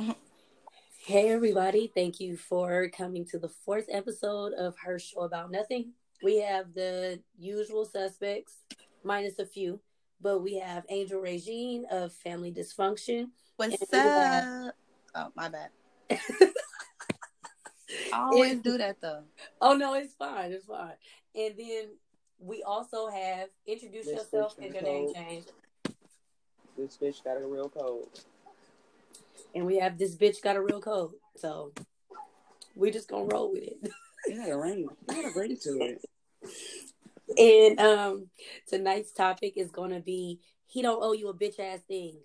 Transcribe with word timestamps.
Hey, 1.06 1.30
everybody. 1.30 1.90
Thank 1.92 2.20
you 2.20 2.36
for 2.36 2.88
coming 2.90 3.24
to 3.26 3.38
the 3.38 3.48
fourth 3.48 3.86
episode 3.90 4.52
of 4.52 4.76
Her 4.84 4.98
Show 4.98 5.20
About 5.22 5.50
Nothing. 5.50 5.92
We 6.22 6.40
have 6.42 6.74
the 6.74 7.20
usual 7.38 7.84
suspects, 7.86 8.58
minus 9.02 9.38
a 9.38 9.46
few, 9.46 9.80
but 10.20 10.40
we 10.40 10.58
have 10.58 10.84
Angel 10.90 11.18
Regine 11.20 11.86
of 11.90 12.12
Family 12.12 12.52
Dysfunction. 12.52 13.28
What's 13.56 13.80
And 13.92 14.00
up? 14.00 14.44
have- 14.44 14.72
Oh, 15.14 15.32
my 15.34 15.48
bad. 15.48 15.70
I 16.10 16.20
always 18.12 18.52
And- 18.52 18.62
do 18.62 18.78
that 18.78 19.00
though. 19.00 19.24
Oh, 19.60 19.74
no, 19.74 19.94
it's 19.94 20.14
fine. 20.14 20.52
It's 20.52 20.66
fine. 20.66 20.92
And 21.34 21.54
then 21.58 21.88
we 22.38 22.62
also 22.62 23.08
have 23.08 23.48
introduce 23.66 24.04
This 24.06 24.14
yourself 24.16 24.56
and 24.60 24.72
your 24.72 24.82
name 24.82 25.12
change. 25.14 25.46
This 26.76 26.96
bitch 26.98 27.24
got 27.24 27.40
a 27.40 27.46
real 27.46 27.68
code. 27.70 28.06
And 29.54 29.66
we 29.66 29.78
have 29.78 29.98
this 29.98 30.16
bitch 30.16 30.42
got 30.42 30.56
a 30.56 30.62
real 30.62 30.80
code. 30.80 31.12
So 31.36 31.72
we 32.74 32.90
just 32.90 33.08
gonna 33.08 33.24
roll 33.24 33.52
with 33.52 33.62
it. 33.62 33.76
You 34.28 34.36
gotta 34.36 34.56
ring. 34.58 34.88
You 35.08 35.22
gotta 35.22 35.38
ring 35.38 35.56
to 35.62 35.70
it. 35.80 36.04
And 37.38 37.78
um 37.78 38.28
tonight's 38.68 39.12
topic 39.12 39.52
is 39.56 39.70
gonna 39.70 40.00
be 40.00 40.40
he 40.66 40.82
don't 40.82 41.00
owe 41.00 41.12
you 41.12 41.28
a 41.28 41.34
bitch 41.34 41.60
ass 41.60 41.78
thing. 41.86 42.16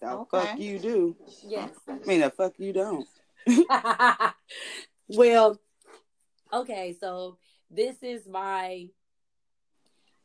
The 0.00 0.08
Okay. 0.10 0.38
fuck 0.38 0.58
you 0.58 0.78
do. 0.78 1.16
Yes. 1.46 1.70
I 1.88 1.98
mean, 2.06 2.20
the 2.20 2.30
fuck 2.30 2.54
you 2.58 2.72
don't. 2.72 3.06
well, 5.08 5.60
okay, 6.52 6.96
so 6.98 7.36
this 7.70 8.02
is 8.02 8.26
my 8.26 8.88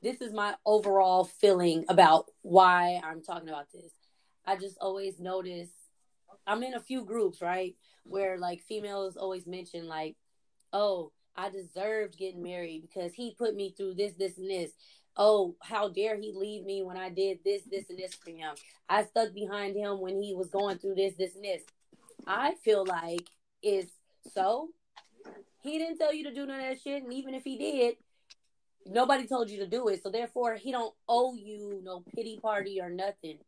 this 0.02 0.22
is 0.22 0.34
my 0.34 0.56
overall 0.66 1.24
feeling 1.24 1.86
about 1.90 2.30
why 2.42 3.02
I'm 3.04 3.22
talking 3.22 3.50
about 3.50 3.72
this. 3.74 3.92
I 4.46 4.56
just 4.58 4.78
always 4.80 5.20
notice 5.20 5.70
I'm 6.46 6.64
in 6.64 6.74
a 6.74 6.80
few 6.80 7.06
groups, 7.06 7.42
right? 7.42 7.76
Where 8.04 8.38
like 8.38 8.62
females 8.62 9.16
always 9.16 9.48
mention 9.48 9.88
like, 9.88 10.16
"Oh, 10.72 11.12
I 11.36 11.50
deserved 11.50 12.18
getting 12.18 12.44
married 12.44 12.82
because 12.82 13.14
he 13.14 13.36
put 13.38 13.56
me 13.56 13.74
through 13.76 13.96
this, 13.96 14.14
this, 14.14 14.38
and 14.38 14.50
this." 14.50 14.72
Oh, 15.16 15.56
how 15.62 15.90
dare 15.90 16.18
he 16.18 16.34
leave 16.36 16.66
me 16.66 16.82
when 16.82 16.98
I 16.98 17.10
did 17.10 17.40
this, 17.46 17.62
this, 17.70 17.88
and 17.90 18.00
this 18.00 18.16
for 18.16 18.32
him? 18.32 18.56
I 18.90 19.04
stuck 19.04 19.32
behind 19.32 19.76
him 19.76 20.00
when 20.00 20.20
he 20.20 20.34
was 20.34 20.50
going 20.50 20.80
through 20.80 20.96
this, 20.96 21.14
this, 21.16 21.36
and 21.36 21.46
this. 21.46 21.62
I 22.26 22.56
feel 22.64 22.84
like 22.84 23.30
is 23.62 23.86
so. 24.34 24.70
He 25.62 25.78
didn't 25.78 26.00
tell 26.00 26.14
you 26.14 26.24
to 26.26 26.34
do 26.34 26.46
none 26.46 26.60
of 26.60 26.66
that 26.66 26.82
shit, 26.82 27.04
and 27.04 27.14
even 27.14 27.36
if 27.36 27.44
he 27.44 27.58
did, 27.58 27.96
nobody 28.86 29.28
told 29.28 29.50
you 29.50 29.60
to 29.60 29.68
do 29.68 29.88
it. 29.88 30.02
So 30.04 30.10
therefore, 30.10 30.56
he 30.56 30.72
don't 30.72 30.94
owe 31.08 31.36
you 31.36 31.80
no 31.84 32.04
pity 32.16 32.40
party 32.42 32.82
or 32.82 32.90
nothing. 32.90 33.40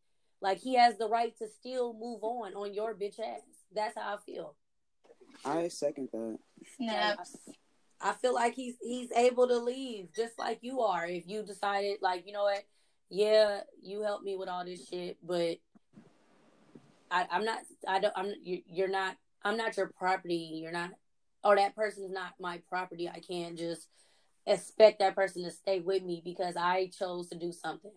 Like 0.46 0.60
he 0.60 0.76
has 0.76 0.96
the 1.00 1.10
right 1.10 1.36
to 1.40 1.48
still 1.48 1.92
move 2.00 2.24
on 2.24 2.54
on 2.54 2.72
your 2.72 2.94
bitch 2.94 3.20
ass. 3.20 3.42
That's 3.74 3.98
how 3.98 4.14
I 4.14 4.18
feel. 4.24 4.54
I 5.44 5.68
second 5.70 6.10
that. 6.14 6.38
Snaps. 6.78 7.36
I 8.00 8.14
feel 8.14 8.36
like 8.36 8.54
he's 8.54 8.76
he's 8.80 9.12
able 9.14 9.48
to 9.48 9.58
leave 9.58 10.10
just 10.16 10.38
like 10.38 10.60
you 10.62 10.82
are. 10.82 11.08
If 11.08 11.24
you 11.28 11.42
decided, 11.42 11.98
like, 12.04 12.28
you 12.28 12.32
know 12.32 12.44
what, 12.44 12.64
yeah, 13.10 13.62
you 13.82 14.04
helped 14.04 14.24
me 14.24 14.36
with 14.36 14.48
all 14.48 14.64
this 14.64 14.88
shit, 14.88 15.18
but 15.24 15.58
I, 17.10 17.26
I'm 17.32 17.44
not. 17.44 17.62
I 17.88 18.00
don't. 18.00 18.14
I'm. 18.16 18.32
you- 18.44 18.62
You're 18.68 18.88
not. 18.88 19.18
I'm 19.44 19.58
not 19.58 19.76
your 19.76 19.90
property. 19.98 20.60
You're 20.62 20.72
not. 20.72 20.92
Or 21.44 21.56
that 21.56 21.76
person's 21.76 22.12
not 22.12 22.34
my 22.40 22.62
property. 22.70 23.10
I 23.10 23.20
can't 23.20 23.58
just 23.58 23.88
expect 24.46 25.00
that 25.00 25.16
person 25.16 25.44
to 25.44 25.50
stay 25.50 25.80
with 25.80 26.04
me 26.04 26.22
because 26.24 26.56
I 26.56 26.92
chose 26.96 27.30
to 27.30 27.36
do 27.36 27.52
something. 27.52 27.92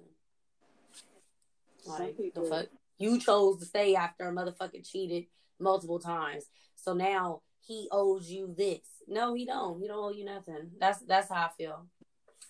Some 1.88 2.06
Like 2.06 2.34
the 2.34 2.42
fuck, 2.42 2.66
you 2.98 3.18
chose 3.18 3.58
to 3.60 3.64
stay 3.64 3.94
after 3.94 4.28
a 4.28 4.32
motherfucker 4.32 4.88
cheated 4.88 5.26
multiple 5.60 5.98
times. 5.98 6.44
So 6.76 6.94
now 6.94 7.42
he 7.60 7.88
owes 7.90 8.30
you 8.30 8.54
this. 8.56 8.80
No, 9.06 9.34
he 9.34 9.44
don't. 9.44 9.80
He 9.80 9.88
don't 9.88 9.98
owe 9.98 10.10
you 10.10 10.24
nothing. 10.24 10.70
That's 10.80 11.00
that's 11.00 11.28
how 11.28 11.46
I 11.46 11.50
feel. 11.56 11.86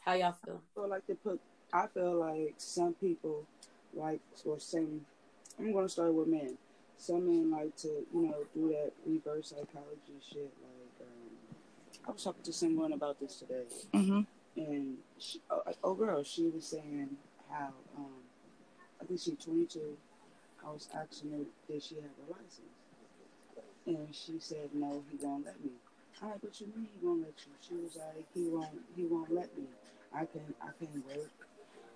How 0.05 0.15
y'all 0.15 0.37
feel? 0.45 0.63
I 0.63 0.75
feel 0.75 0.89
like 0.89 1.07
they 1.07 1.15
put. 1.15 1.41
I 1.73 1.87
feel 1.87 2.15
like 2.15 2.55
some 2.59 2.95
people 2.95 3.47
like 3.95 4.21
or 4.45 4.59
some. 4.59 5.03
I'm 5.59 5.73
gonna 5.73 5.89
start 5.89 6.15
with 6.15 6.29
men. 6.29 6.57
Some 6.97 7.27
men 7.27 7.51
like 7.51 7.77
to, 7.79 7.89
you 8.13 8.23
know, 8.23 8.45
do 8.55 8.69
that 8.71 8.93
reverse 9.07 9.51
psychology 9.51 10.19
shit. 10.33 10.53
Like, 10.63 11.07
um, 11.09 11.57
I 12.09 12.11
was 12.11 12.25
talking 12.25 12.43
to 12.43 12.53
someone 12.53 12.93
about 12.93 13.21
this 13.21 13.37
today. 13.37 13.65
Mm-hmm. 13.95 14.21
and 14.57 14.97
she, 15.19 15.41
oh, 15.49 15.63
oh 15.85 15.95
girl, 15.95 16.25
she 16.25 16.49
was 16.49 16.67
saying 16.67 17.11
how 17.49 17.71
um, 17.97 18.23
I 19.01 19.05
think 19.05 19.21
she's 19.21 19.37
22. 19.45 19.97
I 20.67 20.71
was 20.71 20.89
asking 20.95 21.31
her 21.33 21.39
did 21.73 21.83
she 21.83 21.95
have 21.97 22.05
a 22.05 22.33
license, 22.33 22.77
and 23.87 24.09
she 24.13 24.39
said 24.39 24.71
no, 24.75 25.03
he 25.11 25.25
won't 25.25 25.45
let 25.47 25.63
me. 25.65 25.71
I'm 26.21 26.31
like, 26.31 26.43
what 26.43 26.61
you 26.61 26.67
mean 26.75 26.89
he 27.01 27.07
won't 27.07 27.21
let 27.21 27.35
you? 27.47 27.53
She 27.61 27.75
was 27.77 27.97
like, 27.97 28.25
he 28.35 28.49
won't, 28.49 28.69
he 28.97 29.05
won't 29.05 29.33
let 29.33 29.57
me. 29.57 29.65
I 30.13 30.25
can't, 30.25 30.55
I 30.61 30.69
can't 30.81 31.07
work. 31.07 31.31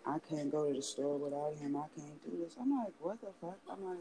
I 0.06 0.18
can't 0.28 0.50
go 0.50 0.68
to 0.68 0.74
the 0.74 0.82
store 0.82 1.16
without 1.16 1.54
him. 1.56 1.76
I 1.76 1.86
can't 1.98 2.24
do 2.24 2.38
this. 2.44 2.54
I'm 2.60 2.76
like, 2.78 2.92
what 3.00 3.20
the 3.20 3.28
fuck? 3.40 3.58
I'm 3.70 3.84
like, 3.84 3.98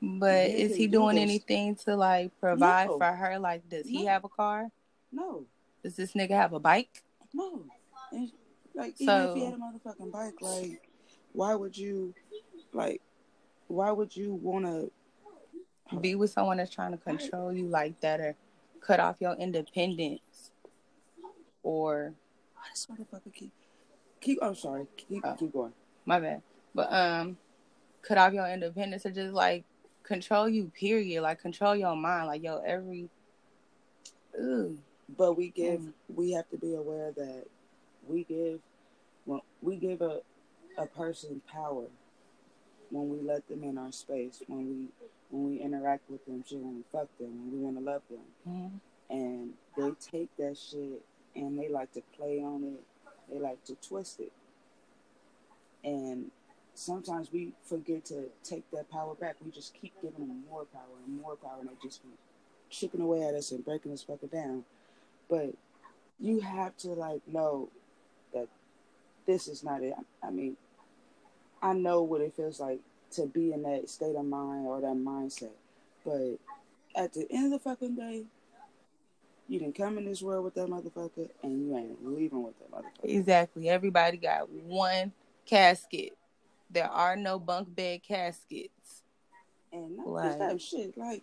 But 0.00 0.50
is 0.50 0.76
he 0.76 0.86
do 0.86 0.98
doing 0.98 1.16
this. 1.16 1.22
anything 1.22 1.74
to 1.86 1.96
like 1.96 2.30
provide 2.40 2.86
No. 2.88 2.98
for 2.98 3.12
her? 3.12 3.38
Like, 3.38 3.68
does 3.68 3.86
he 3.86 4.04
No. 4.04 4.10
have 4.10 4.24
a 4.24 4.28
car? 4.28 4.68
no, 5.12 5.44
Does 5.82 5.96
this 5.96 6.12
nigga 6.12 6.30
have 6.32 6.52
a 6.52 6.60
bike? 6.60 7.02
no. 7.32 7.64
And, 8.12 8.30
like, 8.74 8.94
even 9.00 9.14
if 9.16 9.34
he 9.34 9.44
had 9.44 9.54
a 9.54 9.56
motherfucking 9.56 10.12
bike, 10.12 10.34
like, 10.40 10.88
why 11.34 11.54
would 11.54 11.76
you, 11.76 12.14
like, 12.72 13.02
why 13.68 13.90
would 13.90 14.16
you 14.16 14.34
want 14.34 14.64
to 14.64 14.90
Be 16.00 16.14
with 16.14 16.30
someone 16.30 16.56
that's 16.56 16.74
trying 16.74 16.92
to 16.92 16.98
control 16.98 17.52
you 17.52 17.68
like 17.68 18.00
that, 18.00 18.18
or 18.18 18.34
cut 18.80 19.00
off 19.00 19.16
your 19.20 19.34
independence, 19.34 20.50
or 21.62 22.14
Why 22.54 22.62
this 22.72 22.86
motherfucker 22.86 23.32
keep 23.34 23.52
keep? 24.20 24.38
I'm 24.42 24.54
sorry. 24.54 24.86
Keep 24.96 25.24
Oh. 25.24 25.36
keep 25.38 25.52
going. 25.52 25.74
my 26.06 26.20
bad, 26.20 26.42
but 26.74 26.90
um, 26.92 27.36
cut 28.02 28.16
off 28.16 28.32
your 28.32 28.48
independence, 28.48 29.04
or 29.04 29.10
just 29.10 29.34
like 29.34 29.64
control 30.02 30.48
you. 30.48 30.72
Period. 30.74 31.22
Like 31.22 31.40
control 31.40 31.76
your 31.76 31.94
mind. 31.94 32.28
Like 32.28 32.42
yo, 32.42 32.62
every. 32.64 33.10
Ooh. 34.40 34.78
But 35.18 35.36
we 35.36 35.50
give. 35.50 35.80
Mm. 35.80 35.92
We 36.14 36.32
have 36.32 36.48
to 36.50 36.56
be 36.56 36.74
aware 36.74 37.12
that 37.12 37.44
we 38.08 38.24
give. 38.24 38.60
well, 39.26 39.44
we 39.60 39.76
give 39.76 40.00
a 40.00 40.20
a 40.76 40.86
person 40.86 41.40
power 41.50 41.86
when 42.90 43.08
we 43.08 43.20
let 43.20 43.46
them 43.48 43.64
in 43.64 43.78
our 43.78 43.92
space, 43.92 44.42
when 44.46 44.66
we 44.68 44.88
when 45.30 45.46
we 45.46 45.56
interact 45.60 46.08
with 46.08 46.24
them, 46.26 46.44
shit, 46.46 46.58
when 46.60 46.76
we 46.76 46.82
fuck 46.92 47.08
them, 47.18 47.28
when 47.50 47.52
we 47.52 47.58
want 47.58 47.76
to 47.76 47.82
love 47.82 48.02
them, 48.08 48.24
Mhm. 48.46 48.80
and 49.10 49.54
they 49.76 49.90
take 50.00 50.34
that 50.36 50.56
shit 50.56 51.04
and 51.34 51.58
they 51.58 51.68
like 51.68 51.92
to 51.92 52.02
play 52.16 52.40
on 52.42 52.62
it. 52.62 52.84
They 53.28 53.38
like 53.40 53.64
to 53.64 53.74
twist 53.76 54.20
it, 54.20 54.32
and 55.82 56.30
sometimes 56.74 57.32
we 57.32 57.52
forget 57.62 58.04
to 58.06 58.30
take 58.42 58.70
that 58.70 58.88
power 58.90 59.14
back. 59.14 59.36
We 59.44 59.50
just 59.50 59.74
keep 59.74 60.00
giving 60.00 60.28
them 60.28 60.44
more 60.48 60.64
power 60.66 60.96
and 61.04 61.20
more 61.20 61.36
power, 61.36 61.60
and 61.60 61.68
they 61.68 61.74
just 61.82 62.02
keep 62.02 62.18
chipping 62.70 63.00
away 63.00 63.22
at 63.22 63.34
us 63.34 63.50
and 63.52 63.64
breaking 63.64 63.92
us 63.92 64.02
fucking 64.02 64.28
down. 64.28 64.64
But 65.28 65.54
you 66.20 66.40
have 66.40 66.76
to 66.78 66.88
like 66.88 67.26
know 67.26 67.70
that 68.32 68.48
this 69.26 69.48
is 69.48 69.64
not 69.64 69.82
it. 69.82 69.94
I 70.22 70.30
mean, 70.30 70.56
I 71.64 71.72
know 71.72 72.02
what 72.02 72.20
it 72.20 72.34
feels 72.36 72.60
like 72.60 72.80
to 73.12 73.26
be 73.26 73.52
in 73.52 73.62
that 73.62 73.88
state 73.88 74.14
of 74.16 74.24
mind 74.26 74.66
or 74.66 74.80
that 74.82 74.94
mindset, 74.96 75.52
but 76.04 76.36
at 76.94 77.14
the 77.14 77.26
end 77.30 77.46
of 77.46 77.52
the 77.52 77.58
fucking 77.58 77.94
day, 77.96 78.24
you 79.48 79.58
didn't 79.58 79.74
come 79.74 79.96
in 79.96 80.04
this 80.04 80.20
world 80.20 80.44
with 80.44 80.54
that 80.54 80.68
motherfucker, 80.68 81.28
and 81.42 81.66
you 81.66 81.76
ain't 81.76 82.06
leaving 82.06 82.42
with 82.42 82.58
that 82.58 82.70
motherfucker. 82.70 82.84
Exactly. 83.04 83.68
Everybody 83.70 84.18
got 84.18 84.50
one 84.50 85.12
casket. 85.46 86.12
There 86.70 86.88
are 86.88 87.16
no 87.16 87.38
bunk 87.38 87.74
bed 87.74 88.02
caskets. 88.06 89.02
And 89.72 89.96
not 89.96 90.06
Like- 90.08 90.24
just 90.26 90.38
that 90.38 90.60
shit. 90.60 90.98
Like, 90.98 91.22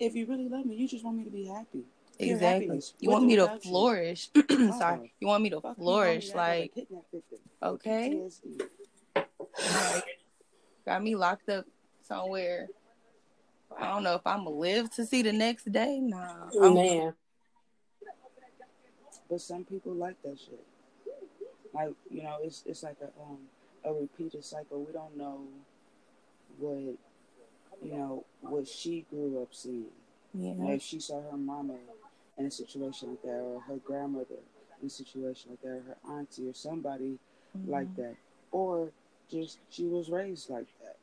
if 0.00 0.14
you 0.16 0.26
really 0.26 0.48
love 0.48 0.66
me, 0.66 0.74
you 0.76 0.88
just 0.88 1.04
want 1.04 1.16
me 1.18 1.24
to 1.24 1.30
be 1.30 1.44
happy. 1.44 1.84
Exactly. 2.18 2.80
You 2.98 3.10
want 3.10 3.24
me 3.24 3.36
to 3.36 3.50
you. 3.54 3.70
flourish. 3.70 4.30
Uh-uh. 4.36 4.78
Sorry. 4.78 5.12
You 5.20 5.26
want 5.28 5.42
me 5.42 5.50
to 5.50 5.60
flourish. 5.78 6.30
homie, 6.32 6.34
I 6.34 6.68
got 6.74 6.82
a 6.84 7.68
Like, 7.68 7.74
okay. 7.74 8.10
PTSD. 8.14 8.62
Like, 9.68 10.04
got 10.86 11.02
me 11.02 11.14
locked 11.14 11.48
up 11.48 11.66
somewhere. 12.02 12.68
I 13.78 13.88
don't 13.88 14.02
know 14.02 14.14
if 14.16 14.26
I'm 14.26 14.44
gonna 14.44 14.50
live 14.56 14.90
to 14.96 15.06
see 15.06 15.22
the 15.22 15.32
next 15.32 15.70
day. 15.70 16.00
Nah. 16.00 16.50
I'm- 16.60 16.74
Man, 16.74 17.14
But 19.28 19.40
some 19.40 19.64
people 19.64 19.92
like 19.92 20.20
that 20.22 20.38
shit. 20.38 20.64
Like 21.72 21.90
you 22.10 22.22
know, 22.24 22.38
it's 22.42 22.64
it's 22.66 22.82
like 22.82 22.96
a 23.00 23.06
um 23.22 23.38
a 23.84 23.92
repeated 23.92 24.44
cycle. 24.44 24.82
We 24.82 24.92
don't 24.92 25.16
know 25.16 25.46
what 26.58 26.76
you 27.82 27.92
know 27.92 28.24
what 28.40 28.66
she 28.66 29.06
grew 29.08 29.40
up 29.40 29.54
seeing. 29.54 29.86
You 30.34 30.54
know, 30.54 30.68
Yeah. 30.68 30.74
if 30.74 30.82
she 30.82 30.98
saw 30.98 31.20
her 31.30 31.36
mama 31.36 31.76
in 32.38 32.46
a 32.46 32.50
situation 32.50 33.10
like 33.10 33.22
that, 33.22 33.40
or 33.40 33.60
her 33.60 33.76
grandmother 33.76 34.40
in 34.80 34.86
a 34.88 34.90
situation 34.90 35.50
like 35.52 35.60
that, 35.62 35.76
or 35.78 35.82
her 35.82 35.96
auntie 36.18 36.48
or 36.48 36.54
somebody 36.54 37.18
like 37.66 37.86
Mhm. 37.88 37.96
that, 37.96 38.16
or 38.50 38.90
just 39.30 39.58
she 39.70 39.84
was 39.84 40.08
raised 40.08 40.50
like 40.50 40.66
that. 40.82 40.96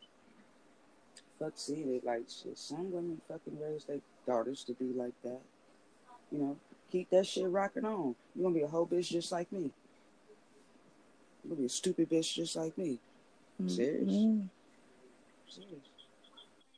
fuck 1.39 1.53
seeing 1.56 1.95
it. 1.95 2.06
Like 2.06 2.25
shit, 2.29 2.57
some 2.57 2.91
women 2.91 3.21
fucking 3.27 3.59
raise 3.59 3.85
their 3.85 4.00
daughters 4.25 4.63
to 4.65 4.74
be 4.74 4.94
like 4.94 5.13
that. 5.24 5.41
You 6.31 6.39
know, 6.39 6.57
keep 6.91 7.09
that 7.12 7.25
shit 7.25 7.50
rocking 7.50 7.85
on. 7.85 8.15
You're 8.35 8.44
gonna 8.44 8.56
be 8.56 8.62
a 8.63 8.68
whole 8.68 8.88
bitch 8.88 9.09
just 9.09 9.31
like 9.31 9.51
me. 9.51 9.71
You're 11.44 11.50
gonna 11.50 11.62
be 11.62 11.65
a 11.65 11.69
stupid 11.69 12.09
bitch 12.09 12.33
just 12.33 12.56
like 12.56 12.77
me. 12.77 13.00
Serious? 13.65 14.12
Mm-hmm. 14.12 14.41
Serious. 15.50 15.88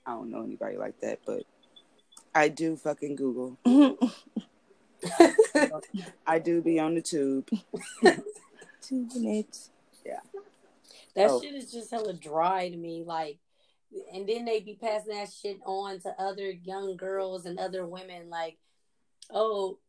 I 0.05 0.11
don't 0.11 0.31
know 0.31 0.43
anybody 0.43 0.77
like 0.77 0.99
that, 1.01 1.19
but 1.25 1.43
I 2.33 2.47
do 2.47 2.75
fucking 2.75 3.15
Google. 3.15 3.57
I 6.27 6.39
do 6.39 6.61
be 6.61 6.79
on 6.79 6.95
the 6.95 7.01
tube. 7.01 7.49
Two 8.81 9.07
minutes. 9.15 9.71
That 11.15 11.31
Oh. 11.31 11.41
shit 11.41 11.55
is 11.55 11.71
just 11.71 11.91
hella 11.91 12.13
dry 12.13 12.69
to 12.69 12.77
me. 12.77 13.03
Like, 13.03 13.39
and 14.13 14.27
then 14.27 14.45
they 14.45 14.59
be 14.59 14.75
passing 14.75 15.13
that 15.15 15.31
shit 15.31 15.59
on 15.65 15.99
to 16.01 16.09
other 16.21 16.49
young 16.51 16.95
girls 16.97 17.45
and 17.45 17.59
other 17.59 17.85
women. 17.87 18.29
Like, 18.29 18.57
oh, 19.29 19.79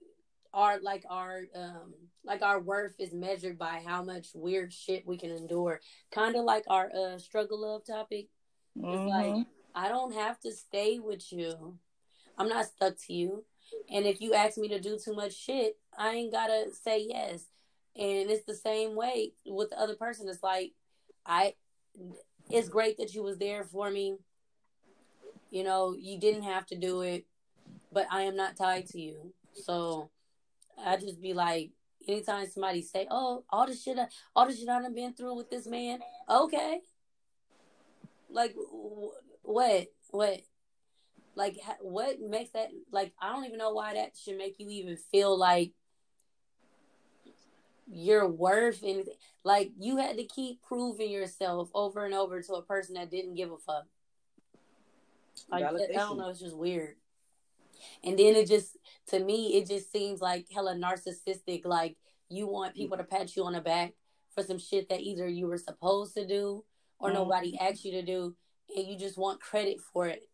our 0.52 0.80
like 0.80 1.04
our 1.08 1.42
um 1.54 1.94
like 2.24 2.42
our 2.42 2.60
worth 2.60 2.94
is 2.98 3.12
measured 3.12 3.58
by 3.58 3.82
how 3.86 4.02
much 4.02 4.28
weird 4.34 4.72
shit 4.72 5.06
we 5.06 5.16
can 5.16 5.30
endure. 5.30 5.80
Kind 6.10 6.34
of 6.36 6.44
like 6.44 6.64
our 6.68 6.90
uh 6.94 7.18
struggle 7.18 7.60
love 7.60 7.84
topic. 7.86 8.28
It's 8.76 8.84
Mhm. 9.02 9.08
like 9.08 9.46
I 9.74 9.88
don't 9.88 10.12
have 10.14 10.40
to 10.40 10.52
stay 10.52 10.98
with 10.98 11.32
you. 11.32 11.78
I'm 12.36 12.48
not 12.48 12.66
stuck 12.66 12.96
to 13.06 13.12
you. 13.12 13.44
And 13.88 14.04
if 14.06 14.20
you 14.20 14.34
ask 14.34 14.58
me 14.58 14.66
to 14.68 14.80
do 14.80 14.98
too 14.98 15.14
much 15.14 15.34
shit, 15.34 15.78
I 15.96 16.14
ain't 16.14 16.32
gotta 16.32 16.72
say 16.74 16.98
yes. 17.08 17.46
And 17.94 18.30
it's 18.30 18.44
the 18.46 18.54
same 18.54 18.94
way 18.96 19.34
with 19.46 19.70
the 19.70 19.78
other 19.78 19.94
person. 19.94 20.28
It's 20.28 20.42
like 20.42 20.72
I 21.30 21.54
it's 22.50 22.68
great 22.68 22.98
that 22.98 23.14
you 23.14 23.22
was 23.22 23.38
there 23.38 23.62
for 23.62 23.88
me. 23.88 24.16
You 25.50 25.62
know, 25.62 25.94
you 25.96 26.18
didn't 26.18 26.42
have 26.42 26.66
to 26.66 26.76
do 26.76 27.02
it, 27.02 27.24
but 27.92 28.06
I 28.10 28.22
am 28.22 28.36
not 28.36 28.56
tied 28.56 28.86
to 28.88 29.00
you. 29.00 29.32
So 29.54 30.10
I 30.84 30.96
just 30.96 31.22
be 31.22 31.32
like, 31.32 31.70
anytime 32.08 32.48
somebody 32.48 32.82
say, 32.82 33.06
"Oh, 33.10 33.44
all 33.48 33.66
the 33.66 33.74
shit, 33.74 33.96
I, 33.98 34.08
all 34.34 34.46
the 34.46 34.54
shit 34.54 34.68
I 34.68 34.82
done 34.82 34.92
been 34.92 35.14
through 35.14 35.36
with 35.36 35.50
this 35.50 35.68
man," 35.68 36.00
okay. 36.28 36.80
Like, 38.28 38.54
wh- 38.54 39.14
what, 39.42 39.86
what, 40.10 40.40
like, 41.36 41.58
what 41.80 42.20
makes 42.20 42.50
that? 42.50 42.70
Like, 42.90 43.12
I 43.20 43.32
don't 43.32 43.44
even 43.44 43.58
know 43.58 43.72
why 43.72 43.94
that 43.94 44.16
should 44.16 44.36
make 44.36 44.56
you 44.58 44.68
even 44.68 44.96
feel 44.96 45.38
like 45.38 45.72
you're 47.92 48.28
worth 48.28 48.82
anything. 48.82 49.14
Like, 49.44 49.72
you 49.78 49.96
had 49.96 50.16
to 50.18 50.24
keep 50.24 50.62
proving 50.62 51.10
yourself 51.10 51.70
over 51.74 52.04
and 52.04 52.14
over 52.14 52.40
to 52.42 52.54
a 52.54 52.62
person 52.62 52.94
that 52.94 53.10
didn't 53.10 53.34
give 53.34 53.50
a 53.50 53.58
fuck. 53.58 53.86
Like, 55.50 55.64
I 55.64 55.70
don't 55.92 56.18
know, 56.18 56.28
it's 56.28 56.40
just 56.40 56.56
weird. 56.56 56.96
And 58.04 58.18
then 58.18 58.36
it 58.36 58.46
just, 58.46 58.76
to 59.08 59.18
me, 59.18 59.56
it 59.56 59.66
just 59.66 59.90
seems 59.90 60.20
like 60.20 60.46
hella 60.52 60.74
narcissistic. 60.74 61.64
Like 61.64 61.96
you 62.28 62.46
want 62.46 62.74
people 62.74 62.96
to 62.96 63.04
pat 63.04 63.34
you 63.34 63.44
on 63.44 63.54
the 63.54 63.60
back 63.60 63.94
for 64.34 64.42
some 64.42 64.58
shit 64.58 64.88
that 64.90 65.00
either 65.00 65.26
you 65.26 65.46
were 65.46 65.58
supposed 65.58 66.14
to 66.14 66.26
do 66.26 66.64
or 66.98 67.10
Mhm. 67.10 67.14
nobody 67.14 67.58
asked 67.58 67.84
you 67.84 67.92
to 67.92 68.02
do, 68.02 68.36
and 68.76 68.86
you 68.86 68.96
just 68.96 69.16
want 69.16 69.40
credit 69.40 69.80
for 69.80 70.06
it. 70.06 70.28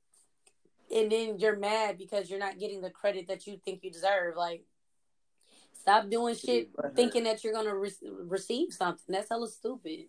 And 0.91 1.11
then 1.11 1.38
you're 1.38 1.56
mad 1.56 1.99
because 1.99 2.29
you're 2.29 2.38
not 2.38 2.59
getting 2.59 2.81
the 2.81 2.91
credit 2.91 3.29
that 3.29 3.47
you 3.47 3.59
think 3.59 3.82
you 3.82 3.91
deserve. 3.91 4.37
Like, 4.37 4.64
stop 5.87 6.11
doing 6.11 6.35
shit 6.35 6.69
thinking 6.97 7.23
that 7.23 7.44
you're 7.44 7.53
gonna 7.53 7.77
re- 7.77 7.93
receive 8.25 8.73
something. 8.73 9.05
That's 9.09 9.29
hella 9.29 9.47
stupid. 9.49 10.06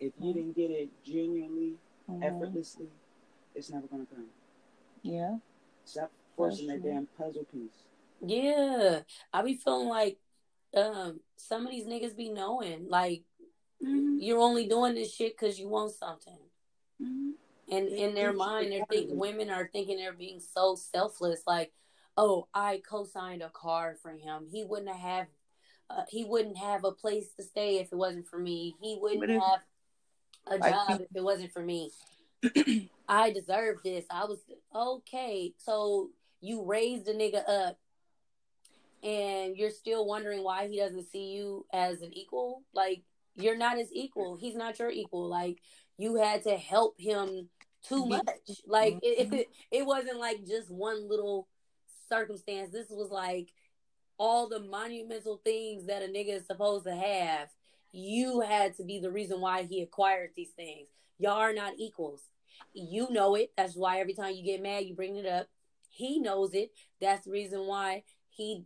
If 0.00 0.12
you 0.18 0.32
didn't 0.32 0.56
get 0.56 0.70
it 0.70 0.88
genuinely, 1.04 1.76
Mhm. 2.08 2.24
effortlessly, 2.24 2.88
it's 3.54 3.68
never 3.70 3.86
gonna 3.86 4.06
come. 4.06 4.30
Yeah. 5.02 5.38
Stop 5.84 6.10
forcing 6.36 6.68
that 6.68 6.82
damn 6.82 7.06
puzzle 7.18 7.44
piece. 7.44 7.84
Yeah, 8.20 9.02
I 9.32 9.42
be 9.42 9.56
feeling 9.56 9.88
like 9.88 10.18
um 10.74 11.20
some 11.36 11.66
of 11.66 11.70
these 11.70 11.84
niggas 11.86 12.16
be 12.16 12.30
knowing 12.30 12.88
like 12.88 13.24
Mm-hmm. 13.82 14.18
you're 14.20 14.38
only 14.38 14.66
doing 14.68 14.94
this 14.94 15.12
shit 15.12 15.36
because 15.36 15.58
you 15.58 15.68
want 15.68 15.90
something. 15.90 16.38
Mm-hmm. 17.00 17.30
And 17.68 17.88
in 17.88 18.14
their 18.14 18.32
mind, 18.32 18.70
they're 18.70 18.86
think 18.86 19.10
wholeheartedly. 19.10 19.16
women 19.16 19.50
are 19.50 19.68
thinking 19.72 19.96
they're 19.96 20.12
being 20.12 20.38
so 20.38 20.76
selfless. 20.76 21.42
Like, 21.48 21.72
oh, 22.16 22.48
I 22.54 22.82
co-signed 22.88 23.42
a 23.42 23.50
car 23.50 23.96
for 24.02 24.10
him. 24.12 24.46
He 24.50 24.64
wouldn't 24.64 24.94
have, 24.96 25.26
uh, 25.90 26.02
he 26.08 26.24
wouldn't 26.24 26.58
have 26.58 26.84
a 26.84 26.92
place 26.92 27.32
to 27.38 27.42
stay 27.42 27.78
if 27.78 27.92
it 27.92 27.96
wasn't 27.96 28.28
for 28.28 28.38
me. 28.38 28.74
He 28.80 28.98
wouldn't 29.00 29.30
if- 29.30 29.42
have 29.42 29.60
a 30.46 30.58
job 30.58 31.00
if 31.00 31.08
it 31.14 31.22
wasn't 31.22 31.52
for 31.52 31.62
me. 31.62 31.90
I 33.08 33.30
deserve 33.30 33.78
this. 33.84 34.04
I 34.10 34.24
was 34.24 34.40
okay. 34.74 35.52
So 35.58 36.10
you 36.40 36.64
raised 36.64 37.08
a 37.08 37.14
nigga 37.14 37.48
up, 37.48 37.78
and 39.02 39.56
you're 39.56 39.70
still 39.70 40.06
wondering 40.06 40.42
why 40.42 40.68
he 40.68 40.78
doesn't 40.78 41.10
see 41.10 41.32
you 41.32 41.66
as 41.72 42.02
an 42.02 42.12
equal. 42.12 42.62
Like 42.74 43.02
you're 43.36 43.56
not 43.56 43.78
his 43.78 43.90
equal. 43.92 44.36
He's 44.36 44.56
not 44.56 44.78
your 44.78 44.90
equal. 44.90 45.28
Like 45.28 45.58
you 45.98 46.16
had 46.16 46.42
to 46.44 46.56
help 46.56 46.98
him 46.98 47.48
too 47.86 48.06
much. 48.06 48.26
Like 48.66 48.98
it, 49.02 49.32
it, 49.32 49.48
it 49.70 49.86
wasn't 49.86 50.18
like 50.18 50.46
just 50.46 50.70
one 50.70 51.08
little 51.08 51.48
circumstance. 52.12 52.70
This 52.70 52.90
was 52.90 53.10
like 53.10 53.48
all 54.18 54.48
the 54.48 54.60
monumental 54.60 55.40
things 55.44 55.86
that 55.86 56.02
a 56.02 56.06
nigga 56.06 56.36
is 56.36 56.46
supposed 56.46 56.84
to 56.84 56.94
have. 56.94 57.48
You 57.92 58.40
had 58.40 58.76
to 58.76 58.84
be 58.84 59.00
the 59.00 59.10
reason 59.10 59.40
why 59.40 59.62
he 59.62 59.82
acquired 59.82 60.30
these 60.36 60.50
things. 60.50 60.88
Y'all 61.18 61.32
are 61.32 61.54
not 61.54 61.74
equals. 61.78 62.22
You 62.74 63.08
know 63.10 63.34
it. 63.34 63.52
That's 63.56 63.74
why 63.74 64.00
every 64.00 64.14
time 64.14 64.34
you 64.34 64.44
get 64.44 64.62
mad, 64.62 64.84
you 64.84 64.94
bring 64.94 65.16
it 65.16 65.26
up. 65.26 65.48
He 65.88 66.18
knows 66.18 66.54
it. 66.54 66.70
That's 67.00 67.24
the 67.24 67.32
reason 67.32 67.66
why 67.66 68.04
he 68.28 68.64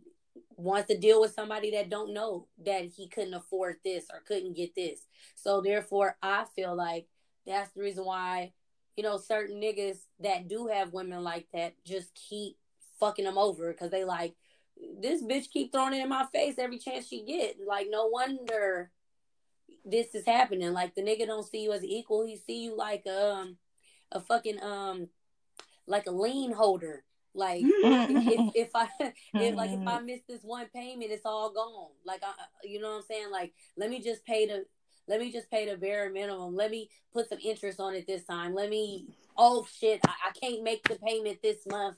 wants 0.55 0.87
to 0.87 0.97
deal 0.97 1.19
with 1.21 1.33
somebody 1.33 1.71
that 1.71 1.89
don't 1.89 2.13
know 2.13 2.47
that 2.65 2.85
he 2.85 3.07
couldn't 3.07 3.33
afford 3.33 3.77
this 3.83 4.05
or 4.11 4.21
couldn't 4.27 4.55
get 4.55 4.75
this. 4.75 5.01
So 5.35 5.61
therefore, 5.61 6.17
I 6.21 6.45
feel 6.55 6.75
like 6.75 7.07
that's 7.45 7.71
the 7.71 7.81
reason 7.81 8.05
why 8.05 8.53
you 8.95 9.03
know 9.03 9.17
certain 9.17 9.61
niggas 9.61 9.99
that 10.19 10.47
do 10.47 10.67
have 10.67 10.93
women 10.93 11.23
like 11.23 11.47
that 11.53 11.73
just 11.85 12.13
keep 12.15 12.57
fucking 12.99 13.25
them 13.25 13.37
over 13.37 13.71
because 13.71 13.91
they 13.91 14.03
like 14.03 14.35
this 15.01 15.23
bitch 15.23 15.49
keep 15.49 15.71
throwing 15.71 15.93
it 15.93 16.03
in 16.03 16.09
my 16.09 16.25
face 16.33 16.55
every 16.57 16.77
chance 16.77 17.07
she 17.07 17.23
get. 17.23 17.57
Like 17.65 17.87
no 17.89 18.07
wonder 18.07 18.91
this 19.85 20.13
is 20.13 20.25
happening. 20.25 20.73
Like 20.73 20.95
the 20.95 21.01
nigga 21.01 21.25
don't 21.25 21.47
see 21.47 21.63
you 21.63 21.71
as 21.71 21.83
equal. 21.83 22.25
He 22.25 22.35
see 22.35 22.63
you 22.63 22.75
like 22.75 23.05
um 23.07 23.57
a 24.11 24.19
fucking 24.19 24.61
um 24.61 25.09
like 25.87 26.07
a 26.07 26.11
lien 26.11 26.51
holder. 26.51 27.03
Like 27.33 27.63
if 27.83 28.55
if 28.55 28.69
I 28.75 28.87
if 29.33 29.55
like 29.55 29.71
if 29.71 29.87
I 29.87 29.99
miss 30.01 30.21
this 30.27 30.43
one 30.43 30.67
payment, 30.73 31.11
it's 31.11 31.25
all 31.25 31.51
gone. 31.51 31.91
Like 32.05 32.21
I, 32.23 32.31
you 32.63 32.79
know 32.79 32.89
what 32.89 32.97
I'm 32.97 33.03
saying? 33.03 33.31
Like 33.31 33.53
let 33.77 33.89
me 33.89 34.01
just 34.01 34.25
pay 34.25 34.45
the 34.45 34.65
let 35.07 35.19
me 35.21 35.31
just 35.31 35.49
pay 35.49 35.69
the 35.69 35.77
bare 35.77 36.09
minimum. 36.11 36.55
Let 36.55 36.71
me 36.71 36.89
put 37.13 37.29
some 37.29 37.39
interest 37.43 37.79
on 37.79 37.95
it 37.95 38.05
this 38.07 38.25
time. 38.25 38.53
Let 38.53 38.69
me 38.69 39.07
oh 39.37 39.65
shit, 39.79 40.01
I, 40.05 40.29
I 40.29 40.31
can't 40.39 40.63
make 40.63 40.87
the 40.87 40.95
payment 40.95 41.39
this 41.41 41.65
month. 41.67 41.97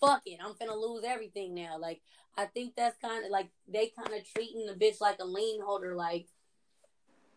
Fuck 0.00 0.22
it, 0.26 0.38
I'm 0.44 0.54
finna 0.54 0.80
lose 0.80 1.04
everything 1.06 1.54
now. 1.54 1.78
Like 1.78 2.02
I 2.36 2.46
think 2.46 2.74
that's 2.76 2.96
kind 2.98 3.24
of 3.24 3.30
like 3.30 3.48
they 3.68 3.92
kind 3.96 4.12
of 4.18 4.28
treating 4.28 4.66
the 4.66 4.74
bitch 4.74 5.00
like 5.00 5.18
a 5.20 5.24
lien 5.24 5.60
holder. 5.62 5.94
Like 5.94 6.26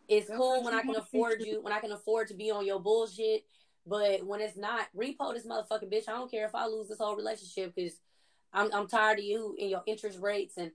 it's 0.08 0.28
That's 0.28 0.38
cool 0.38 0.64
when 0.64 0.74
I 0.74 0.82
can 0.82 0.96
afford 0.96 1.42
you 1.42 1.62
when 1.62 1.74
I 1.74 1.80
can 1.80 1.92
afford 1.92 2.30
to 2.30 2.34
be 2.34 2.52
on 2.52 2.66
your 2.66 2.80
bullshit. 2.80 3.46
But 3.86 4.26
when 4.26 4.42
it's 4.42 4.58
not, 4.58 4.88
repo 4.96 5.34
this 5.34 5.46
motherfucking 5.46 5.92
bitch. 5.92 6.10
I 6.10 6.14
don't 6.14 6.30
care 6.30 6.46
if 6.46 6.56
I 6.56 6.68
lose 6.68 6.90
this 6.90 6.98
whole 6.98 7.16
relationship 7.16 7.74
because 7.76 7.94
I'm 8.54 8.74
I'm 8.74 8.88
tired 8.88 9.20
of 9.20 9.26
you 9.26 9.56
and 9.60 9.70
your 9.70 9.84
interest 9.86 10.20
rates 10.20 10.58
and 10.58 10.72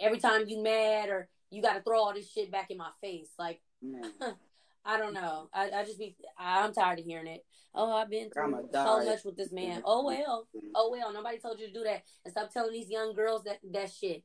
every 0.00 0.18
time 0.18 0.44
you 0.46 0.62
mad 0.62 1.08
or 1.08 1.28
you 1.50 1.62
got 1.62 1.74
to 1.74 1.82
throw 1.82 1.98
all 1.98 2.14
this 2.14 2.30
shit 2.30 2.50
back 2.52 2.70
in 2.70 2.78
my 2.78 2.90
face. 3.00 3.30
Like 3.38 3.60
I 4.86 4.98
don't 4.98 5.14
know. 5.14 5.48
I, 5.52 5.70
I 5.70 5.84
just 5.84 5.98
be 5.98 6.16
I'm 6.38 6.72
tired 6.72 7.00
of 7.00 7.04
hearing 7.04 7.26
it. 7.26 7.44
Oh, 7.74 7.92
I've 7.92 8.08
been 8.08 8.30
through 8.30 8.68
so 8.72 9.04
much 9.04 9.24
with 9.24 9.36
this 9.36 9.52
man. 9.52 9.78
Mm-hmm. 9.78 9.84
Oh 9.84 10.06
well. 10.06 10.48
Oh 10.74 10.90
well. 10.90 11.12
Nobody 11.12 11.38
told 11.38 11.58
you 11.60 11.66
to 11.66 11.72
do 11.72 11.84
that. 11.84 12.02
And 12.24 12.32
stop 12.32 12.52
telling 12.52 12.72
these 12.72 12.88
young 12.88 13.14
girls 13.14 13.44
that 13.44 13.58
that 13.72 13.90
shit. 13.90 14.22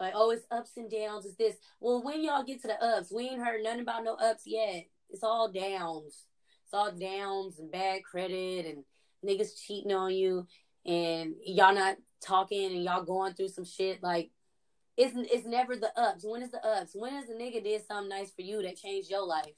Like, 0.00 0.12
oh, 0.16 0.30
it's 0.32 0.44
ups 0.50 0.72
and 0.76 0.90
downs. 0.90 1.24
It's 1.24 1.36
this. 1.36 1.56
Well, 1.80 2.02
when 2.02 2.22
y'all 2.22 2.42
get 2.42 2.60
to 2.62 2.68
the 2.68 2.82
ups, 2.82 3.12
we 3.14 3.28
ain't 3.28 3.42
heard 3.42 3.62
nothing 3.62 3.80
about 3.80 4.04
no 4.04 4.14
ups 4.16 4.42
yet. 4.44 4.86
It's 5.08 5.22
all 5.22 5.50
downs. 5.50 6.24
It's 6.64 6.74
all 6.74 6.90
downs 6.92 7.58
and 7.60 7.70
bad 7.70 8.02
credit 8.02 8.66
and 8.66 8.84
niggas 9.24 9.60
cheating 9.64 9.92
on 9.92 10.12
you 10.12 10.46
and 10.84 11.34
y'all 11.44 11.74
not 11.74 11.96
talking 12.20 12.72
and 12.72 12.82
y'all 12.82 13.04
going 13.04 13.34
through 13.34 13.48
some 13.48 13.64
shit. 13.64 14.02
Like, 14.02 14.30
it's 14.96 15.14
it's 15.16 15.46
never 15.46 15.76
the 15.76 15.90
ups. 15.98 16.24
When 16.24 16.42
is 16.42 16.50
the 16.50 16.64
ups? 16.64 16.92
When 16.94 17.14
is 17.14 17.26
the 17.26 17.34
nigga 17.34 17.62
did 17.62 17.86
something 17.86 18.08
nice 18.08 18.30
for 18.30 18.42
you 18.42 18.62
that 18.62 18.76
changed 18.76 19.10
your 19.10 19.26
life? 19.26 19.54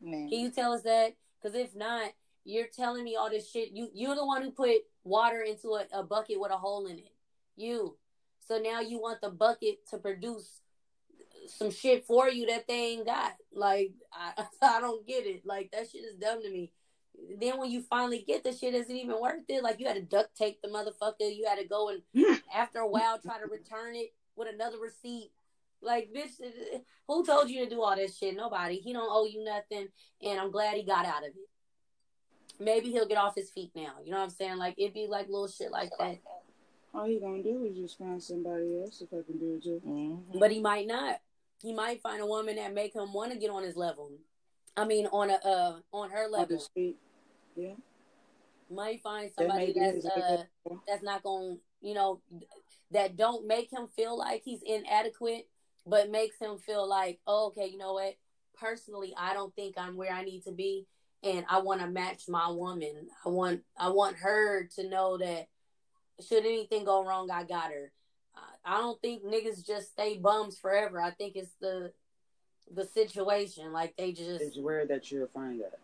Man. 0.00 0.28
Can 0.28 0.40
you 0.40 0.50
tell 0.50 0.72
us 0.72 0.82
that? 0.82 1.14
Because 1.40 1.56
if 1.56 1.74
not, 1.76 2.10
you're 2.44 2.66
telling 2.66 3.04
me 3.04 3.16
all 3.16 3.30
this 3.30 3.50
shit. 3.50 3.70
You 3.72 3.88
you're 3.94 4.16
the 4.16 4.26
one 4.26 4.42
who 4.42 4.50
put 4.50 4.78
water 5.04 5.42
into 5.42 5.74
a, 5.74 5.86
a 5.92 6.02
bucket 6.02 6.40
with 6.40 6.50
a 6.50 6.56
hole 6.56 6.86
in 6.86 6.98
it. 6.98 7.12
You. 7.56 7.96
So 8.40 8.58
now 8.58 8.80
you 8.80 9.00
want 9.00 9.20
the 9.20 9.30
bucket 9.30 9.86
to 9.90 9.98
produce 9.98 10.60
some 11.46 11.70
shit 11.70 12.04
for 12.04 12.28
you 12.28 12.46
that 12.46 12.66
they 12.66 12.94
ain't 12.94 13.06
got. 13.06 13.34
Like 13.52 13.92
I, 14.12 14.44
I 14.62 14.80
don't 14.80 15.06
get 15.06 15.24
it. 15.24 15.46
Like 15.46 15.70
that 15.70 15.88
shit 15.90 16.04
is 16.04 16.16
dumb 16.16 16.42
to 16.42 16.50
me. 16.50 16.72
Then 17.38 17.58
when 17.58 17.70
you 17.70 17.80
finally 17.82 18.24
get 18.26 18.42
the 18.42 18.52
shit, 18.52 18.74
is 18.74 18.90
it 18.90 18.94
even 18.94 19.20
worth 19.20 19.44
it? 19.48 19.62
Like 19.62 19.78
you 19.78 19.86
had 19.86 19.94
to 19.94 20.02
duct 20.02 20.36
tape 20.36 20.60
the 20.62 20.68
motherfucker. 20.68 21.34
You 21.34 21.46
had 21.48 21.60
to 21.60 21.64
go 21.64 21.90
and 21.90 22.02
after 22.54 22.80
a 22.80 22.88
while 22.88 23.20
try 23.20 23.38
to 23.38 23.46
return 23.46 23.94
it 23.94 24.12
with 24.36 24.48
another 24.52 24.78
receipt. 24.78 25.30
Like 25.82 26.10
bitch, 26.16 26.30
who 27.08 27.24
told 27.26 27.50
you 27.50 27.64
to 27.64 27.70
do 27.70 27.82
all 27.82 27.94
this 27.94 28.16
shit? 28.16 28.34
Nobody. 28.36 28.76
He 28.76 28.92
don't 28.92 29.08
owe 29.10 29.26
you 29.26 29.44
nothing, 29.44 29.88
and 30.22 30.40
I'm 30.40 30.50
glad 30.50 30.76
he 30.76 30.82
got 30.82 31.04
out 31.04 31.22
of 31.22 31.28
it. 31.28 31.48
Maybe 32.58 32.90
he'll 32.90 33.08
get 33.08 33.18
off 33.18 33.34
his 33.34 33.50
feet 33.50 33.70
now. 33.74 33.94
You 34.02 34.12
know 34.12 34.18
what 34.18 34.24
I'm 34.24 34.30
saying? 34.30 34.56
Like 34.56 34.74
it'd 34.78 34.94
be 34.94 35.06
like 35.08 35.26
little 35.26 35.48
shit 35.48 35.70
like 35.70 35.90
that. 35.98 36.18
All 36.94 37.04
he 37.06 37.18
gonna 37.18 37.42
do 37.42 37.64
is 37.64 37.76
just 37.76 37.98
find 37.98 38.22
somebody 38.22 38.80
else 38.80 39.02
if 39.02 39.08
I 39.12 39.22
can 39.26 39.38
do 39.38 39.54
it 39.56 39.64
too. 39.64 39.82
Mhm. 39.84 40.38
But 40.38 40.52
he 40.52 40.60
might 40.60 40.86
not. 40.86 41.20
He 41.60 41.72
might 41.72 42.00
find 42.00 42.22
a 42.22 42.26
woman 42.26 42.56
that 42.56 42.72
make 42.72 42.94
him 42.94 43.12
want 43.12 43.32
to 43.32 43.38
get 43.38 43.50
on 43.50 43.62
his 43.64 43.76
level. 43.76 44.10
I 44.76 44.84
mean, 44.84 45.06
on 45.08 45.30
a 45.30 45.34
uh, 45.34 45.80
on 45.92 46.10
her 46.10 46.24
On 46.24 46.32
level. 46.32 46.56
his 46.56 46.68
feet. 46.68 46.96
Yeah. 47.56 47.74
Might 48.70 49.02
find 49.02 49.30
somebody 49.36 49.72
be 49.72 49.80
that's 49.80 50.06
uh 50.06 50.44
that's 50.86 51.02
not 51.02 51.22
going, 51.22 51.56
to, 51.56 51.86
you 51.88 51.94
know, 51.94 52.20
that 52.94 53.16
don't 53.16 53.46
make 53.46 53.70
him 53.72 53.88
feel 53.94 54.16
like 54.16 54.42
he's 54.44 54.62
inadequate, 54.64 55.48
but 55.86 56.10
makes 56.10 56.38
him 56.38 56.56
feel 56.58 56.88
like, 56.88 57.18
oh, 57.26 57.48
okay, 57.48 57.66
you 57.68 57.76
know 57.76 57.92
what? 57.94 58.14
Personally, 58.58 59.12
I 59.18 59.34
don't 59.34 59.54
think 59.54 59.74
I'm 59.76 59.96
where 59.96 60.12
I 60.12 60.22
need 60.24 60.44
to 60.44 60.52
be, 60.52 60.86
and 61.22 61.44
I 61.48 61.58
want 61.60 61.80
to 61.80 61.88
match 61.88 62.22
my 62.28 62.48
woman. 62.50 63.08
I 63.24 63.28
want 63.28 63.62
I 63.76 63.88
want 63.90 64.16
her 64.18 64.64
to 64.76 64.88
know 64.88 65.18
that 65.18 65.48
should 66.26 66.46
anything 66.46 66.84
go 66.84 67.04
wrong, 67.04 67.30
I 67.30 67.42
got 67.44 67.70
her. 67.72 67.92
I- 68.36 68.40
I 68.64 68.78
don't 68.78 69.00
think 69.02 69.24
niggas 69.24 69.66
just 69.66 69.90
stay 69.92 70.16
bums 70.16 70.58
forever. 70.58 71.00
I 71.00 71.10
think 71.10 71.34
it's 71.36 71.52
the 71.60 71.92
the 72.70 72.84
situation. 72.86 73.72
Like 73.72 73.96
they 73.96 74.12
just 74.12 74.40
It's 74.40 74.56
rare 74.58 74.86
that 74.86 75.10
you'll 75.10 75.26
find 75.26 75.60
that. 75.60 75.78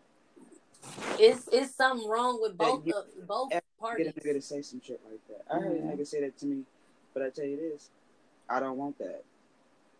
it's 1.19 1.47
it's 1.51 1.75
something 1.75 2.07
wrong 2.09 2.41
with 2.41 2.57
both 2.57 2.87
you- 2.87 2.95
of 2.95 3.27
both 3.27 3.49
Get 3.51 3.63
parties. 3.77 4.07
a 4.07 4.13
nigga 4.13 4.33
to 4.33 4.41
say 4.41 4.61
some 4.61 4.79
shit 4.81 5.01
like 5.11 5.19
that. 5.27 5.43
I 5.53 5.59
heard 5.59 5.73
a 5.73 5.75
Yeah. 5.79 5.91
nigga 5.91 6.07
say 6.07 6.21
that 6.21 6.37
to 6.39 6.45
me, 6.45 6.63
but 7.13 7.23
I 7.23 7.29
tell 7.29 7.45
you 7.45 7.57
this, 7.57 7.89
I 8.49 8.59
don't 8.59 8.77
want 8.77 8.97
that 8.99 9.23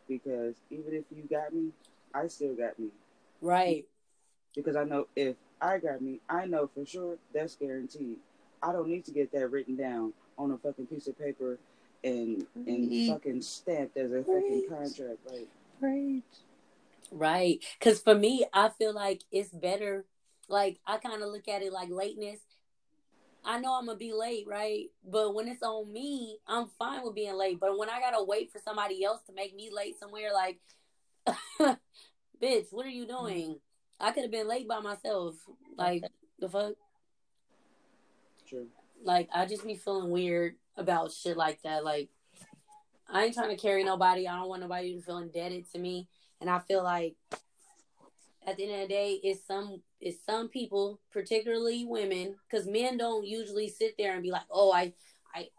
because 0.07 0.55
even 0.69 0.93
if 0.93 1.05
you 1.15 1.23
got 1.29 1.53
me, 1.53 1.69
I 2.13 2.27
still 2.27 2.53
got 2.55 2.77
me 2.79 2.89
Right. 3.41 3.85
because 4.55 4.75
I 4.75 4.83
know 4.83 5.07
if 5.15 5.35
I 5.61 5.77
got 5.77 6.01
me, 6.01 6.19
I 6.29 6.45
know 6.45 6.69
for 6.73 6.85
sure 6.85 7.17
that's 7.33 7.55
guaranteed. 7.55 8.17
I 8.63 8.71
don't 8.71 8.87
need 8.87 9.05
to 9.05 9.11
get 9.11 9.31
that 9.31 9.47
written 9.49 9.75
down 9.75 10.13
on 10.37 10.51
a 10.51 10.57
fucking 10.57 10.87
piece 10.87 11.07
of 11.07 11.17
paper 11.17 11.57
and 12.03 12.45
and 12.55 13.07
fucking 13.07 13.41
stamped 13.41 13.95
as 13.97 14.11
a 14.11 14.23
fucking 14.23 14.65
contract. 14.69 15.19
Like 15.29 15.47
Preach. 15.79 16.23
Right. 17.11 17.59
Because 17.79 17.99
for 18.01 18.15
me, 18.15 18.45
I 18.53 18.69
feel 18.69 18.93
like 18.93 19.23
it's 19.31 19.49
better. 19.49 20.05
Like, 20.47 20.79
I 20.85 20.97
kind 20.97 21.21
of 21.21 21.29
look 21.29 21.47
at 21.47 21.61
it 21.61 21.71
like 21.73 21.89
lateness. 21.89 22.39
I 23.43 23.59
know 23.59 23.77
I'm 23.77 23.87
to 23.87 23.95
be 23.95 24.13
late, 24.13 24.45
right? 24.47 24.85
But 25.03 25.33
when 25.33 25.47
it's 25.47 25.63
on 25.63 25.91
me, 25.91 26.37
I'm 26.47 26.67
fine 26.77 27.03
with 27.03 27.15
being 27.15 27.35
late. 27.35 27.59
But 27.59 27.77
when 27.77 27.89
I 27.89 27.99
got 27.99 28.11
to 28.11 28.23
wait 28.23 28.51
for 28.51 28.59
somebody 28.59 29.03
else 29.03 29.21
to 29.27 29.33
make 29.33 29.55
me 29.55 29.69
late 29.73 29.99
somewhere, 29.99 30.31
like, 30.33 30.59
bitch, 32.41 32.67
what 32.71 32.85
are 32.85 32.89
you 32.89 33.05
mm-hmm. 33.05 33.25
doing? 33.25 33.59
I 33.99 34.11
could 34.11 34.23
have 34.23 34.31
been 34.31 34.47
late 34.47 34.67
by 34.67 34.79
myself. 34.79 35.35
Like, 35.77 36.03
the 36.39 36.49
fuck? 36.49 36.73
true. 38.47 38.67
Like, 39.03 39.29
I 39.33 39.45
just 39.45 39.65
be 39.65 39.75
feeling 39.75 40.11
weird 40.11 40.55
about 40.77 41.11
shit 41.11 41.37
like 41.37 41.61
that. 41.63 41.83
Like, 41.83 42.09
I 43.09 43.25
ain't 43.25 43.33
trying 43.33 43.55
to 43.55 43.61
carry 43.61 43.83
nobody. 43.83 44.27
I 44.27 44.37
don't 44.37 44.49
want 44.49 44.61
nobody 44.61 44.95
to 44.95 45.01
feel 45.01 45.17
indebted 45.17 45.71
to 45.71 45.79
me. 45.79 46.07
And 46.39 46.49
I 46.49 46.59
feel 46.59 46.83
like 46.83 47.15
at 48.45 48.57
the 48.57 48.63
end 48.63 48.73
of 48.73 48.87
the 48.87 48.93
day, 48.93 49.19
it's 49.23 49.45
some 49.45 49.81
it's 49.99 50.23
some 50.25 50.49
people, 50.49 50.99
particularly 51.11 51.85
women, 51.85 52.35
because 52.49 52.67
men 52.67 52.97
don't 52.97 53.25
usually 53.25 53.69
sit 53.69 53.95
there 53.97 54.13
and 54.13 54.23
be 54.23 54.31
like, 54.31 54.45
"Oh, 54.49 54.71
I, 54.71 54.93
I, 55.33 55.49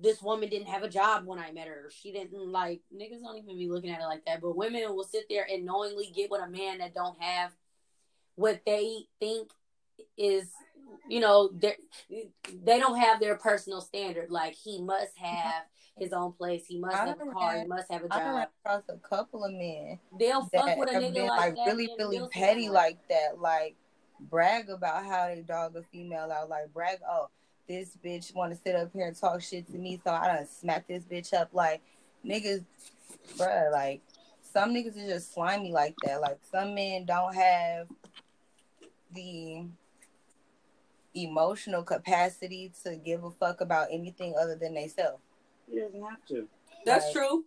this 0.00 0.20
woman 0.20 0.48
didn't 0.48 0.68
have 0.68 0.82
a 0.82 0.88
job 0.88 1.26
when 1.26 1.38
I 1.38 1.52
met 1.52 1.68
her. 1.68 1.90
She 1.94 2.12
didn't 2.12 2.50
like 2.50 2.80
niggas 2.94 3.22
don't 3.22 3.38
even 3.38 3.56
be 3.56 3.68
looking 3.68 3.90
at 3.90 4.00
it 4.00 4.06
like 4.06 4.24
that." 4.26 4.40
But 4.40 4.56
women 4.56 4.82
will 4.94 5.04
sit 5.04 5.26
there 5.30 5.46
and 5.50 5.64
knowingly 5.64 6.12
get 6.14 6.30
with 6.30 6.42
a 6.42 6.48
man 6.48 6.78
that 6.78 6.94
don't 6.94 7.20
have 7.22 7.52
what 8.34 8.62
they 8.66 9.06
think 9.20 9.50
is, 10.16 10.50
you 11.08 11.20
know, 11.20 11.50
they 11.56 11.76
they 12.10 12.80
don't 12.80 12.98
have 12.98 13.20
their 13.20 13.36
personal 13.36 13.80
standard. 13.80 14.30
Like 14.30 14.54
he 14.54 14.82
must 14.82 15.16
have 15.18 15.64
his 15.98 16.12
own 16.12 16.32
place. 16.32 16.66
He 16.66 16.78
must 16.78 16.96
I 16.96 17.06
have 17.06 17.20
a 17.20 17.32
car. 17.32 17.58
He 17.58 17.66
must 17.66 17.90
have 17.90 18.04
a 18.04 18.08
job. 18.08 18.18
I 18.20 18.32
run 18.32 18.46
across 18.64 18.82
a 18.88 18.96
couple 19.08 19.44
of 19.44 19.52
men 19.52 19.98
They'll 20.18 20.42
fuck 20.46 20.76
with 20.76 20.90
a 20.90 20.94
nigga 20.94 21.14
been 21.14 21.26
like, 21.26 21.38
like 21.38 21.54
that. 21.56 21.66
really, 21.66 21.88
really 21.98 22.28
petty 22.30 22.68
like 22.68 22.98
that. 23.08 23.40
Like 23.40 23.76
brag 24.20 24.70
about 24.70 25.04
how 25.04 25.28
they 25.28 25.42
dog 25.46 25.76
a 25.76 25.82
female 25.92 26.30
out. 26.32 26.48
Like 26.48 26.72
brag, 26.72 26.98
oh, 27.08 27.28
this 27.68 27.96
bitch 28.04 28.34
want 28.34 28.52
to 28.52 28.58
sit 28.62 28.74
up 28.74 28.90
here 28.92 29.06
and 29.06 29.16
talk 29.16 29.40
shit 29.40 29.66
to 29.68 29.78
me, 29.78 30.00
so 30.04 30.10
I 30.10 30.26
done 30.26 30.46
smack 30.46 30.86
this 30.86 31.04
bitch 31.04 31.32
up. 31.32 31.50
Like 31.52 31.80
niggas, 32.24 32.64
bruh, 33.36 33.72
like 33.72 34.02
some 34.52 34.74
niggas 34.74 34.96
is 34.96 35.08
just 35.08 35.34
slimy 35.34 35.72
like 35.72 35.94
that. 36.04 36.20
Like 36.20 36.38
some 36.50 36.74
men 36.74 37.04
don't 37.04 37.34
have 37.34 37.88
the 39.12 39.64
emotional 41.14 41.84
capacity 41.84 42.72
to 42.82 42.96
give 42.96 43.22
a 43.22 43.30
fuck 43.30 43.60
about 43.60 43.88
anything 43.90 44.34
other 44.40 44.56
than 44.56 44.74
themselves. 44.74 45.22
He 45.70 45.78
doesn't 45.80 46.02
have 46.02 46.24
to. 46.26 46.48
That's 46.84 47.04
Like- 47.06 47.12
true. 47.14 47.44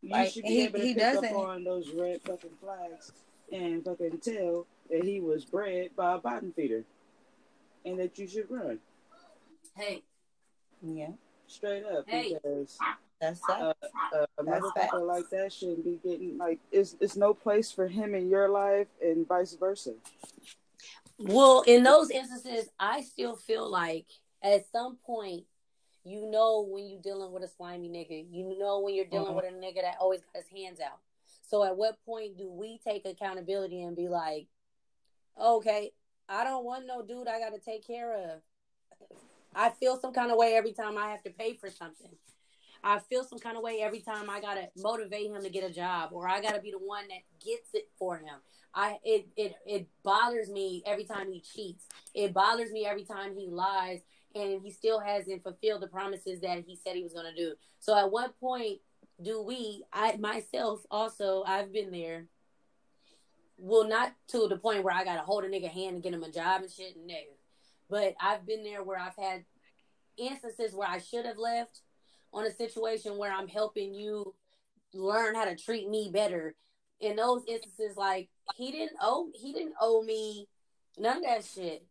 You 0.00 0.10
Like, 0.10 0.32
should 0.32 0.42
be 0.42 0.48
he- 0.48 0.62
able 0.62 0.78
to 0.80 0.84
he 0.86 0.94
pick 0.94 1.02
up 1.02 1.14
doesn't- 1.14 1.34
on 1.36 1.64
those 1.64 1.90
red 1.92 2.20
fucking 2.22 2.56
flags 2.60 3.12
and 3.50 3.84
fucking 3.84 4.18
tell 4.20 4.66
that 4.90 5.02
he 5.04 5.20
was 5.20 5.44
bred 5.46 5.94
by 5.96 6.14
a 6.14 6.18
bottom 6.18 6.52
feeder 6.52 6.84
and 7.86 7.98
that 7.98 8.18
you 8.18 8.26
should 8.26 8.50
run 8.50 8.80
Hey, 9.76 10.02
Yeah, 10.82 11.12
straight 11.46 11.84
up 11.84 12.06
Hey. 12.08 12.34
because 12.34 12.78
that's 13.20 13.40
uh, 13.48 13.72
uh, 14.12 14.26
a 14.38 14.44
That's 14.44 14.60
motherfucker 14.60 14.74
facts. 14.74 14.94
like 14.94 15.28
that 15.30 15.52
shouldn't 15.52 15.84
be 15.84 15.96
getting 16.06 16.36
like 16.36 16.60
it's 16.70 16.96
it's 17.00 17.16
no 17.16 17.32
place 17.32 17.72
for 17.72 17.88
him 17.88 18.14
in 18.14 18.28
your 18.28 18.48
life 18.50 18.88
and 19.00 19.26
vice 19.26 19.54
versa. 19.54 19.94
Well, 21.18 21.62
in 21.62 21.82
those 21.82 22.10
instances, 22.10 22.68
I 22.78 23.00
still 23.02 23.36
feel 23.36 23.68
like 23.70 24.06
at 24.42 24.66
some 24.70 24.96
point, 25.06 25.44
you 26.04 26.26
know 26.30 26.60
when 26.68 26.86
you're 26.88 27.00
dealing 27.00 27.32
with 27.32 27.42
a 27.42 27.48
slimy 27.48 27.88
nigga. 27.88 28.26
You 28.30 28.56
know 28.58 28.80
when 28.80 28.94
you're 28.94 29.06
dealing 29.06 29.32
Mhm. 29.32 29.36
with 29.36 29.44
a 29.46 29.48
nigga 29.48 29.82
that 29.82 29.96
always 29.98 30.20
got 30.22 30.36
his 30.36 30.48
hands 30.48 30.80
out. 30.80 31.00
So 31.42 31.64
at 31.64 31.76
what 31.76 32.04
point 32.04 32.36
do 32.36 32.50
we 32.50 32.78
take 32.78 33.06
accountability 33.06 33.82
and 33.82 33.96
be 33.96 34.08
like, 34.08 34.48
okay, 35.40 35.92
I 36.28 36.44
don't 36.44 36.64
want 36.64 36.86
no 36.86 37.02
dude 37.02 37.28
I 37.28 37.38
got 37.38 37.50
to 37.50 37.58
take 37.58 37.86
care 37.86 38.12
of. 38.12 38.42
I 39.54 39.70
feel 39.70 39.98
some 39.98 40.12
kind 40.12 40.30
of 40.30 40.36
way 40.38 40.54
every 40.54 40.72
time 40.72 40.98
I 40.98 41.10
have 41.10 41.22
to 41.24 41.30
pay 41.30 41.54
for 41.54 41.70
something. 41.70 42.16
I 42.82 42.98
feel 42.98 43.24
some 43.24 43.38
kind 43.38 43.56
of 43.56 43.62
way 43.62 43.80
every 43.80 44.00
time 44.00 44.28
I 44.28 44.40
gotta 44.40 44.68
motivate 44.76 45.30
him 45.30 45.42
to 45.42 45.48
get 45.48 45.64
a 45.64 45.72
job, 45.72 46.10
or 46.12 46.28
I 46.28 46.42
gotta 46.42 46.60
be 46.60 46.70
the 46.70 46.78
one 46.78 47.08
that 47.08 47.22
gets 47.42 47.72
it 47.72 47.88
for 47.98 48.18
him. 48.18 48.40
I 48.74 48.98
it 49.02 49.28
it 49.36 49.54
it 49.64 49.88
bothers 50.02 50.50
me 50.50 50.82
every 50.84 51.04
time 51.04 51.32
he 51.32 51.40
cheats. 51.40 51.86
It 52.12 52.34
bothers 52.34 52.72
me 52.72 52.84
every 52.84 53.04
time 53.04 53.36
he 53.36 53.48
lies, 53.48 54.00
and 54.34 54.60
he 54.62 54.70
still 54.70 55.00
hasn't 55.00 55.42
fulfilled 55.42 55.82
the 55.82 55.88
promises 55.88 56.40
that 56.40 56.64
he 56.66 56.76
said 56.76 56.96
he 56.96 57.02
was 57.02 57.12
gonna 57.12 57.34
do. 57.34 57.54
So 57.78 57.96
at 57.96 58.10
what 58.10 58.38
point 58.40 58.80
do 59.22 59.42
we? 59.42 59.84
I 59.92 60.16
myself 60.16 60.80
also 60.90 61.44
I've 61.46 61.72
been 61.72 61.90
there. 61.90 62.26
Well, 63.56 63.86
not 63.86 64.12
to 64.28 64.48
the 64.48 64.56
point 64.56 64.82
where 64.82 64.94
I 64.94 65.04
gotta 65.04 65.20
hold 65.20 65.44
a 65.44 65.48
nigga 65.48 65.70
hand 65.70 65.94
and 65.94 66.02
get 66.02 66.14
him 66.14 66.24
a 66.24 66.30
job 66.30 66.62
and 66.62 66.70
shit, 66.70 66.96
no. 66.96 67.14
But 67.88 68.14
I've 68.20 68.46
been 68.46 68.64
there 68.64 68.82
where 68.82 68.98
I've 68.98 69.16
had 69.16 69.44
instances 70.16 70.74
where 70.74 70.88
I 70.88 70.98
should 70.98 71.26
have 71.26 71.38
left 71.38 71.80
on 72.32 72.46
a 72.46 72.54
situation 72.54 73.16
where 73.16 73.32
I'm 73.32 73.48
helping 73.48 73.94
you 73.94 74.34
learn 74.92 75.34
how 75.34 75.44
to 75.44 75.56
treat 75.56 75.88
me 75.88 76.10
better. 76.12 76.54
In 77.00 77.16
those 77.16 77.42
instances, 77.46 77.96
like 77.96 78.28
he 78.56 78.72
didn't 78.72 78.96
owe 79.00 79.30
he 79.34 79.52
didn't 79.52 79.74
owe 79.80 80.02
me 80.02 80.48
none 80.98 81.18
of 81.18 81.22
that 81.24 81.44
shit. 81.44 81.86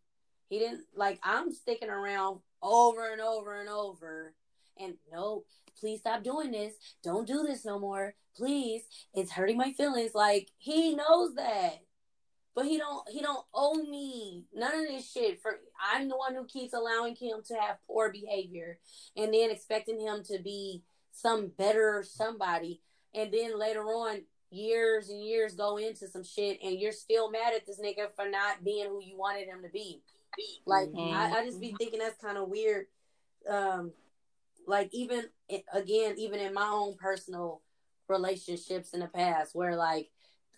He 0.53 0.59
didn't 0.59 0.81
like 0.95 1.19
I'm 1.23 1.51
sticking 1.51 1.89
around 1.89 2.37
over 2.61 3.11
and 3.11 3.19
over 3.19 3.59
and 3.59 3.67
over. 3.67 4.35
And 4.79 4.93
no, 5.11 5.45
please 5.79 6.01
stop 6.01 6.21
doing 6.21 6.51
this. 6.51 6.75
Don't 7.03 7.27
do 7.27 7.41
this 7.41 7.65
no 7.65 7.79
more. 7.79 8.13
Please. 8.37 8.83
It's 9.15 9.31
hurting 9.31 9.57
my 9.57 9.71
feelings. 9.73 10.11
Like 10.13 10.51
he 10.59 10.93
knows 10.93 11.33
that. 11.37 11.81
But 12.53 12.65
he 12.65 12.77
don't 12.77 13.09
he 13.09 13.19
don't 13.19 13.43
owe 13.51 13.81
me 13.81 14.43
none 14.53 14.75
of 14.75 14.85
this 14.85 15.11
shit 15.11 15.41
for 15.41 15.59
I'm 15.91 16.07
the 16.07 16.17
one 16.17 16.35
who 16.35 16.45
keeps 16.45 16.73
allowing 16.75 17.15
him 17.15 17.39
to 17.47 17.55
have 17.55 17.77
poor 17.87 18.11
behavior 18.11 18.77
and 19.17 19.33
then 19.33 19.49
expecting 19.49 19.99
him 19.99 20.21
to 20.25 20.37
be 20.37 20.83
some 21.11 21.47
better 21.57 22.05
somebody 22.07 22.79
and 23.15 23.33
then 23.33 23.57
later 23.57 23.81
on 23.81 24.21
years 24.51 25.09
and 25.09 25.19
years 25.19 25.55
go 25.55 25.77
into 25.77 26.07
some 26.07 26.23
shit 26.23 26.59
and 26.63 26.79
you're 26.79 26.91
still 26.91 27.31
mad 27.31 27.55
at 27.55 27.65
this 27.65 27.79
nigga 27.79 28.13
for 28.15 28.29
not 28.29 28.63
being 28.63 28.85
who 28.85 29.01
you 29.01 29.17
wanted 29.17 29.47
him 29.47 29.63
to 29.63 29.69
be. 29.69 30.03
Like 30.65 30.89
Mhm. 30.89 31.13
I, 31.13 31.39
I 31.39 31.45
just 31.45 31.61
be 31.61 31.75
thinking 31.77 31.99
that's 31.99 32.21
kind 32.21 32.37
of 32.37 32.49
weird. 32.49 32.87
Um 33.47 33.93
like 34.67 34.89
even 34.93 35.25
again, 35.73 36.15
even 36.17 36.39
in 36.39 36.53
my 36.53 36.67
own 36.67 36.95
personal 36.95 37.61
relationships 38.07 38.93
in 38.93 38.99
the 38.99 39.07
past 39.07 39.55
where 39.55 39.75
like 39.75 40.09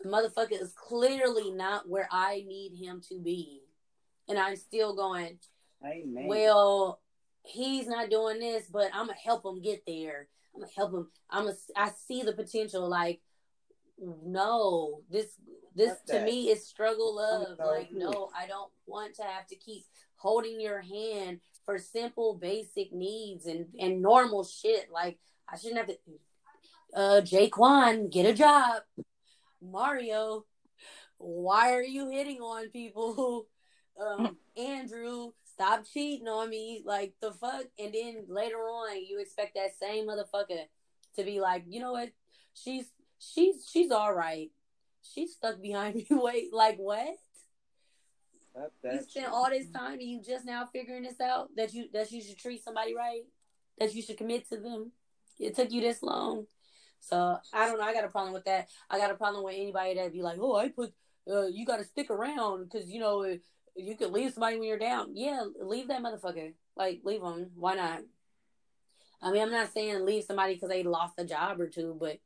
the 0.01 0.10
motherfucker 0.10 0.62
is 0.62 0.74
clearly 0.74 1.51
not 1.51 1.88
where 1.88 2.08
I 2.12 2.44
need 2.48 2.74
him 2.75 3.01
to 3.10 3.20
be. 3.20 3.62
And 4.27 4.38
I'm 4.38 4.55
still 4.55 4.96
going, 4.96 5.39
Amen. 5.84 6.27
well, 6.27 7.00
he's 7.44 7.88
not 7.88 8.10
doing 8.10 8.39
this, 8.39 8.67
but 8.72 8.89
I'm 8.94 9.08
gonna 9.08 9.17
help 9.24 9.46
him 9.46 9.62
get 9.62 9.84
there. 9.86 10.27
I'm 10.53 10.62
gonna 10.62 10.72
help 10.75 10.94
him. 10.94 11.08
I'm 11.29 11.44
gonna. 11.44 11.55
I 11.75 11.91
see 12.08 12.24
the 12.24 12.34
potential. 12.34 12.88
Like, 12.88 13.22
no, 14.00 15.01
this 15.10 15.27
this 15.75 15.98
to 16.08 16.24
me 16.24 16.50
is 16.50 16.65
struggle 16.65 17.15
love. 17.15 17.58
Like, 17.60 17.89
no, 17.91 18.29
I 18.38 18.48
don't 18.48 18.72
want 18.88 19.15
to 19.15 19.24
have 19.24 19.46
to 19.48 19.55
keep 19.55 19.84
holding 20.15 20.60
your 20.60 20.82
hand 20.82 21.41
for 21.65 21.77
simple, 21.77 22.36
basic 22.36 22.94
needs 22.94 23.46
and 23.46 23.67
and 23.79 24.01
normal 24.01 24.44
shit. 24.44 24.89
Like, 24.91 25.20
I 25.51 25.58
shouldn't 25.58 25.79
have 25.79 25.88
to. 25.88 25.98
Uh, 26.94 27.22
Jaquan, 27.22 28.10
get 28.10 28.25
a 28.25 28.34
job. 28.34 28.84
Mario, 29.62 30.46
why 31.17 31.74
are 31.74 31.84
you 31.84 32.10
hitting 32.10 32.39
on 32.39 32.70
people? 32.70 33.48
Um, 33.98 34.36
Andrew, 34.58 35.32
stop 35.53 35.86
cheating 35.86 36.27
on 36.27 36.50
me. 36.50 36.84
Like 36.86 37.13
the 37.22 37.32
fuck. 37.32 37.63
And 37.79 37.94
then 37.94 38.25
later 38.27 38.58
on, 38.58 39.05
you 39.05 39.22
expect 39.22 39.55
that 39.55 39.70
same 39.79 40.08
motherfucker 40.08 40.65
to 41.15 41.24
be 41.24 41.39
like, 41.39 41.63
you 41.65 41.79
know 41.79 41.94
what? 41.94 42.10
She's 42.53 42.88
she's 43.20 43.65
she's 43.72 43.91
all 43.91 44.13
right. 44.13 44.51
She's 45.13 45.33
stuck 45.33 45.62
behind 45.62 45.95
me. 45.95 46.07
Wait, 46.12 46.53
like 46.53 46.77
what? 46.77 47.15
You 48.83 49.01
spent 49.01 49.31
all 49.31 49.50
this 49.50 49.69
time 49.69 49.93
and 49.93 50.03
you 50.03 50.21
just 50.21 50.45
now 50.45 50.65
figuring 50.71 51.03
this 51.03 51.19
out 51.19 51.50
that 51.57 51.74
you 51.74 51.89
that 51.93 52.12
you 52.12 52.21
should 52.21 52.38
treat 52.38 52.63
somebody 52.63 52.95
right, 52.95 53.24
that 53.79 53.93
you 53.93 54.01
should 54.01 54.17
commit 54.17 54.47
to 54.50 54.57
them. 54.57 54.91
It 55.39 55.55
took 55.55 55.71
you 55.71 55.81
this 55.81 56.01
long. 56.01 56.45
So 57.01 57.38
I 57.53 57.67
don't 57.67 57.77
know. 57.77 57.83
I 57.83 57.93
got 57.93 58.05
a 58.05 58.09
problem 58.09 58.33
with 58.33 58.45
that. 58.45 58.69
I 58.89 58.97
got 58.97 59.12
a 59.12 59.15
problem 59.15 59.43
with 59.43 59.55
anybody 59.55 59.95
that 59.95 60.13
be 60.13 60.21
like, 60.21 60.38
"Oh, 60.39 60.55
I 60.55 60.69
put 60.69 60.93
uh, 61.29 61.47
you 61.47 61.65
got 61.65 61.77
to 61.77 61.83
stick 61.83 62.09
around 62.09 62.69
because 62.69 62.89
you 62.89 63.00
know 63.00 63.24
you 63.75 63.95
could 63.95 64.12
leave 64.12 64.33
somebody 64.33 64.57
when 64.57 64.67
you're 64.67 64.79
down." 64.79 65.12
Yeah, 65.15 65.43
leave 65.62 65.89
that 65.89 66.01
motherfucker. 66.01 66.53
Like, 66.77 67.01
leave 67.03 67.21
them. 67.21 67.51
Why 67.55 67.75
not? 67.75 68.01
I 69.21 69.31
mean, 69.31 69.41
I'm 69.41 69.51
not 69.51 69.74
saying 69.74 70.05
leave 70.05 70.24
somebody 70.24 70.53
because 70.53 70.69
they 70.69 70.83
lost 70.83 71.15
a 71.17 71.25
job 71.25 71.59
or 71.59 71.67
two, 71.67 71.95
but 72.00 72.19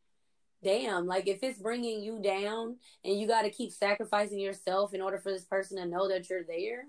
damn, 0.63 1.05
like 1.05 1.27
if 1.27 1.43
it's 1.43 1.59
bringing 1.59 2.01
you 2.01 2.19
down 2.19 2.77
and 3.03 3.19
you 3.19 3.27
got 3.27 3.43
to 3.43 3.49
keep 3.49 3.71
sacrificing 3.71 4.39
yourself 4.39 4.93
in 4.93 5.01
order 5.01 5.17
for 5.17 5.31
this 5.31 5.45
person 5.45 5.77
to 5.77 5.85
know 5.85 6.07
that 6.09 6.29
you're 6.29 6.43
there, 6.43 6.85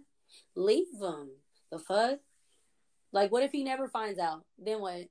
leave 0.54 0.86
them. 0.98 1.30
The 1.70 1.78
fuck? 1.78 2.18
Like, 3.12 3.32
what 3.32 3.42
if 3.42 3.52
he 3.52 3.64
never 3.64 3.88
finds 3.88 4.18
out? 4.18 4.44
Then 4.58 4.80
what? 4.80 5.08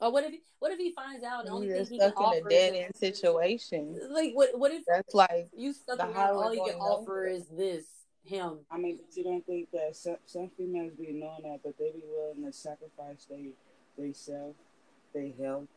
Or 0.00 0.10
what 0.10 0.24
if 0.24 0.34
what 0.58 0.72
if 0.72 0.78
he 0.78 0.92
finds 0.92 1.22
out? 1.22 1.44
The 1.44 1.52
only 1.52 1.68
You're 1.68 1.84
thing 1.84 1.94
he 1.94 1.98
can 1.98 2.12
stuck 2.12 2.34
in 2.34 2.46
a 2.46 2.48
dead 2.48 2.74
end 2.74 2.96
situation. 2.96 4.00
like 4.10 4.32
what? 4.32 4.58
What 4.58 4.72
if 4.72 4.82
That's 4.86 5.14
like 5.14 5.48
you 5.56 5.72
stuck 5.72 5.98
the 5.98 6.04
around? 6.06 6.36
All 6.36 6.54
you 6.54 6.64
can 6.64 6.74
offer 6.80 7.24
nowhere. 7.24 7.26
is 7.28 7.46
this 7.48 7.84
him. 8.24 8.58
I 8.70 8.78
mean, 8.78 8.98
but 8.98 9.16
you 9.16 9.24
don't 9.24 9.44
think 9.46 9.70
that 9.72 9.94
some, 9.96 10.16
some 10.26 10.50
females 10.56 10.92
be 10.98 11.12
knowing 11.12 11.42
that, 11.44 11.60
but 11.64 11.78
they 11.78 11.92
be 11.92 12.02
willing 12.06 12.44
to 12.44 12.52
sacrifice 12.52 13.26
they 13.28 13.50
they 13.98 14.12
self, 14.12 14.54
they 15.14 15.34
health 15.40 15.68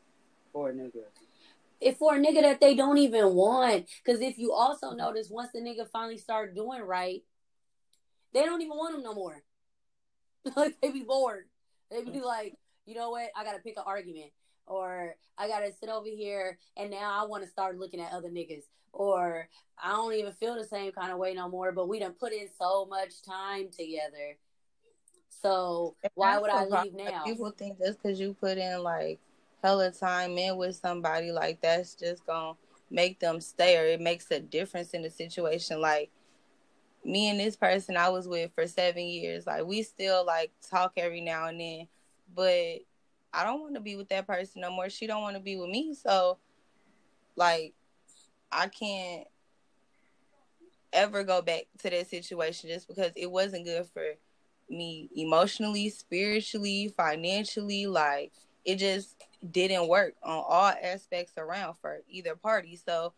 for 0.54 0.70
a 0.70 0.74
nigga. 0.74 1.04
If 1.80 1.98
for 1.98 2.16
a 2.16 2.20
nigga 2.20 2.42
that 2.42 2.62
they 2.62 2.76
don't 2.76 2.98
even 2.98 3.34
want. 3.34 3.88
Because 4.04 4.22
if 4.22 4.38
you 4.38 4.52
also 4.52 4.92
notice, 4.92 5.30
once 5.30 5.52
the 5.54 5.60
nigga 5.60 5.90
finally 5.92 6.18
start 6.18 6.56
doing 6.56 6.82
right, 6.82 7.22
they 8.34 8.44
don't 8.44 8.62
even 8.62 8.78
want 8.78 8.96
him 8.96 9.04
no 9.04 9.14
more. 9.14 9.44
like 10.56 10.76
they 10.82 10.92
be 10.92 11.04
bored. 11.04 11.46
They 11.90 12.04
be 12.04 12.20
mm. 12.20 12.24
like, 12.24 12.56
you 12.86 12.96
know 12.96 13.10
what? 13.10 13.30
I 13.36 13.44
gotta 13.44 13.60
pick 13.60 13.78
an 13.78 13.84
argument, 13.86 14.32
or 14.68 15.16
I 15.38 15.48
gotta 15.48 15.72
sit 15.80 15.90
over 15.90 16.08
here 16.08 16.60
and 16.78 16.92
now 16.92 17.22
I 17.22 17.26
want 17.28 17.44
to 17.44 17.50
start 17.50 17.78
looking 17.78 18.00
at 18.00 18.12
other 18.12 18.30
niggas, 18.30 18.64
or 18.94 19.48
I 19.82 19.92
don't 19.92 20.14
even 20.14 20.34
feel 20.34 20.56
the 20.56 20.66
same 20.66 20.92
kind 20.92 21.12
of 21.12 21.18
way 21.18 21.34
no 21.34 21.50
more. 21.50 21.72
But 21.72 21.88
we 21.88 22.00
done 22.00 22.14
put 22.20 22.34
in 22.34 22.48
so 22.60 22.86
much 22.86 23.22
time 23.24 23.70
together. 23.70 24.38
So 25.42 25.96
why 26.14 26.38
would 26.38 26.50
I 26.50 26.66
leave 26.66 26.94
now? 26.94 27.24
People 27.24 27.52
think 27.52 27.78
just 27.80 28.02
because 28.02 28.20
you 28.20 28.36
put 28.40 28.58
in 28.58 28.82
like 28.82 29.20
hella 29.66 29.92
time 29.92 30.38
in 30.38 30.58
with 30.58 30.76
somebody, 30.76 31.32
like 31.32 31.60
that's 31.60 31.96
just 31.96 32.26
gonna 32.26 32.54
make 32.92 33.20
them 33.20 33.42
stay, 33.42 33.78
or 33.78 33.86
it 33.86 34.00
makes 34.00 34.30
a 34.30 34.40
difference 34.40 34.92
in 34.92 35.02
the 35.02 35.10
situation. 35.10 35.82
Like 35.82 36.12
me 37.04 37.30
and 37.30 37.40
this 37.40 37.56
person 37.56 37.98
I 37.98 38.10
was 38.10 38.28
with 38.28 38.52
for 38.54 38.68
seven 38.68 39.04
years, 39.04 39.48
like 39.48 39.66
we 39.66 39.82
still 39.82 40.24
like 40.24 40.52
talk 40.70 40.94
every 40.98 41.22
now 41.22 41.48
and 41.48 41.60
then, 41.60 41.88
but 42.36 42.82
I 43.34 43.44
don't 43.44 43.62
want 43.62 43.74
to 43.74 43.82
be 43.82 43.96
with 43.96 44.10
that 44.10 44.28
person 44.28 44.62
no 44.62 44.70
more. 44.70 44.90
She 44.90 45.08
don't 45.08 45.24
want 45.24 45.36
to 45.36 45.42
be 45.42 45.58
with 45.58 45.70
me, 45.70 45.96
so 45.96 46.38
like 47.36 47.74
I 48.52 48.68
can't 48.68 49.28
ever 50.94 51.24
go 51.24 51.42
back 51.42 51.64
to 51.80 51.90
that 51.90 52.08
situation 52.08 52.70
just 52.70 52.88
because 52.88 53.12
it 53.16 53.30
wasn't 53.32 53.66
good 53.66 53.88
for 53.88 54.04
me 54.70 55.10
emotionally, 55.16 55.90
spiritually, 55.90 56.94
financially. 56.96 57.88
Like 57.88 58.32
it 58.64 58.78
just 58.78 59.16
didn't 59.52 59.88
work 59.88 60.14
on 60.24 60.44
all 60.48 60.74
aspects 60.82 61.34
around 61.38 61.76
for 61.82 62.00
either 62.10 62.36
party. 62.36 62.76
So 62.76 63.14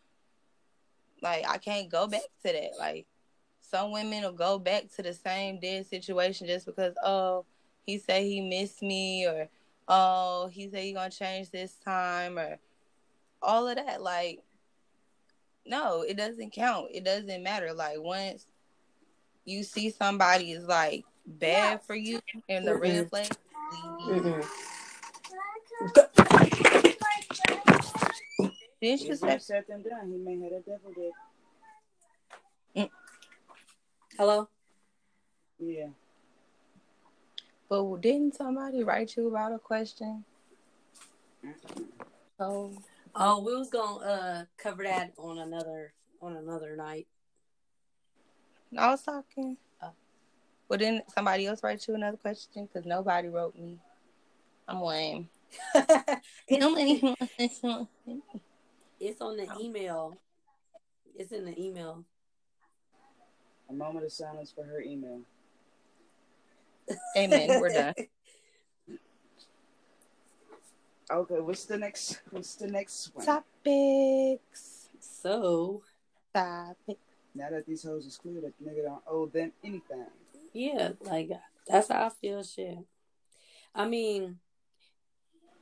like 1.22 1.44
I 1.48 1.58
can't 1.58 1.90
go 1.90 2.06
back 2.06 2.22
to 2.44 2.52
that. 2.52 2.70
Like 2.78 3.06
some 3.60 3.92
women 3.92 4.22
will 4.22 4.32
go 4.32 4.58
back 4.58 4.84
to 4.96 5.02
the 5.02 5.12
same 5.12 5.58
dead 5.60 5.86
situation 5.86 6.46
just 6.46 6.66
because 6.66 6.94
oh 7.04 7.44
he 7.86 7.98
said 7.98 8.22
he 8.24 8.40
missed 8.40 8.82
me 8.82 9.26
or 9.26 9.48
oh 9.88 10.48
he 10.52 10.68
said 10.70 10.82
he 10.84 10.92
gonna 10.92 11.10
change 11.10 11.50
this 11.50 11.74
time 11.84 12.38
or 12.38 12.58
all 13.42 13.68
of 13.68 13.76
that. 13.76 14.02
Like 14.02 14.40
no, 15.66 16.02
it 16.02 16.16
doesn't 16.16 16.52
count. 16.52 16.88
It 16.92 17.04
doesn't 17.04 17.42
matter. 17.42 17.72
Like 17.74 18.00
once 18.00 18.46
you 19.44 19.62
see 19.62 19.90
somebody 19.90 20.52
is 20.52 20.64
like 20.66 21.04
bad 21.26 21.82
for 21.82 21.94
you 21.94 22.20
in 22.48 22.64
the 22.64 22.74
red 22.76 23.10
Mhm. 23.10 24.44
flag, 25.84 26.08
You 28.80 28.92
If 28.92 29.18
say 29.18 29.32
he 29.32 29.38
set 29.38 29.66
them 29.66 29.82
down, 29.82 30.12
he 30.12 30.18
may 30.18 30.40
have 30.44 30.52
a 30.52 30.60
devil 30.60 30.92
dick. 30.94 32.90
Hello. 34.16 34.48
Yeah. 35.58 35.88
But 37.68 38.00
didn't 38.00 38.36
somebody 38.36 38.84
write 38.84 39.16
you 39.16 39.28
about 39.28 39.52
a 39.52 39.58
question? 39.58 40.24
Oh, 42.38 42.72
Oh, 43.14 43.40
we 43.40 43.56
was 43.56 43.68
gonna 43.68 44.04
uh 44.04 44.44
cover 44.56 44.84
that 44.84 45.12
on 45.18 45.38
another 45.38 45.92
on 46.22 46.36
another 46.36 46.76
night. 46.76 47.08
I 48.76 48.90
was 48.90 49.02
talking. 49.02 49.56
Oh. 49.82 49.92
Well, 50.68 50.78
didn't 50.78 51.10
somebody 51.10 51.46
else 51.46 51.62
write 51.62 51.86
you 51.88 51.94
another 51.94 52.16
question? 52.16 52.66
Because 52.66 52.86
nobody 52.86 53.28
wrote 53.28 53.56
me. 53.56 53.78
I'm 54.68 54.80
lame. 54.80 55.28
it's, 56.48 57.60
it's 59.00 59.20
on 59.20 59.36
the 59.36 59.46
Oh. 59.50 59.60
email. 59.60 60.18
It's 61.14 61.32
in 61.32 61.44
the 61.44 61.60
email. 61.60 62.04
A 63.68 63.72
moment 63.72 64.04
of 64.04 64.12
silence 64.12 64.50
for 64.52 64.64
her 64.64 64.80
email. 64.80 65.20
Amen. 67.16 67.60
We're 67.60 67.68
done. 67.70 67.94
Okay, 71.10 71.40
what's 71.40 71.64
the 71.64 71.78
next? 71.78 72.20
What's 72.30 72.54
the 72.56 72.66
next 72.66 73.14
one? 73.14 73.24
Topics. 73.24 74.90
So 75.00 75.82
Topic. 76.34 76.98
Now 77.34 77.48
that 77.50 77.64
these 77.66 77.82
hoes 77.82 78.04
is 78.04 78.18
clear, 78.18 78.42
that 78.42 78.52
nigga 78.62 78.82
don't 78.84 79.02
owe 79.08 79.24
them 79.24 79.52
anything. 79.64 80.04
yeah, 80.52 80.90
like 81.00 81.30
that's 81.66 81.88
how 81.88 82.06
I 82.06 82.08
feel. 82.10 82.42
Shit. 82.42 82.78
I 83.74 83.88
mean, 83.88 84.38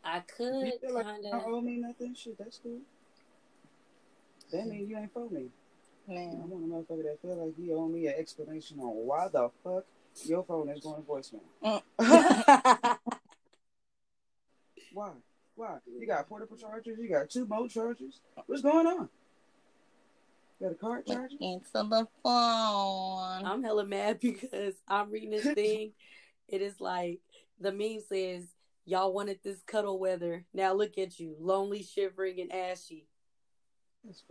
I 0.03 0.19
could 0.21 0.67
You 0.67 0.79
feel 0.81 0.95
like 0.95 1.05
kind 1.05 1.23
you 1.25 1.31
don't 1.31 1.41
of. 1.43 1.47
owe 1.47 1.61
me 1.61 1.77
nothing? 1.77 2.15
Shit, 2.17 2.37
that's 2.39 2.59
cool. 2.59 2.81
That 4.53 4.67
mean 4.67 4.89
you 4.89 4.97
ain't 4.99 5.13
for 5.13 5.29
me. 5.29 5.47
Man. 6.07 6.19
I 6.19 6.37
Man. 6.37 6.49
want 6.49 6.89
a 6.89 6.93
motherfucker 6.95 7.03
that 7.03 7.21
feel 7.21 7.45
like 7.45 7.57
he 7.57 7.73
owe 7.73 7.89
me 7.89 8.07
an 8.07 8.15
explanation 8.17 8.79
on 8.79 8.91
why 9.07 9.29
the 9.29 9.51
fuck 9.65 9.85
your 10.25 10.45
phone 10.45 10.69
is 10.69 10.81
going 10.81 11.03
to 11.03 11.09
voicemail. 11.09 11.83
Mm. 11.99 12.99
Why? 14.93 15.11
Why? 15.57 15.77
You 15.87 16.07
got 16.07 16.27
portable 16.27 16.57
chargers? 16.57 16.99
You 16.99 17.11
got 17.11 17.29
two 17.29 17.47
more 17.47 17.69
chargers? 17.69 18.21
What's 18.47 18.63
going 18.63 18.87
on? 18.87 19.11
You 20.59 20.69
got 20.69 20.73
a 20.73 20.75
card 20.75 21.07
charger? 21.07 21.37
Answer 21.39 21.83
the 21.83 22.09
phone. 22.23 23.45
I'm 23.45 23.63
hella 23.63 23.85
mad 23.85 24.21
because 24.23 24.75
I'm 24.89 25.11
reading 25.11 25.33
this 25.33 25.45
thing. 25.55 25.93
It 26.49 26.63
is 26.63 26.81
like 26.81 27.21
the 27.61 27.73
meme 27.73 28.01
says, 28.09 28.45
"Y'all 28.87 29.13
wanted 29.13 29.41
this 29.43 29.61
cuddle 29.67 29.99
weather. 29.99 30.47
Now 30.55 30.73
look 30.73 30.97
at 30.97 31.21
you, 31.21 31.37
lonely, 31.39 31.83
shivering, 31.83 32.41
and 32.41 32.53
ashy." 32.53 33.07
That's. 34.07 34.23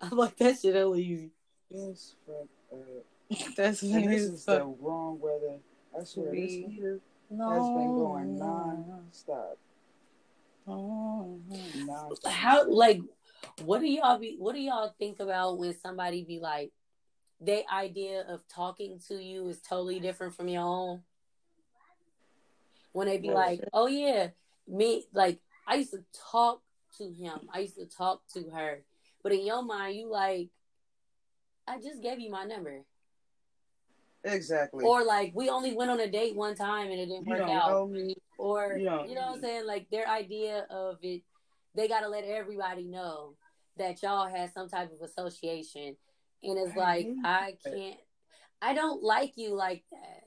I'm 0.00 0.10
like, 0.10 0.36
that 0.36 0.58
shit 0.60 0.74
hella 0.74 0.96
easy. 0.96 1.30
That's 1.70 2.14
fucked. 2.26 3.56
That's 3.56 3.80
this 3.80 4.22
is 4.22 4.44
the 4.44 4.64
wrong 4.80 5.18
weather. 5.20 5.58
I 5.98 6.04
swear, 6.04 6.30
this 6.30 6.52
heater 6.52 7.00
has 7.30 7.68
been 7.70 7.94
going 7.94 8.38
non-stop. 8.38 9.58
Mhm. 10.66 11.86
Nah, 11.86 12.10
How 12.24 12.68
like 12.68 13.00
what 13.62 13.80
do 13.80 13.86
y'all 13.86 14.18
be 14.18 14.36
what 14.38 14.54
do 14.54 14.60
y'all 14.60 14.94
think 14.98 15.20
about 15.20 15.58
when 15.58 15.78
somebody 15.78 16.24
be 16.24 16.40
like 16.40 16.72
their 17.40 17.62
idea 17.72 18.24
of 18.28 18.46
talking 18.48 19.00
to 19.08 19.22
you 19.22 19.48
is 19.48 19.60
totally 19.60 20.00
different 20.00 20.34
from 20.34 20.48
your 20.48 20.62
own? 20.62 21.02
When 22.92 23.06
they 23.06 23.18
be 23.18 23.30
like, 23.30 23.60
Oh 23.72 23.86
yeah, 23.86 24.28
me 24.66 25.04
like 25.12 25.38
I 25.66 25.76
used 25.76 25.92
to 25.92 26.04
talk 26.32 26.62
to 26.98 27.04
him. 27.12 27.48
I 27.52 27.60
used 27.60 27.76
to 27.76 27.86
talk 27.86 28.22
to 28.34 28.50
her. 28.50 28.82
But 29.22 29.32
in 29.32 29.44
your 29.46 29.62
mind 29.62 29.96
you 29.96 30.10
like 30.10 30.50
I 31.68 31.78
just 31.80 32.02
gave 32.02 32.20
you 32.20 32.30
my 32.30 32.44
number. 32.44 32.82
exactly. 34.24 34.84
Or 34.84 35.04
like 35.04 35.32
we 35.34 35.48
only 35.48 35.74
went 35.74 35.90
on 35.90 36.00
a 36.00 36.10
date 36.10 36.34
one 36.36 36.54
time 36.54 36.90
and 36.90 37.00
it 37.00 37.06
didn't 37.06 37.26
work 37.26 37.38
don't 37.38 37.50
out. 37.50 37.68
know 37.90 38.14
or 38.38 38.76
You 38.76 38.84
you, 39.08 39.14
know 39.14 39.26
what 39.26 39.34
I'm 39.36 39.40
saying? 39.40 39.66
Like 39.66 39.88
their 39.90 40.08
idea 40.08 40.66
of 40.70 40.96
it, 41.02 41.22
they 41.74 41.88
got 41.88 42.00
to 42.00 42.08
let 42.08 42.24
everybody 42.24 42.84
know 42.84 43.34
that 43.78 44.02
y'all 44.02 44.28
had 44.28 44.52
some 44.54 44.68
type 44.68 44.90
of 44.92 45.00
association, 45.02 45.96
and 46.42 46.58
it's 46.58 46.76
I 46.76 46.80
like 46.80 47.06
I 47.24 47.56
can't, 47.64 47.96
I 48.62 48.72
don't 48.74 49.02
like 49.02 49.32
you 49.36 49.54
like 49.54 49.84
that, 49.90 50.22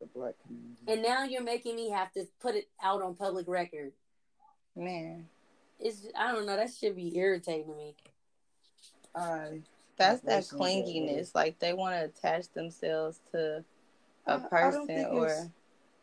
The 0.00 0.06
black 0.14 0.34
community. 0.46 0.82
and 0.86 1.02
now 1.02 1.24
you're 1.24 1.42
making 1.42 1.74
me 1.74 1.90
have 1.90 2.12
to 2.12 2.24
put 2.40 2.54
it 2.54 2.68
out 2.82 3.02
on 3.02 3.16
public 3.16 3.48
record. 3.48 3.92
Man, 4.76 5.28
It's 5.82 6.06
I 6.16 6.32
don't 6.32 6.46
know 6.46 6.56
that 6.56 6.70
should 6.72 6.96
be 6.96 7.16
irritating 7.16 7.66
to 7.66 7.74
me. 7.76 7.94
I 9.14 9.60
that's 9.96 10.20
that 10.22 10.44
that- 10.48 10.56
clinginess. 10.56 11.34
Like 11.34 11.58
they 11.58 11.72
want 11.72 11.94
to 11.96 12.04
attach 12.04 12.48
themselves 12.52 13.20
to 13.32 13.64
I- 14.26 14.32
a 14.32 14.36
I 14.36 14.38
don't 14.38 14.50
person, 14.50 14.86
think 14.86 15.08
or 15.12 15.50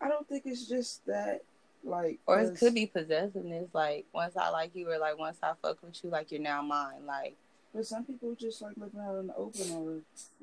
I 0.02 0.08
don't 0.10 0.28
think 0.28 0.44
it's 0.46 0.68
just 0.68 1.06
that. 1.08 1.42
Like, 1.82 2.20
or 2.28 2.42
it 2.42 2.58
could 2.60 2.74
be 2.74 2.88
possessiveness. 2.88 3.70
Like 3.74 4.06
once 4.14 4.36
I 4.36 4.50
like 4.50 4.76
you, 4.76 4.92
or 4.92 4.98
like 5.00 5.18
once 5.18 5.38
I 5.42 5.54
fuck 5.62 5.82
with 5.82 6.04
you, 6.04 6.10
like 6.10 6.30
you're 6.30 6.42
now 6.42 6.62
mine. 6.62 7.06
Like 7.06 7.38
But 7.74 7.88
some 7.88 8.04
people 8.04 8.36
just 8.36 8.62
like 8.62 8.76
living 8.76 9.00
out 9.00 9.16
in 9.16 9.28
the 9.28 9.36
open, 9.36 9.72
or 9.72 9.94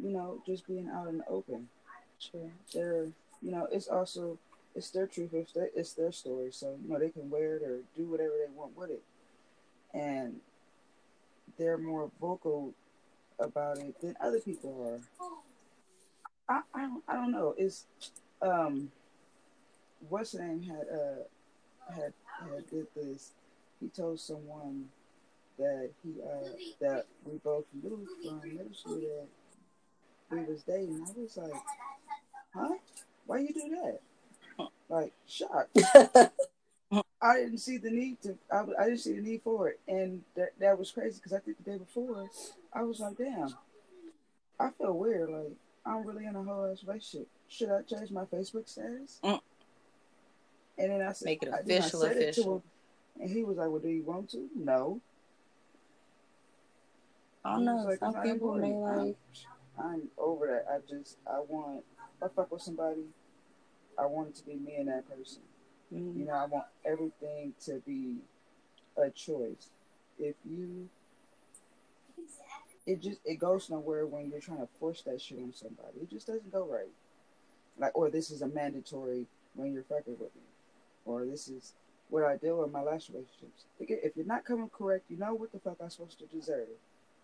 you 0.03 0.11
know, 0.17 0.41
just 0.47 0.67
being 0.67 0.89
out 0.89 1.09
in 1.09 1.19
the 1.19 1.29
open. 1.29 1.69
sure. 2.19 2.51
They're, 2.73 3.05
you 3.43 3.51
know, 3.51 3.69
it's 3.71 3.87
also 3.87 4.39
it's 4.75 4.91
their 4.93 5.07
truth. 5.07 5.35
It's 5.35 5.53
their, 5.53 5.69
it's 5.77 5.93
their 5.93 6.11
story. 6.11 6.53
So 6.53 6.75
you 6.83 6.91
know, 6.91 6.99
they 6.99 7.11
can 7.11 7.29
wear 7.29 7.57
it 7.57 7.63
or 7.63 7.81
do 7.95 8.05
whatever 8.07 8.33
they 8.43 8.51
want 8.55 8.75
with 8.75 8.89
it, 8.91 9.03
and 9.97 10.37
they're 11.59 11.79
more 11.79 12.11
vocal 12.21 12.75
about 13.39 13.79
it 13.79 13.99
than 14.01 14.15
other 14.21 14.41
people 14.41 15.01
are. 15.19 15.35
I 16.49 16.61
I 16.75 16.83
don't, 16.83 17.03
I 17.09 17.15
don't 17.15 17.33
know. 17.33 17.55
It's 17.57 17.87
um, 18.43 18.91
what's 20.09 20.35
name 20.35 20.63
had 20.63 20.87
uh 20.93 21.93
had 21.95 22.13
had 22.41 22.71
did 22.71 22.87
this. 22.95 23.33
He 23.81 23.89
told 23.89 24.21
someone 24.21 24.87
that 25.59 25.91
he 26.03 26.15
uh 26.23 26.49
that 26.81 27.07
we 27.25 27.39
both 27.39 27.65
knew 27.83 28.07
from 28.23 28.41
middle 28.45 28.75
school 28.75 29.01
that 29.01 29.27
we 30.31 30.45
was 30.45 30.63
dating. 30.63 31.07
I 31.09 31.21
was 31.21 31.37
like, 31.37 31.63
huh? 32.55 32.75
Why 33.27 33.39
you 33.39 33.53
do 33.53 33.77
that? 33.83 34.01
Like 34.89 35.13
shocked. 35.27 35.79
I 37.27 37.37
didn't 37.41 37.59
see 37.59 37.79
the 37.79 37.91
need 37.91 38.21
to. 38.23 38.39
I, 38.53 38.61
I 38.79 38.85
didn't 38.85 39.01
see 39.01 39.15
the 39.15 39.21
need 39.23 39.43
for 39.43 39.69
it, 39.69 39.81
and 39.89 40.23
that 40.37 40.51
that 40.61 40.79
was 40.79 40.91
crazy 40.93 41.17
because 41.17 41.33
I 41.33 41.41
think 41.41 41.57
the 41.63 41.73
day 41.73 41.79
before 41.79 42.29
I 42.73 42.83
was 42.83 43.01
like, 43.01 43.17
damn, 43.19 43.49
I 44.61 44.71
feel 44.71 44.93
weird. 44.93 45.31
Like 45.31 45.53
I'm 45.85 46.07
really 46.07 46.27
in 46.27 46.37
a 46.37 46.43
whole 46.43 46.71
ass 46.71 46.85
relationship. 46.87 47.29
Should 47.49 47.71
I 47.71 47.83
change 47.83 48.11
my 48.11 48.25
Facebook 48.25 48.69
status? 48.69 49.19
Mm. 49.25 49.41
And 50.79 50.91
then 50.93 51.03
I 51.03 51.13
said, 51.13 51.27
Make 51.27 51.43
it 51.43 51.49
I- 51.53 51.57
I 51.57 51.61
official, 51.61 52.01
to 52.01 52.07
official. 52.11 52.57
him, 52.57 52.63
and 53.23 53.31
he 53.31 53.43
was 53.45 53.57
like, 53.57 53.71
"Well, 53.71 53.81
do 53.81 53.89
you 53.89 54.03
want 54.05 54.31
to?" 54.31 54.49
No. 54.55 55.01
I 57.45 57.55
don't 57.55 57.65
know. 57.65 57.77
Like, 57.77 57.99
Some 57.99 58.23
people 58.23 58.55
may 58.55 58.73
like. 58.73 59.17
I'm, 59.79 59.85
I'm 59.85 60.03
over 60.19 60.47
that. 60.47 60.73
I 60.73 60.79
just 60.89 61.19
I 61.27 61.41
want 61.41 61.83
if 62.17 62.23
I 62.23 62.29
fuck 62.35 62.53
with 62.53 62.63
somebody, 62.63 63.03
I 63.99 64.07
want 64.07 64.29
it 64.29 64.37
to 64.37 64.45
be 64.47 64.55
me 64.55 64.77
and 64.77 64.89
that 64.89 65.09
person. 65.09 65.43
Mm, 65.93 66.19
You 66.19 66.25
know, 66.27 66.33
I 66.35 66.47
want 66.47 66.67
everything 66.85 67.55
to 67.67 67.83
be 67.87 68.17
a 68.97 69.11
choice. 69.11 69.69
If 70.19 70.35
you, 70.45 70.89
it 72.87 73.03
just 73.03 73.19
it 73.25 73.39
goes 73.39 73.69
nowhere 73.69 74.07
when 74.07 74.31
you're 74.31 74.41
trying 74.41 74.59
to 74.61 74.69
force 74.79 75.03
that 75.03 75.21
shit 75.21 75.39
on 75.39 75.53
somebody. 75.55 75.99
It 76.03 76.11
just 76.11 76.27
doesn't 76.27 76.53
go 76.53 76.65
right. 76.67 76.89
Like, 77.79 77.97
or 77.97 78.11
this 78.11 78.31
is 78.31 78.43
a 78.43 78.49
mandatory 78.49 79.27
when 79.55 79.73
you're 79.75 79.83
fucking 79.83 80.17
with 80.19 80.35
me, 80.35 80.43
or 81.05 81.25
this 81.27 81.49
is 81.49 81.73
what 82.09 82.25
I 82.25 82.37
deal 82.37 82.59
with 82.61 82.71
my 82.73 82.83
last 82.83 83.09
relationships. 83.11 83.65
If 83.81 84.17
you're 84.17 84.25
not 84.27 84.45
coming 84.45 84.71
correct, 84.71 85.05
you 85.11 85.19
know 85.19 85.35
what 85.35 85.53
the 85.53 85.59
fuck 85.59 85.77
I'm 85.83 85.91
supposed 85.91 86.19
to 86.21 86.27
deserve. 86.27 86.69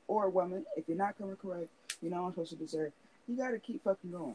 Or 0.09 0.25
a 0.27 0.31
woman, 0.31 0.67
if 0.77 0.89
you're 0.89 0.97
not 0.99 1.17
coming 1.17 1.37
correct, 1.37 1.69
you 2.03 2.11
know 2.11 2.23
what 2.23 2.29
I'm 2.29 2.33
supposed 2.33 2.51
to 2.51 2.57
deserve. 2.57 2.93
You 3.29 3.37
gotta 3.37 3.59
keep 3.59 3.83
fucking 3.85 4.11
going. 4.11 4.35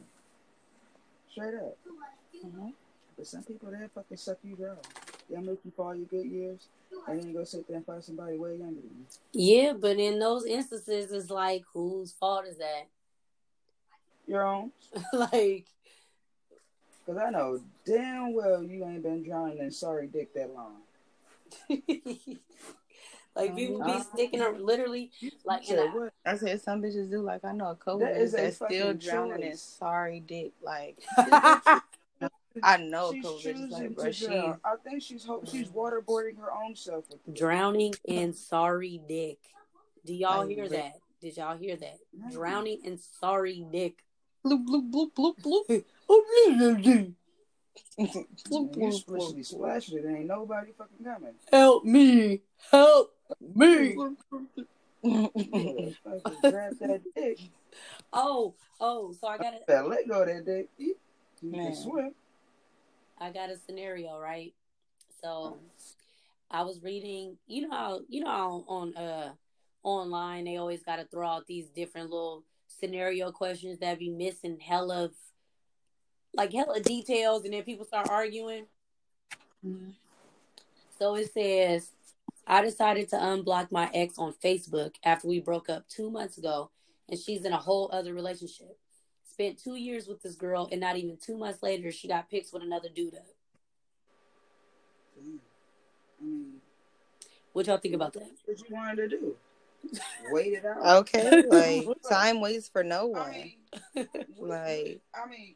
Straight 1.31 1.53
up. 1.55 1.77
mhm. 2.43 2.73
But 3.17 3.27
some 3.27 3.43
people 3.43 3.71
they 3.71 3.88
fucking 3.93 4.17
suck 4.17 4.38
you 4.43 4.56
dry. 4.56 4.75
They'll 5.30 5.41
make 5.41 5.60
you 5.65 5.71
for 5.75 5.88
all 5.88 5.95
your 5.95 6.06
good 6.06 6.25
years, 6.25 6.67
and 7.08 7.19
then 7.21 7.34
go 7.34 7.43
sit 7.43 7.67
there 7.67 7.77
and 7.77 7.86
find 7.86 8.03
somebody 8.03 8.38
way 8.38 8.51
younger 8.56 8.82
than 8.82 8.91
you. 8.99 9.06
Yeah, 9.34 9.73
but 9.73 9.97
in 9.97 10.19
those 10.19 10.45
instances, 10.45 11.12
it's 11.12 11.30
like 11.30 11.63
whose 11.73 12.12
fault 12.13 12.45
is 12.47 12.58
that? 12.58 12.88
Your 14.27 14.45
own, 14.45 14.71
like, 15.13 15.65
because 17.06 17.21
I 17.21 17.30
know 17.30 17.60
damn 17.86 18.34
well 18.34 18.62
you 18.63 18.84
ain't 18.86 19.03
been 19.03 19.23
drowning 19.23 19.60
in 19.60 19.71
sorry 19.71 20.08
dick 20.08 20.34
that 20.36 20.53
long. 20.53 20.77
like 23.36 23.56
people 23.56 23.80
be 23.80 23.91
Uh-huh. 23.91 24.03
sticking 24.13 24.41
up 24.41 24.56
literally 24.60 25.12
like 25.45 25.67
you 25.69 25.75
know. 25.75 25.84
a, 25.84 25.88
what? 25.91 26.13
I 26.25 26.36
said 26.38 26.62
some 26.62 26.82
bitches 26.82 27.10
do. 27.10 27.21
Like 27.21 27.45
I 27.45 27.53
know 27.53 27.69
a 27.71 27.75
couple 27.75 27.99
That 27.99 28.17
is 28.17 28.34
bitches 28.34 28.38
a 28.38 28.41
that's 28.41 28.56
still 28.58 28.67
fucking 28.88 28.97
drowning 28.97 29.43
in 29.43 29.58
sorry 29.58 30.19
dick. 30.19 30.51
Like 30.62 30.97
I 32.63 32.77
know 32.77 33.11
She's 33.11 33.23
couple 33.23 33.37
bitches 33.37 33.43
choosing 33.43 33.69
like, 33.71 33.83
to 33.83 33.89
bro, 33.89 34.11
she 34.11 34.25
drown. 34.25 34.59
I 34.63 34.75
think 34.83 35.01
she's 35.03 35.25
ho- 35.25 35.43
she's 35.49 35.69
waterboarding 35.69 36.37
her 36.39 36.51
own 36.51 36.75
self 36.75 37.05
with 37.09 37.35
drowning 37.35 37.93
in 38.05 38.33
sorry 38.33 39.01
dick. 39.07 39.39
Do 40.05 40.13
y'all 40.13 40.39
Like, 40.45 40.49
hear 40.55 40.63
re- 40.63 40.69
that? 40.69 40.93
Did 41.21 41.37
y'all 41.37 41.57
hear 41.57 41.75
that? 41.77 41.97
Drowning 42.31 42.79
in 42.83 42.97
sorry 42.97 43.65
dick. 43.71 44.03
bloop 44.45 44.65
bloop 44.65 44.89
bloop 44.91 45.35
bloop 45.41 45.85
bloop. 46.09 47.13
And 47.97 48.75
you 48.75 48.87
explicitly 48.87 49.43
splashed 49.43 49.91
it, 49.91 50.05
ain't 50.05 50.27
nobody 50.27 50.71
fucking 50.77 51.03
coming. 51.03 51.33
Help 51.51 51.83
me! 51.83 52.41
Help 52.71 53.13
me! 53.55 53.95
You 55.03 55.31
better 55.33 55.91
fucking 56.03 56.51
grab 56.51 56.77
that 56.79 57.01
dick. 57.15 57.39
Oh, 58.13 58.55
oh, 58.79 59.11
so 59.11 59.27
I 59.27 59.37
got 59.37 59.53
a, 59.53 59.59
Better 59.67 59.87
let 59.87 60.07
go 60.07 60.21
of 60.21 60.27
that 60.27 60.45
dick. 60.45 60.69
You 60.77 60.95
you 61.41 61.51
Man. 61.51 61.65
can 61.73 61.75
swim. 61.75 62.15
I 63.19 63.32
got 63.32 63.49
a 63.49 63.58
scenario, 63.58 64.19
right? 64.19 64.53
So 65.21 65.58
I 66.51 66.63
was 66.63 66.82
reading, 66.84 67.38
you 67.47 67.67
know 67.67 67.75
how 67.75 68.01
you 68.08 68.21
know 68.23 68.30
how 68.30 68.63
on 68.67 68.95
uh 68.95 69.34
online 69.84 70.45
they 70.45 70.58
always 70.58 70.84
gotta 70.84 71.06
throw 71.06 71.27
out 71.27 71.47
these 71.47 71.69
different 71.69 72.10
little 72.10 72.43
scenario 72.67 73.32
questions 73.32 73.80
that 73.80 73.99
be 73.99 74.10
missing 74.10 74.60
hella 74.60 75.06
of 75.06 75.12
like 76.34 76.53
hella 76.53 76.80
details 76.80 77.43
and 77.43 77.53
then 77.53 77.63
people 77.63 77.86
start 77.86 78.10
arguing. 78.10 78.65
So 80.99 81.15
it 81.15 81.32
says, 81.34 81.91
I 82.45 82.62
decided 82.62 83.10
to 83.10 83.17
unblock 83.17 83.71
my 83.71 83.89
ex 83.93 84.17
on 84.17 84.34
Facebook 84.34 84.95
after 85.03 85.27
we 85.27 85.39
broke 85.39 85.69
up 85.69 85.88
two 85.88 86.10
months 86.10 86.38
ago, 86.38 86.71
and 87.10 87.19
she's 87.19 87.45
in 87.45 87.53
a 87.53 87.58
whole 87.58 87.89
other 87.91 88.13
relationship. 88.13 88.77
Spent 89.38 89.60
two 89.63 89.76
years 89.76 90.08
with 90.08 90.19
this 90.23 90.34
girl, 90.34 90.67
and 90.71 90.82
not 90.82 90.97
even 90.97 91.15
two 91.15 91.38
months 91.38 91.62
later, 91.62 91.91
she 91.91 92.08
got 92.08 92.28
pics 92.28 92.52
with 92.52 92.63
another 92.63 92.89
dude 92.89 93.13
up. 93.13 93.21
Damn. 95.15 95.39
I 96.19 96.26
mean, 96.26 96.54
What 97.54 97.67
y'all 97.67 97.78
think 97.78 97.93
about 97.93 98.13
that? 98.13 98.32
what 98.45 98.58
you 98.67 98.76
wanted 98.76 98.95
to 98.95 99.08
do? 99.10 99.36
Wait 100.32 100.54
it 100.54 100.65
out. 100.65 100.84
Okay, 101.02 101.43
like 101.47 101.88
time 102.10 102.41
waits 102.41 102.67
for 102.67 102.84
no 102.84 103.13
I 103.13 103.19
one. 103.19 103.32
mean, 103.32 104.08
Like 104.39 105.02
I 105.13 105.30
mean, 105.30 105.54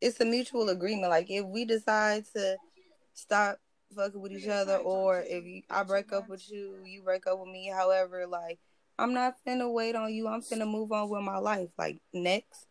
it's 0.00 0.20
a 0.20 0.24
mutual 0.24 0.68
agreement. 0.68 1.10
Like 1.10 1.30
if 1.30 1.46
we 1.46 1.64
decide 1.64 2.24
to 2.34 2.56
stop 3.12 3.60
fucking 3.94 4.20
with 4.20 4.32
each 4.32 4.48
other, 4.48 4.78
or 4.78 5.20
if 5.20 5.44
you, 5.44 5.62
I 5.70 5.84
break 5.84 6.12
up 6.12 6.28
with 6.28 6.50
you, 6.50 6.74
you 6.84 7.02
break 7.02 7.28
up 7.28 7.38
with 7.38 7.48
me. 7.50 7.70
However, 7.72 8.26
like 8.26 8.58
I'm 8.98 9.12
not 9.14 9.34
finna 9.46 9.72
wait 9.72 9.96
on 9.96 10.12
you. 10.14 10.28
I'm 10.28 10.40
finna 10.40 10.70
move 10.70 10.92
on 10.92 11.08
with 11.08 11.22
my 11.22 11.38
life. 11.38 11.68
Like 11.78 11.98
next, 12.12 12.66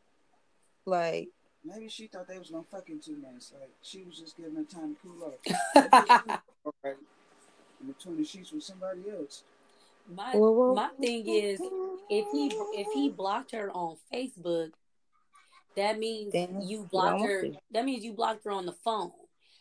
like 0.86 1.30
maybe 1.66 1.90
she 1.90 2.08
thought 2.08 2.28
they 2.28 2.40
was 2.40 2.50
gonna 2.50 2.64
fuck 2.64 2.90
in 2.90 3.00
two 3.00 3.18
months. 3.18 3.52
Like 3.60 3.72
she 3.82 4.04
was 4.04 4.18
just 4.18 4.38
giving 4.38 4.56
her 4.56 4.64
time 4.64 4.96
to 4.96 5.02
cool 5.02 5.24
off. 5.24 6.24
Alright. 6.84 6.98
In 7.82 7.88
between 7.88 8.18
the 8.18 8.24
sheets 8.24 8.52
with 8.54 8.64
somebody 8.64 9.02
else. 9.10 9.44
my 10.08 10.36
my 10.36 10.90
thing 11.02 11.28
is, 11.28 11.60
if 12.10 12.26
he 12.32 12.50
if 12.74 12.88
he 12.94 13.10
blocked 13.10 13.52
her 13.52 13.70
on 13.72 13.98
Facebook, 14.14 14.72
that 15.76 16.00
means 16.00 16.32
Then 16.34 16.62
you 16.66 16.88
blocked 16.90 17.24
her. 17.24 17.42
to. 17.42 17.54
That 17.72 17.84
means 17.84 18.06
you 18.06 18.14
blocked 18.14 18.46
her 18.46 18.52
on 18.52 18.66
the 18.66 18.72
phone. 18.86 19.12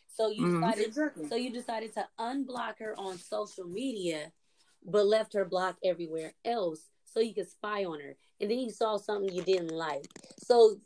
So 0.06 0.28
you 0.30 0.46
Mhm. 0.46 0.60
decided 0.60 0.86
Exactly. 0.86 1.28
so 1.28 1.34
you 1.36 1.50
decided 1.50 1.92
to 1.94 2.06
unblock 2.20 2.78
her 2.78 2.94
on 2.98 3.18
social 3.18 3.64
media, 3.64 4.30
but 4.84 5.06
left 5.06 5.34
her 5.34 5.44
block 5.44 5.76
everywhere 5.84 6.34
else 6.44 6.90
so 7.04 7.20
you 7.20 7.34
could 7.34 7.50
spy 7.50 7.84
on 7.84 8.00
her. 8.00 8.16
And 8.40 8.50
then 8.50 8.58
you 8.58 8.70
saw 8.70 8.96
something 8.96 9.32
you 9.32 9.42
didn't 9.42 9.70
like. 9.70 10.04
So 10.38 10.80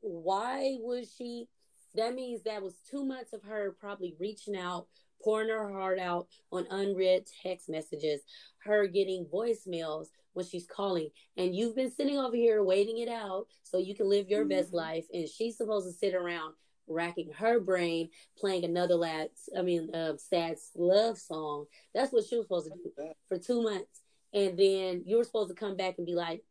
why 0.00 0.76
was 0.80 1.12
she 1.16 1.48
that 1.94 2.14
means 2.14 2.42
that 2.42 2.62
was 2.62 2.76
two 2.88 3.04
months 3.04 3.32
of 3.32 3.42
her 3.42 3.74
probably 3.80 4.14
reaching 4.20 4.56
out, 4.56 4.86
pouring 5.22 5.48
her 5.48 5.72
heart 5.72 5.98
out 5.98 6.28
on 6.52 6.66
unread 6.70 7.24
text 7.42 7.68
messages, 7.68 8.20
her 8.58 8.86
getting 8.86 9.24
voicemails 9.24 10.08
when 10.34 10.44
she's 10.44 10.66
calling. 10.66 11.08
And 11.36 11.56
you've 11.56 11.74
been 11.74 11.90
sitting 11.90 12.18
over 12.18 12.36
here 12.36 12.62
waiting 12.62 12.98
it 12.98 13.08
out 13.08 13.46
so 13.62 13.78
you 13.78 13.94
can 13.94 14.08
live 14.08 14.28
your 14.28 14.44
best 14.44 14.70
Mhm. 14.70 14.74
life. 14.74 15.06
And 15.12 15.28
she's 15.28 15.56
supposed 15.56 15.88
to 15.88 15.92
sit 15.92 16.14
around 16.14 16.54
racking 16.88 17.30
her 17.36 17.60
brain 17.60 18.08
playing 18.38 18.64
another 18.64 18.94
lad 18.94 19.30
I 19.56 19.62
mean 19.62 19.94
uh, 19.94 20.16
sad 20.16 20.56
love 20.76 21.18
song. 21.18 21.66
That's 21.94 22.12
what 22.12 22.24
she 22.24 22.36
was 22.36 22.44
supposed 22.44 22.66
to 22.66 22.72
do 22.72 23.12
for 23.28 23.38
two 23.38 23.62
months. 23.62 24.00
And 24.32 24.58
then 24.58 25.02
you 25.06 25.16
were 25.16 25.24
supposed 25.24 25.50
to 25.50 25.54
come 25.54 25.76
back 25.76 25.94
and 25.98 26.06
be 26.06 26.14
like, 26.14 26.44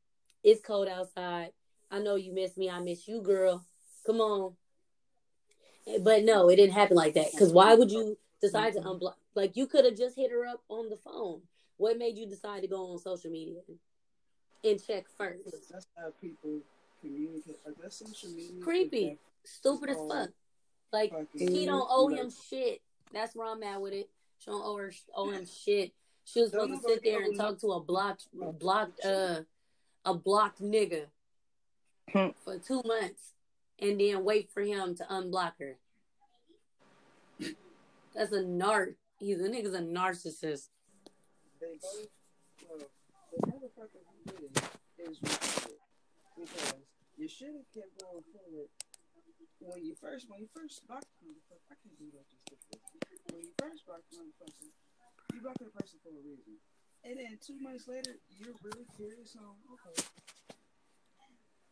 It's 0.44 0.62
cold 0.62 0.88
outside. 0.88 1.52
I 1.92 2.00
know 2.00 2.16
you 2.16 2.34
miss 2.34 2.58
me. 2.58 2.70
I 2.70 2.80
miss 2.80 3.08
you, 3.08 3.22
girl. 3.22 3.66
Come 4.06 4.20
on. 4.20 4.54
But 6.02 6.24
no, 6.24 6.50
it 6.50 6.58
didn't 6.58 6.74
happen 6.74 6.98
like 6.98 7.14
that. 7.14 7.32
Because 7.32 7.54
why 7.54 7.74
would 7.74 7.92
you 7.92 8.18
decide 8.42 8.74
to 8.74 8.82
unblock? 8.82 9.14
Like, 9.36 9.56
you 9.56 9.68
could 9.68 9.86
have 9.86 9.96
just 9.96 10.16
hit 10.16 10.32
her 10.32 10.46
up 10.46 10.62
on 10.68 10.90
the 10.90 10.98
phone. 10.98 11.42
What 11.78 11.98
made 11.98 12.18
you 12.18 12.28
decide 12.28 12.62
to 12.64 12.68
go 12.68 12.92
on 12.92 13.00
social 13.00 13.32
media 13.32 13.62
and 14.64 14.86
check 14.86 15.06
first? 15.18 15.44
That's 15.72 15.88
how 15.98 16.12
people 16.20 16.60
communicate. 17.02 17.58
Like 17.66 17.76
that's 17.82 17.98
social 17.98 18.30
media. 18.36 18.62
Creepy. 18.62 19.18
Stupid 19.44 19.90
as 19.92 19.98
fuck. 20.10 20.30
Like, 20.92 21.14
she 21.38 21.66
don't 21.66 21.88
owe 21.90 22.08
him 22.08 22.30
shit. 22.50 22.82
That's 23.14 23.36
where 23.36 23.48
I'm 23.48 23.64
at 23.64 23.82
with 23.82 23.94
it. 23.94 24.10
She 24.40 24.52
don't 24.52 24.62
owe 24.64 24.78
her 24.78 24.92
owe 25.16 25.30
him 25.30 25.46
shit. 25.46 25.94
She 26.26 26.42
was 26.42 26.52
supposed 26.52 26.74
to 26.84 26.90
sit 26.90 27.04
there 27.04 27.24
and 27.24 27.38
talk 27.38 27.60
to 27.62 27.68
a 27.72 27.80
blocked 27.80 28.28
a 28.42 28.52
blocked 28.52 29.04
uh 29.06 29.42
a 30.06 30.14
blocked 30.14 30.62
nigga 30.62 31.06
Hmm. 32.12 32.30
for 32.46 32.58
two 32.58 32.82
months 32.86 33.34
and 33.80 34.00
then 34.00 34.24
wait 34.24 34.50
for 34.50 34.62
him 34.62 34.96
to 34.96 35.04
unblock 35.06 35.54
her. 35.60 35.78
That's 38.16 38.32
a 38.32 38.44
narc. 38.44 38.96
He's 39.20 39.40
a 39.42 39.50
nigga's 39.50 39.74
a 39.74 39.82
narcissist. 39.82 40.70
They 41.60 41.78
both. 41.82 42.08
Well, 42.70 42.80
the 43.32 43.48
motherfucker 43.52 44.02
who 44.26 44.32
did 44.32 44.58
it 44.58 45.10
is 45.10 45.20
because 45.20 46.74
you 47.18 47.28
should 47.28 47.48
have 47.48 47.66
kept 47.74 48.02
going 48.02 48.24
forward. 48.34 48.68
When 49.60 49.84
you 49.84 49.96
first, 49.98 50.30
when 50.30 50.40
you 50.40 50.50
first 50.54 50.86
blocked 50.88 51.10
the 51.20 51.28
motherfucker, 51.34 51.66
I 51.72 51.76
can't 51.82 51.98
do 51.98 52.08
that 52.14 52.26
different. 52.46 52.82
When 53.34 53.42
you 53.42 53.54
first 53.58 53.84
blocked 53.86 54.08
the 54.14 54.22
motherfucker, 54.22 54.70
you 55.34 55.40
blocked 55.42 55.60
the 55.66 55.74
person 55.74 55.98
for 56.06 56.14
a 56.14 56.22
reason, 56.24 56.62
and 57.04 57.18
then 57.18 57.36
two 57.42 57.58
months 57.60 57.90
later, 57.90 58.16
you're 58.30 58.56
really 58.64 58.86
curious 58.96 59.36
on 59.36 59.58
okay. 59.74 59.98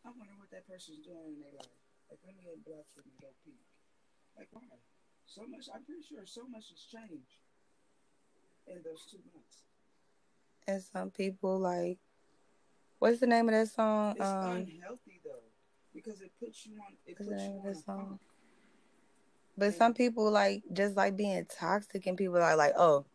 I 0.04 0.10
wonder 0.14 0.34
what 0.38 0.50
that 0.54 0.66
person's 0.70 1.02
doing 1.02 1.34
in 1.34 1.40
their 1.42 1.54
life. 1.54 1.74
Like, 2.10 2.22
let 2.26 2.34
me 2.38 2.46
unblock 2.46 2.86
them 2.94 3.06
and 3.10 3.18
go 3.18 3.30
peek. 3.42 3.58
Like, 4.38 4.46
why? 4.54 4.62
So 5.26 5.42
much. 5.50 5.66
I'm 5.74 5.82
pretty 5.82 6.06
sure 6.06 6.22
so 6.26 6.46
much 6.46 6.70
has 6.70 6.86
changed 6.86 7.42
in 8.70 8.82
those 8.86 9.02
two 9.10 9.18
months. 9.34 9.66
And 10.66 10.82
some 10.82 11.10
people 11.10 11.58
like, 11.58 11.98
what's 12.98 13.18
the 13.18 13.26
name 13.26 13.48
of 13.48 13.54
that 13.54 13.66
song? 13.68 14.14
It's 14.14 14.22
Um, 14.22 14.62
unhealthy 14.62 15.15
because 15.96 16.20
it 16.20 16.30
puts 16.38 16.66
you 16.66 16.74
on. 16.74 16.94
It 17.06 17.16
puts 17.16 17.30
you 17.30 17.34
on 17.36 17.62
that 17.64 17.70
a 17.70 17.74
song? 17.74 18.06
funk. 18.08 18.20
But 19.58 19.74
some 19.74 19.94
people 19.94 20.30
like 20.30 20.62
just 20.72 20.96
like 20.96 21.16
being 21.16 21.46
toxic, 21.46 22.06
and 22.06 22.16
people 22.16 22.36
are 22.36 22.56
like, 22.56 22.74
oh, 22.76 23.06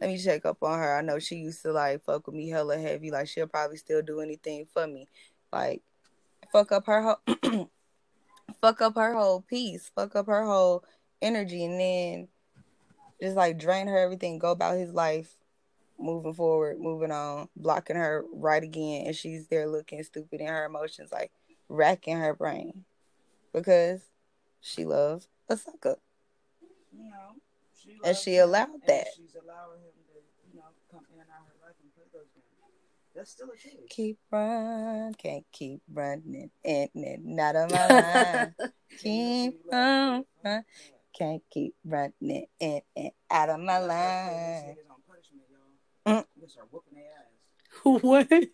let 0.00 0.08
me 0.08 0.18
check 0.18 0.46
up 0.46 0.62
on 0.62 0.78
her. 0.78 0.96
I 0.96 1.02
know 1.02 1.18
she 1.18 1.36
used 1.36 1.62
to 1.62 1.72
like 1.72 2.02
fuck 2.04 2.26
with 2.26 2.34
me 2.34 2.48
hella 2.48 2.78
heavy. 2.78 3.10
Like 3.10 3.28
she'll 3.28 3.46
probably 3.46 3.76
still 3.76 4.02
do 4.02 4.20
anything 4.20 4.66
for 4.72 4.86
me. 4.86 5.06
Like 5.52 5.82
fuck 6.50 6.72
up 6.72 6.86
her 6.86 7.02
whole, 7.02 7.68
fuck 8.60 8.80
up 8.80 8.94
her 8.96 9.14
whole 9.14 9.42
piece, 9.42 9.90
fuck 9.94 10.16
up 10.16 10.26
her 10.26 10.44
whole 10.44 10.84
energy, 11.20 11.64
and 11.64 11.78
then 11.78 12.28
just 13.20 13.36
like 13.36 13.58
drain 13.58 13.86
her 13.86 13.98
everything. 13.98 14.38
Go 14.38 14.50
about 14.50 14.78
his 14.78 14.94
life, 14.94 15.36
moving 15.98 16.32
forward, 16.32 16.80
moving 16.80 17.12
on, 17.12 17.48
blocking 17.54 17.96
her 17.96 18.24
right 18.32 18.62
again, 18.62 19.06
and 19.06 19.14
she's 19.14 19.46
there 19.48 19.68
looking 19.68 20.02
stupid 20.02 20.40
in 20.40 20.46
her 20.46 20.64
emotions, 20.64 21.12
like 21.12 21.30
racking 21.72 22.18
her 22.18 22.34
brain 22.34 22.84
because 23.52 24.02
she 24.60 24.84
loves 24.84 25.28
a 25.48 25.56
sucker. 25.56 25.96
You 26.94 27.04
know, 27.10 27.40
she 27.76 27.98
And 28.04 28.16
she 28.16 28.36
him, 28.36 28.48
allowed 28.48 28.70
and 28.70 28.82
that. 28.86 29.06
She's 29.16 29.34
allowing 29.34 29.80
him 29.80 29.92
to, 30.12 30.20
you 30.52 30.60
know, 30.60 30.66
come 30.90 31.00
in 31.12 31.20
and 31.20 31.28
out 31.30 31.46
of 31.46 31.48
her 31.48 31.66
life 31.66 31.76
and 31.82 31.94
play 31.94 32.04
those 32.12 32.28
games. 32.34 32.46
That's 33.14 33.30
still 33.30 33.48
a 33.48 33.56
kid. 33.56 33.88
Keep 33.90 34.18
run, 34.30 35.14
can't 35.14 35.44
keep 35.52 35.80
running, 35.92 36.50
in 36.64 36.88
and 36.94 37.24
not 37.24 37.56
on 37.56 37.70
my 37.70 37.88
line. 37.88 38.54
Keep 38.98 39.62
on, 39.72 40.24
run, 40.44 40.64
can't 41.18 41.42
keep 41.50 41.74
running 41.84 42.44
in 42.60 42.80
and 42.94 43.10
out 43.30 43.48
of 43.48 43.58
my 43.60 43.78
line. 43.78 43.96
Niggas 44.76 44.90
on 44.90 45.00
punishment, 45.08 45.46
y'all. 46.04 46.14
Mm. 46.20 46.24
Niggas 46.38 46.58
are 46.58 46.66
whooping 46.70 46.94
their 46.94 47.10
ass. 47.16 48.02
what? 48.28 48.48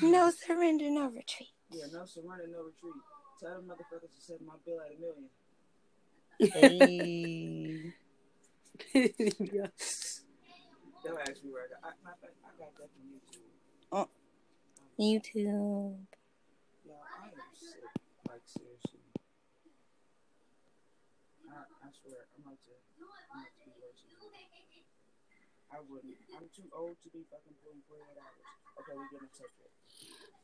No 0.00 0.30
surrender, 0.30 0.90
no 0.90 1.08
retreat. 1.08 1.51
Yeah, 1.72 1.86
no 1.92 2.04
surrender, 2.04 2.48
no 2.52 2.68
retreat. 2.68 3.00
Tell 3.40 3.56
them 3.56 3.64
motherfuckers 3.72 4.12
to 4.14 4.20
set 4.20 4.40
my 4.44 4.54
bill 4.64 4.80
at 4.80 4.92
a 4.92 5.00
million. 5.00 5.30
Hey. 6.38 7.92
Yeah. 8.92 9.72
They'll 11.02 11.18
ask 11.18 11.42
me 11.42 11.50
where 11.50 11.64
I 11.64 11.68
got. 11.72 11.80
I, 11.82 12.12
fact, 12.20 12.34
I 12.44 12.50
got 12.60 12.76
that 12.76 12.90
from 12.92 13.04
YouTube. 13.08 13.48
Uh. 13.90 14.06
YouTube. 15.00 15.96
Yo, 16.84 16.94
I 16.94 17.26
am 17.26 17.50
sick. 17.56 17.82
Like 18.28 18.44
seriously. 18.46 19.02
I, 21.48 21.66
I 21.82 21.88
swear, 21.90 22.26
I'm 22.36 22.46
about 22.46 22.60
to, 22.68 22.74
I'm 23.00 23.10
about 23.32 23.48
to 23.48 23.64
be 23.64 23.74
worse. 23.80 24.02
I 25.72 25.78
wouldn't. 25.88 26.20
I'm 26.36 26.46
too 26.54 26.68
old 26.70 27.00
to 27.02 27.08
be 27.10 27.24
fucking 27.32 27.56
pulling 27.64 27.82
48 27.88 28.18
hours. 28.18 28.46
Okay, 28.82 28.94
we're 28.94 29.10
getting 29.10 29.26
a 29.26 29.34
subject. 29.34 30.41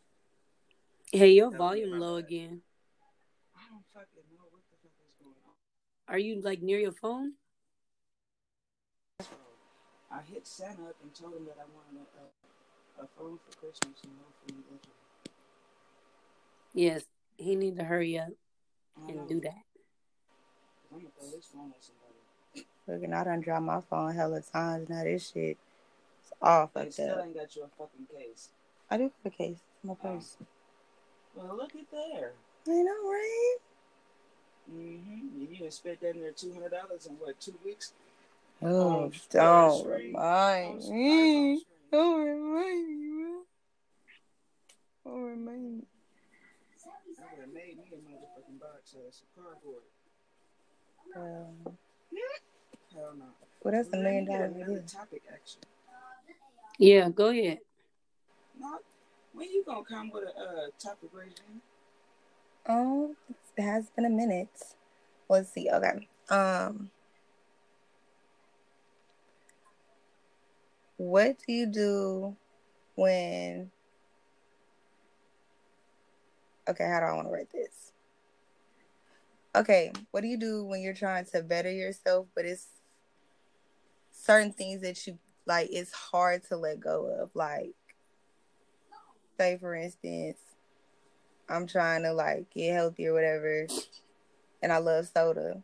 Hey, 1.10 1.30
your 1.30 1.50
volume 1.50 1.98
low 1.98 2.16
bad. 2.16 2.26
again. 2.26 2.60
I 3.56 3.60
don't 3.70 3.84
fucking 3.94 4.28
know 4.36 4.44
what 4.50 4.60
the 4.68 4.76
fuck 4.82 4.92
is 5.06 5.14
going 5.18 5.34
on. 5.46 5.54
Are 6.14 6.18
you 6.18 6.42
like 6.42 6.60
near 6.60 6.78
your 6.78 6.92
phone? 6.92 7.32
I 10.10 10.20
hit 10.30 10.46
Santa 10.46 10.82
up 10.82 10.96
and 11.02 11.14
told 11.14 11.34
him 11.34 11.46
that 11.46 11.56
I 11.56 11.64
wanted 11.74 12.06
a, 12.14 13.00
a, 13.00 13.04
a 13.04 13.08
phone 13.16 13.38
for 13.38 13.56
Christmas 13.56 14.02
and 14.04 14.12
hopefully 14.20 14.58
he 14.58 14.70
will. 14.70 14.80
Yes, 16.74 17.04
he 17.38 17.56
need 17.56 17.76
to 17.76 17.84
hurry 17.84 18.18
up 18.18 18.28
and 19.08 19.26
do 19.26 19.40
that. 19.40 19.64
I'm 20.92 20.98
gonna 20.98 21.08
throw 21.18 21.30
this 21.30 21.46
phone 21.46 21.72
at 21.74 21.82
somebody. 21.82 22.66
Look, 22.86 23.02
and 23.02 23.14
I 23.14 23.24
done 23.24 23.40
dropped 23.40 23.64
my 23.64 23.80
phone 23.80 24.14
hella 24.14 24.42
times. 24.42 24.90
Now 24.90 25.04
this 25.04 25.30
shit 25.30 25.56
is 26.22 26.32
all 26.42 26.66
fucked 26.66 26.74
They 26.74 26.80
fucked 26.80 26.92
still 26.92 27.20
ain't 27.22 27.34
got 27.34 27.56
you 27.56 27.62
a 27.62 27.68
fucking 27.78 28.06
case. 28.14 28.50
I 28.90 28.98
do 28.98 29.04
have 29.04 29.12
a 29.24 29.30
case. 29.30 29.56
It's 29.56 29.84
my 29.84 29.92
oh. 29.92 29.96
purse. 29.96 30.36
Well, 31.38 31.56
look 31.56 31.72
at 31.76 31.90
there. 31.92 32.32
I 32.66 32.70
know, 32.82 32.92
right? 33.08 33.56
Mm-hmm. 34.72 35.40
You 35.52 35.56
done 35.58 35.70
spent 35.70 36.00
that 36.00 36.14
in 36.16 36.20
there 36.22 36.32
two 36.32 36.52
hundred 36.52 36.72
dollars 36.72 37.06
in 37.06 37.14
what 37.14 37.40
two 37.40 37.54
weeks? 37.64 37.92
Oh, 38.60 39.04
Oh, 39.04 39.12
don't 39.30 39.86
remind 39.88 40.82
Oh, 40.84 40.90
me. 40.92 41.62
Don't 41.92 42.20
remind 42.26 43.00
me. 43.00 43.24
Don't 45.04 45.22
remind 45.22 45.76
me. 45.78 45.82
I 47.18 47.34
would 47.34 47.40
have 47.44 47.54
made 47.54 47.76
me 47.78 47.84
a 47.92 47.96
motherfucking 47.96 48.60
box 48.60 48.94
of 48.94 49.14
some 49.14 49.28
cardboard. 49.44 49.82
Um, 51.16 51.76
Hell 52.94 53.14
no. 53.16 53.24
well, 53.62 53.72
that's 53.74 53.88
a 53.92 53.96
million 53.96 54.24
dollars. 54.26 54.92
Topic, 54.92 55.22
actually. 55.32 55.62
Yeah, 56.78 57.08
go 57.10 57.28
ahead. 57.28 57.58
No, 58.60 58.78
when 59.38 59.50
you 59.50 59.62
gonna 59.64 59.84
come 59.84 60.10
with 60.10 60.24
a 60.24 60.40
uh, 60.40 60.66
topic, 60.78 61.10
Regine? 61.12 61.62
Oh, 62.68 63.14
it 63.56 63.62
has 63.62 63.88
been 63.90 64.04
a 64.04 64.10
minute. 64.10 64.48
Let's 65.28 65.52
see. 65.52 65.70
Okay. 65.70 66.08
Um, 66.28 66.90
what 70.96 71.36
do 71.46 71.52
you 71.52 71.66
do 71.66 72.36
when? 72.96 73.70
Okay, 76.68 76.84
how 76.84 77.00
do 77.00 77.06
I 77.06 77.12
want 77.14 77.28
to 77.28 77.32
write 77.32 77.52
this? 77.52 77.92
Okay, 79.54 79.92
what 80.10 80.20
do 80.20 80.26
you 80.26 80.36
do 80.36 80.64
when 80.64 80.82
you're 80.82 80.92
trying 80.92 81.24
to 81.26 81.42
better 81.42 81.70
yourself, 81.72 82.26
but 82.34 82.44
it's 82.44 82.66
certain 84.10 84.52
things 84.52 84.82
that 84.82 85.06
you 85.06 85.18
like? 85.46 85.68
It's 85.70 85.92
hard 85.92 86.42
to 86.48 86.56
let 86.56 86.80
go 86.80 87.06
of. 87.22 87.30
Like, 87.34 87.74
say 89.38 89.56
for 89.58 89.74
instance, 89.74 90.38
I'm 91.48 91.66
trying 91.66 92.02
to 92.02 92.12
like 92.12 92.50
get 92.50 92.74
healthy 92.74 93.06
or 93.06 93.14
whatever, 93.14 93.66
and 94.62 94.72
I 94.72 94.78
love 94.78 95.08
soda, 95.08 95.62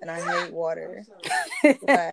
and 0.00 0.10
I 0.10 0.20
hate 0.20 0.52
water. 0.52 1.04
I 1.64 2.10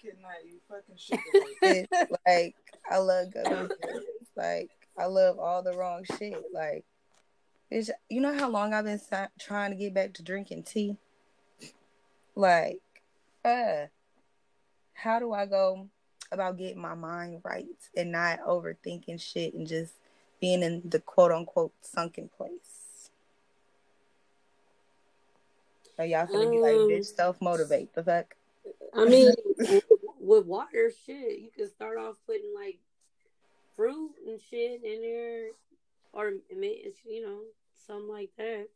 cannot. 0.00 0.40
You 0.44 0.60
fucking 0.68 0.96
shit. 0.96 1.20
It's 1.62 1.92
like 2.26 2.56
I 2.90 2.98
love 2.98 3.32
gummy 3.32 3.68
bears. 3.80 4.04
Like 4.36 4.70
I 4.98 5.06
love 5.06 5.38
all 5.38 5.62
the 5.62 5.72
wrong 5.72 6.04
shit. 6.18 6.36
Like, 6.52 6.84
bitch, 7.72 7.90
you 8.08 8.20
know 8.20 8.36
how 8.36 8.50
long 8.50 8.74
I've 8.74 8.84
been 8.84 8.98
si- 8.98 9.32
trying 9.38 9.70
to 9.70 9.76
get 9.76 9.94
back 9.94 10.14
to 10.14 10.22
drinking 10.22 10.64
tea? 10.64 10.96
Like, 12.34 12.80
uh, 13.44 13.86
how 14.92 15.18
do 15.18 15.32
I 15.32 15.46
go 15.46 15.88
about 16.32 16.58
getting 16.58 16.80
my 16.80 16.94
mind 16.94 17.40
right 17.44 17.66
and 17.96 18.12
not 18.12 18.40
overthinking 18.46 19.20
shit 19.20 19.54
and 19.54 19.66
just 19.66 19.94
being 20.40 20.62
in 20.62 20.82
the 20.84 21.00
quote 21.00 21.32
unquote 21.32 21.72
sunken 21.82 22.30
place? 22.36 23.10
Are 25.98 26.06
y'all 26.06 26.26
gonna 26.26 26.50
be 26.50 26.60
like, 26.60 26.76
Um, 26.76 26.88
bitch, 26.88 27.14
self 27.14 27.40
motivate? 27.42 27.94
The 27.94 28.02
fuck? 28.02 28.34
I 28.94 29.04
mean, 29.04 29.34
with 30.18 30.46
water, 30.46 30.90
shit, 31.04 31.38
you 31.40 31.50
can 31.54 31.68
start 31.68 31.98
off 31.98 32.16
putting 32.26 32.54
like 32.54 32.78
fruit 33.76 34.12
and 34.26 34.40
shit 34.40 34.82
in 34.82 35.02
there, 35.02 35.48
or 36.12 36.32
ma- 36.54 36.58
it's, 36.62 36.98
you 37.06 37.26
know, 37.26 37.40
something 37.86 38.08
like 38.08 38.30
that. 38.38 38.66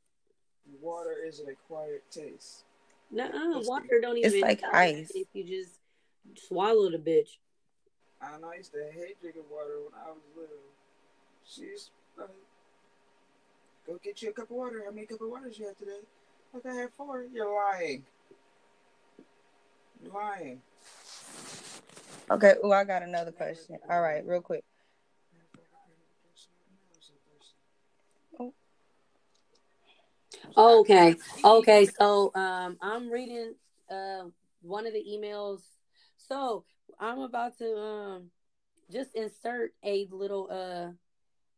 Water 0.80 1.16
is 1.26 1.40
an 1.40 1.46
acquired 1.48 2.02
taste. 2.10 2.64
Nuh-uh, 3.10 3.60
water 3.64 4.00
don't 4.00 4.18
even. 4.18 4.32
It's 4.34 4.42
like 4.42 4.62
ice. 4.72 5.10
If 5.14 5.28
you 5.32 5.44
just 5.44 5.78
swallow 6.48 6.90
the 6.90 6.98
bitch. 6.98 7.38
I 8.20 8.32
don't 8.32 8.40
know. 8.40 8.50
I 8.50 8.56
used 8.56 8.72
to 8.72 8.84
hate 8.92 9.20
drinking 9.20 9.42
water 9.50 9.78
when 9.84 9.92
I 9.94 10.10
was 10.10 10.20
little. 10.36 10.56
She's 11.46 11.90
like, 12.18 12.28
go 13.86 13.98
get 14.02 14.22
you 14.22 14.30
a 14.30 14.32
cup 14.32 14.50
of 14.50 14.56
water. 14.56 14.82
How 14.84 14.90
many 14.90 15.06
cup 15.06 15.20
of 15.20 15.28
waters 15.28 15.58
you 15.58 15.66
have 15.66 15.76
today? 15.76 16.00
Like 16.52 16.66
I 16.66 16.74
had 16.74 16.90
four. 16.92 17.24
You're 17.32 17.52
lying. 17.52 18.04
You're 20.02 20.12
lying. 20.12 20.62
Okay. 22.30 22.54
Oh, 22.62 22.72
I 22.72 22.84
got 22.84 23.02
another 23.02 23.32
question. 23.32 23.78
All 23.88 24.00
right, 24.00 24.24
real 24.26 24.40
quick. 24.40 24.64
Oh. 28.40 28.54
Okay. 30.56 31.16
Okay. 31.44 31.86
So 31.98 32.32
um 32.34 32.78
I'm 32.80 33.10
reading 33.10 33.54
uh 33.90 34.24
one 34.62 34.86
of 34.86 34.92
the 34.92 35.04
emails. 35.04 35.60
So 36.16 36.64
I'm 36.98 37.18
about 37.20 37.58
to 37.58 37.76
um 37.76 38.30
just 38.90 39.14
insert 39.14 39.72
a 39.84 40.06
little 40.10 40.48
uh 40.50 40.92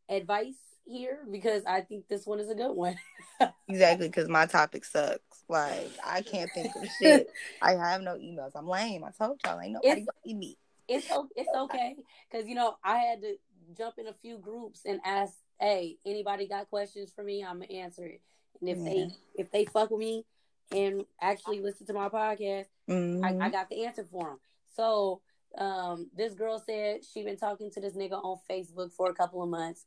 advice 0.09 0.55
here 0.85 1.19
because 1.31 1.63
I 1.65 1.81
think 1.81 2.07
this 2.07 2.25
one 2.25 2.39
is 2.39 2.49
a 2.49 2.55
good 2.55 2.73
one. 2.73 2.95
Exactly, 3.69 4.07
because 4.07 4.29
my 4.29 4.45
topic 4.45 4.85
sucks. 4.85 5.43
Like 5.49 5.91
I 6.05 6.21
can't 6.21 6.49
think 6.53 6.73
of 6.75 6.87
shit. 6.99 7.27
I 7.61 7.73
have 7.73 8.01
no 8.01 8.15
emails. 8.15 8.51
I'm 8.55 8.65
lame. 8.67 9.03
I 9.03 9.11
told 9.11 9.39
y'all 9.45 9.59
ain't 9.59 9.73
nobody 9.73 10.01
It's- 10.01 10.35
me. 10.35 10.57
it's 10.87 11.07
it's 11.35 11.49
okay 11.55 11.95
because 12.31 12.47
you 12.47 12.55
know 12.55 12.77
I 12.83 12.97
had 12.99 13.21
to 13.21 13.35
jump 13.77 13.95
in 13.97 14.07
a 14.07 14.13
few 14.13 14.37
groups 14.37 14.81
and 14.85 15.01
ask, 15.05 15.33
"Hey, 15.59 15.97
anybody 16.05 16.47
got 16.47 16.69
questions 16.69 17.11
for 17.13 17.23
me? 17.25 17.43
I'm 17.43 17.59
gonna 17.59 17.73
answer 17.73 18.05
it." 18.05 18.21
And 18.61 18.69
if 18.69 18.77
Yeah. 18.77 18.83
they 18.85 19.07
if 19.35 19.51
they 19.51 19.65
fuck 19.65 19.91
with 19.91 19.99
me 19.99 20.25
and 20.71 21.05
actually 21.21 21.59
listen 21.59 21.85
to 21.87 21.93
my 21.93 22.07
podcast, 22.09 22.67
Mhm. 22.89 23.23
I, 23.23 23.47
I 23.47 23.49
got 23.49 23.69
the 23.69 23.83
answer 23.85 24.05
for 24.09 24.29
them. 24.29 24.39
So 24.75 25.21
um, 25.57 26.09
this 26.15 26.33
girl 26.33 26.57
said 26.65 27.03
she 27.05 27.23
been 27.23 27.37
talking 27.37 27.69
to 27.71 27.81
this 27.81 27.93
nigga 27.95 28.13
on 28.23 28.37
Facebook 28.49 28.91
for 28.93 29.09
a 29.09 29.13
couple 29.13 29.43
of 29.43 29.49
months. 29.49 29.85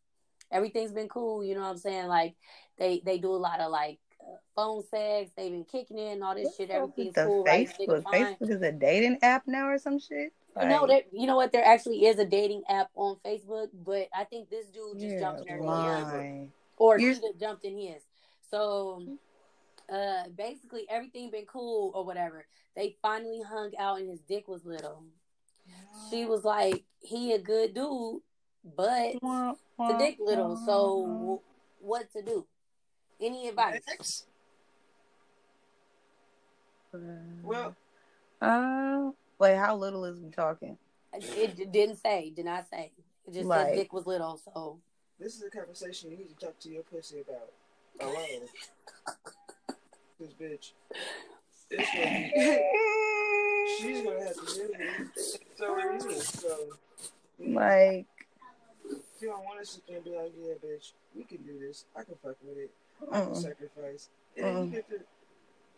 Everything's 0.51 0.93
been 0.93 1.09
cool, 1.09 1.45
you 1.45 1.55
know 1.55 1.61
what 1.63 1.71
I'm 1.71 1.79
saying? 1.79 2.07
Like 2.07 2.35
they 2.79 3.01
they 3.05 3.19
do 3.19 3.31
a 3.31 3.37
lot 3.37 3.61
of 3.61 3.71
like 3.71 3.99
uh, 4.21 4.37
phone 4.57 4.83
sex. 4.91 5.31
They've 5.37 5.53
been 5.53 5.65
kicking 5.65 5.99
in 5.99 6.23
all 6.23 6.35
this 6.35 6.45
What's 6.47 6.57
shit. 6.57 6.71
Everything's 6.71 7.15
the 7.15 7.25
cool, 7.27 7.45
right? 7.45 7.69
Facebook. 7.69 8.03
Fine. 8.05 8.37
Facebook 8.37 8.51
is 8.51 8.63
a 8.63 8.73
dating 8.73 9.19
app 9.23 9.47
now 9.47 9.69
or 9.69 9.79
some 9.79 9.99
shit. 9.99 10.33
no, 10.57 10.83
Like, 10.83 10.89
there, 10.89 11.03
you 11.13 11.27
know 11.27 11.37
what? 11.37 11.53
There 11.53 11.65
actually 11.65 12.07
is 12.07 12.19
a 12.19 12.25
dating 12.25 12.63
app 12.69 12.91
on 12.95 13.17
Facebook, 13.25 13.69
but 13.85 14.09
I 14.15 14.25
think 14.25 14.51
this 14.51 14.67
dude 14.67 14.99
just 14.99 15.19
jumped 15.19 15.49
in 15.49 15.61
lying. 15.61 16.53
or 16.77 16.99
You're- 16.99 17.15
she 17.15 17.21
just 17.21 17.39
jumped 17.39 17.65
in 17.65 17.79
his. 17.79 18.03
So, 18.51 19.03
uh, 19.93 20.25
basically 20.37 20.87
everything 20.91 21.31
been 21.31 21.47
cool 21.47 21.93
or 21.95 22.05
whatever. 22.05 22.47
They 22.75 22.97
finally 23.03 23.43
hung 23.43 23.73
out, 23.79 24.01
and 24.01 24.09
his 24.11 24.21
dick 24.21 24.49
was 24.49 24.65
little. 24.65 25.05
She 26.11 26.25
was 26.25 26.45
like, 26.45 26.85
"He 27.01 27.33
a 27.33 27.39
good 27.39 27.75
dude, 27.75 28.23
but 28.64 29.14
the 29.23 29.96
dick 29.99 30.16
little. 30.20 30.57
So, 30.57 31.07
w- 31.07 31.40
what 31.81 32.12
to 32.12 32.23
do? 32.23 32.46
Any 33.20 33.49
advice?" 33.49 34.25
Well, 37.42 37.77
uh, 38.40 39.11
wait, 39.38 39.57
how 39.57 39.77
little 39.77 40.05
is 40.05 40.18
we 40.20 40.31
talking? 40.31 40.77
It, 41.14 41.59
it 41.61 41.73
didn't 41.73 41.96
say. 41.96 42.31
Did 42.35 42.44
not 42.46 42.68
say. 42.68 42.90
It 43.27 43.35
just 43.35 43.46
Like- 43.46 43.68
said 43.68 43.77
dick 43.77 43.92
was 43.92 44.07
little. 44.07 44.38
So, 44.38 44.79
this 45.18 45.37
is 45.37 45.42
a 45.44 45.51
conversation 45.51 46.11
you 46.11 46.16
need 46.18 46.29
to 46.38 46.46
talk 46.46 46.59
to 46.61 46.68
your 46.68 46.83
pussy 46.83 47.20
about 47.20 47.53
alone. 48.01 48.49
this 50.18 50.33
bitch. 50.33 50.73
Gonna 51.70 51.85
she's 53.79 54.03
gonna 54.03 54.25
have 54.25 54.35
to 54.35 54.55
deal 54.55 54.68
with 54.68 54.81
it. 54.81 55.40
So. 55.57 55.66
So 56.40 56.57
Like, 57.38 58.07
if 59.21 59.25
you 59.25 59.33
don't 59.33 59.45
want 59.45 59.61
to 59.61 59.67
sit 59.67 59.83
there 59.87 59.97
and 59.97 60.05
be 60.05 60.13
like, 60.13 60.33
yeah, 60.41 60.55
bitch, 60.65 60.93
we 61.15 61.25
can 61.25 61.39
do 61.39 61.59
this. 61.59 61.85
I 61.95 62.05
can 62.05 62.15
fuck 62.23 62.37
with 62.43 62.57
it. 62.57 62.71
I 63.13 63.21
can 63.21 63.35
sacrifice. 63.35 64.09
And 64.37 64.47
then 64.47 64.65
you 64.65 64.71
get 64.71 64.89
to 64.89 64.97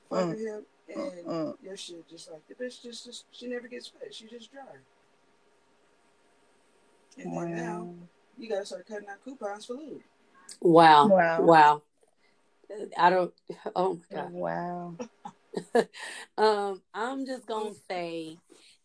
fuck 0.08 0.30
with 0.30 0.38
him 0.38 0.64
and 0.94 1.54
your 1.62 1.76
shit 1.76 2.08
just 2.08 2.30
like 2.30 2.42
the 2.48 2.54
bitch 2.54 2.82
just, 2.82 3.04
just 3.04 3.24
she 3.32 3.48
never 3.48 3.66
gets 3.66 3.88
fed. 3.88 4.14
She 4.14 4.26
just 4.26 4.52
dry. 4.52 4.62
And 7.18 7.36
then 7.36 7.56
now 7.56 7.88
you 8.38 8.48
gotta 8.48 8.64
start 8.64 8.86
cutting 8.86 9.08
out 9.08 9.24
coupons 9.24 9.66
for 9.66 9.74
lube. 9.74 10.02
wow, 10.60 11.08
Wow. 11.08 11.42
wow. 11.42 11.82
I 12.96 13.10
don't. 13.10 13.34
Oh 13.74 13.94
my 14.10 14.16
god. 14.16 14.32
Wow. 14.32 14.94
um, 16.38 16.82
I'm 16.94 17.26
just 17.26 17.46
gonna 17.46 17.74
say 17.90 18.38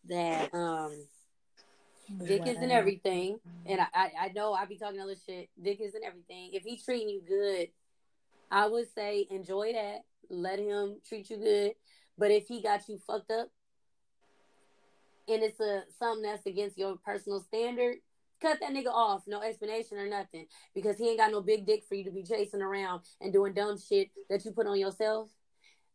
that 0.08 0.52
um, 0.52 0.92
Dick 2.16 2.46
isn't 2.46 2.70
everything, 2.70 3.34
mm-hmm. 3.34 3.70
and 3.70 3.80
I, 3.80 3.86
I 3.94 4.10
I 4.20 4.28
know 4.34 4.52
I 4.54 4.64
be 4.64 4.76
talking 4.76 5.04
this 5.06 5.24
shit. 5.24 5.50
Dick 5.62 5.80
isn't 5.80 6.04
everything. 6.04 6.50
If 6.52 6.62
he's 6.64 6.84
treating 6.84 7.08
you 7.08 7.20
good, 7.26 7.68
I 8.50 8.66
would 8.66 8.86
say 8.94 9.26
enjoy 9.30 9.72
that. 9.74 10.04
Let 10.30 10.58
him 10.58 10.96
treat 11.06 11.30
you 11.30 11.36
good. 11.36 11.72
But 12.16 12.30
if 12.30 12.48
he 12.48 12.62
got 12.62 12.88
you 12.88 12.98
fucked 13.06 13.30
up, 13.30 13.48
and 15.28 15.42
it's 15.42 15.60
a 15.60 15.82
something 15.98 16.22
that's 16.22 16.46
against 16.46 16.78
your 16.78 16.96
personal 16.96 17.40
standard, 17.40 17.96
cut 18.40 18.58
that 18.60 18.72
nigga 18.72 18.92
off. 18.92 19.24
No 19.26 19.42
explanation 19.42 19.98
or 19.98 20.08
nothing, 20.08 20.46
because 20.74 20.96
he 20.96 21.10
ain't 21.10 21.18
got 21.18 21.30
no 21.30 21.42
big 21.42 21.66
dick 21.66 21.84
for 21.88 21.94
you 21.94 22.04
to 22.04 22.10
be 22.10 22.22
chasing 22.22 22.62
around 22.62 23.02
and 23.20 23.32
doing 23.32 23.52
dumb 23.52 23.78
shit 23.78 24.10
that 24.30 24.44
you 24.44 24.52
put 24.52 24.66
on 24.66 24.78
yourself. 24.78 25.30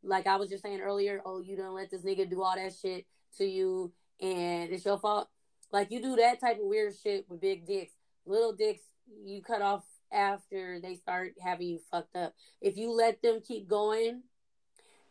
Like 0.03 0.27
I 0.27 0.35
was 0.35 0.49
just 0.49 0.63
saying 0.63 0.81
earlier, 0.81 1.21
oh, 1.25 1.41
you 1.41 1.57
don't 1.57 1.75
let 1.75 1.89
this 1.89 2.03
nigga 2.03 2.29
do 2.29 2.43
all 2.43 2.55
that 2.55 2.73
shit 2.79 3.05
to 3.37 3.45
you, 3.45 3.91
and 4.21 4.71
it's 4.71 4.85
your 4.85 4.99
fault. 4.99 5.27
Like 5.73 5.89
you 5.91 6.01
do 6.01 6.15
that 6.17 6.39
type 6.39 6.59
of 6.59 6.65
weird 6.67 6.93
shit 6.95 7.25
with 7.27 7.41
big 7.41 7.65
dicks. 7.65 7.91
Little 8.25 8.53
dicks, 8.53 8.83
you 9.25 9.41
cut 9.41 9.61
off 9.63 9.83
after 10.11 10.79
they 10.79 10.95
start 10.95 11.33
having 11.41 11.67
you 11.67 11.79
fucked 11.91 12.15
up. 12.15 12.35
If 12.61 12.77
you 12.77 12.91
let 12.91 13.21
them 13.23 13.41
keep 13.45 13.67
going, 13.67 14.21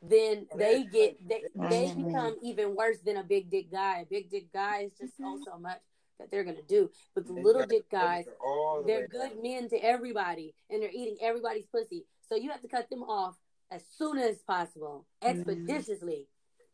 then 0.01 0.47
they 0.57 0.85
get 0.85 1.19
they, 1.29 1.43
they 1.55 1.87
Mhm. 1.89 2.07
become 2.07 2.37
even 2.43 2.77
worse 2.77 3.01
than 3.01 3.17
a 3.17 3.25
big 3.25 3.51
dick 3.51 3.71
guy. 3.71 4.01
A 4.01 4.07
big 4.07 4.31
dick 4.31 4.53
guy 4.53 4.83
is 4.85 4.93
just 4.95 5.15
oh 5.21 5.39
so 5.45 5.59
much 5.59 5.81
that 6.19 6.31
they're 6.31 6.45
gonna 6.45 6.63
do. 6.63 6.91
But 7.15 7.27
the 7.27 7.35
They 7.35 7.43
little 7.43 7.67
dick 7.67 7.89
guys, 7.91 8.25
the 8.27 8.83
they're 8.87 9.09
good 9.09 9.35
down. 9.35 9.43
men 9.43 9.69
to 9.71 9.77
everybody 9.79 10.55
and 10.71 10.81
they're 10.81 10.91
eating 10.91 11.19
everybody's 11.21 11.67
pussy. 11.67 12.07
So 12.29 12.37
you 12.37 12.51
have 12.51 12.63
to 12.63 12.69
cut 12.69 12.89
them 12.89 13.03
off 13.03 13.37
as 13.71 13.85
soon 13.87 14.19
as 14.19 14.43
possible, 14.43 15.07
expeditiously. 15.23 16.29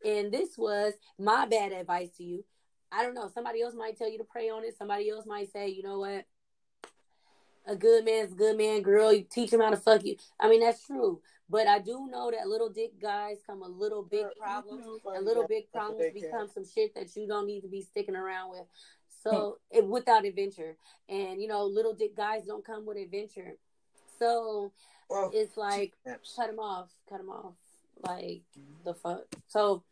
And 0.05 0.31
this 0.31 0.57
was 0.59 0.95
my 1.19 1.47
bad 1.47 1.73
advice 1.73 2.15
to 2.19 2.25
you. 2.25 2.45
I 2.91 3.03
don't 3.03 3.15
know. 3.15 3.31
Somebody 3.33 3.63
else 3.63 3.75
might 3.75 3.97
tell 3.97 4.11
you 4.11 4.19
to 4.19 4.25
pray 4.25 4.49
on 4.49 4.65
it. 4.65 4.77
Somebody 4.77 5.11
else 5.11 5.27
might 5.27 5.53
say, 5.53 5.69
you 5.69 5.83
know 5.83 5.99
what? 6.01 6.25
A 7.67 7.77
good 7.77 8.05
man's 8.05 8.33
a 8.33 8.37
good 8.37 8.57
man, 8.57 8.81
girl. 8.83 9.13
You 9.13 9.27
teach 9.31 9.53
him 9.53 9.61
how 9.61 9.71
to 9.71 9.77
fuck 9.77 10.05
you. 10.05 10.17
I 10.41 10.49
mean, 10.49 10.61
that's 10.61 10.87
true. 10.87 11.21
But 11.51 11.67
I 11.67 11.79
do 11.79 12.09
know 12.11 12.31
that 12.31 12.49
little 12.49 12.69
dick 12.69 13.01
guys 13.01 13.39
come 13.47 13.63
a 13.63 13.69
little 13.69 14.03
big 14.03 14.23
Girl, 14.23 14.33
problems. 14.39 14.85
know 14.85 14.97
if 14.97 15.07
I 15.07 15.17
And 15.17 15.25
little 15.25 15.47
big 15.47 15.71
problems 15.73 16.13
become 16.13 16.49
some 16.49 16.65
shit 16.67 16.95
that 16.95 17.15
you 17.17 17.27
don't 17.27 17.47
need 17.47 17.63
to 17.63 17.69
be 17.69 17.83
sticking 17.83 18.17
around 18.17 18.51
with. 18.51 18.61
Hmm. 18.61 19.31
So 19.31 19.59
it, 19.71 19.87
without 19.87 20.25
adventure, 20.25 20.77
and 21.09 21.41
you 21.41 21.49
know, 21.49 21.65
little 21.65 21.95
dick 21.95 22.17
guys 22.17 22.45
don't 22.47 22.65
come 22.65 22.87
with 22.87 22.99
adventure. 22.99 23.55
So 24.19 24.73
Well, 25.09 25.31
it's 25.35 25.57
like 25.57 25.95
snaps. 26.03 26.35
cut 26.37 26.49
them 26.49 26.59
off, 26.59 26.91
cut 27.09 27.19
them 27.19 27.31
off, 27.31 27.55
like 28.07 28.43
the 28.85 28.95
fuck. 28.95 29.25
So 29.49 29.83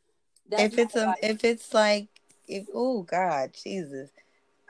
that's 0.49 0.62
if 0.62 0.78
it's 0.78 0.97
a, 0.97 1.14
if 1.22 1.44
it's 1.44 1.72
like, 1.74 2.09
if 2.49 2.66
oh 2.74 3.03
God, 3.03 3.51
Jesus, 3.62 4.11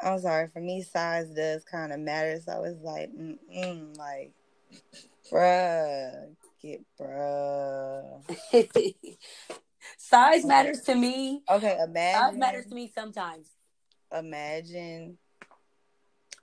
I'm 0.03 0.19
sorry. 0.21 0.49
For 0.49 0.61
me, 0.61 0.83
size 0.83 1.29
does 1.31 1.65
kind 1.65 1.93
of 1.93 2.01
matter. 2.01 2.41
So 2.45 2.65
it's 2.65 2.83
like, 2.83 3.11
mm, 3.11 3.97
like, 3.97 4.33
bruh, 5.33 6.35
get 6.63 6.83
bruh. 7.01 8.23
size 9.99 10.45
matters 10.45 10.81
to 10.83 10.95
me. 10.95 11.43
Okay, 11.51 11.77
Size 11.79 11.89
imagine. 11.89 12.39
matters 12.39 12.67
to 12.67 12.75
me 12.75 12.91
sometimes. 12.95 13.49
Imagine, 14.17 15.19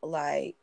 like, 0.02 0.56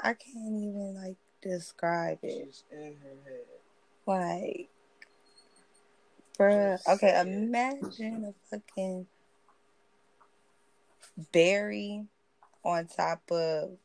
I 0.00 0.14
can't 0.14 0.56
even 0.56 0.94
like 1.00 1.16
describe 1.42 2.18
it. 2.22 2.46
She's 2.46 2.64
in 2.72 2.96
her 3.02 3.16
head. 3.24 3.46
Like, 4.06 4.68
bruh. 6.42 6.78
Okay, 6.88 7.20
imagine 7.20 8.24
a 8.24 8.34
fucking 8.50 9.06
berry 11.32 12.04
on 12.64 12.86
top 12.86 13.20
of 13.30 13.76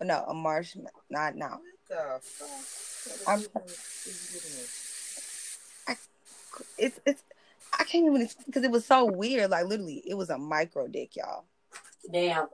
no 0.00 0.24
a 0.28 0.34
marshmallow. 0.34 0.90
Not 1.10 1.34
now. 1.36 1.60
What 1.88 1.88
the 1.88 2.20
fuck? 2.22 3.28
I'm-? 3.28 3.44
It's 6.78 7.00
it's. 7.04 7.22
I 7.78 7.84
can't 7.84 8.06
even 8.06 8.26
because 8.46 8.64
it 8.64 8.70
was 8.70 8.86
so 8.86 9.04
weird. 9.04 9.50
Like 9.50 9.66
literally, 9.66 10.02
it 10.06 10.14
was 10.14 10.30
a 10.30 10.38
micro 10.38 10.86
dick, 10.86 11.16
y'all. 11.16 11.44
Damn. 12.10 12.48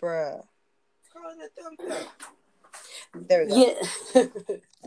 Bruh. 0.00 0.44
Call 1.12 1.30
it 1.30 1.38
a 1.40 1.48
thumb 1.62 1.76
thumb. 1.76 2.06
There 3.28 3.44
we 3.44 3.48
go. 3.48 3.54
Yeah. 4.14 4.24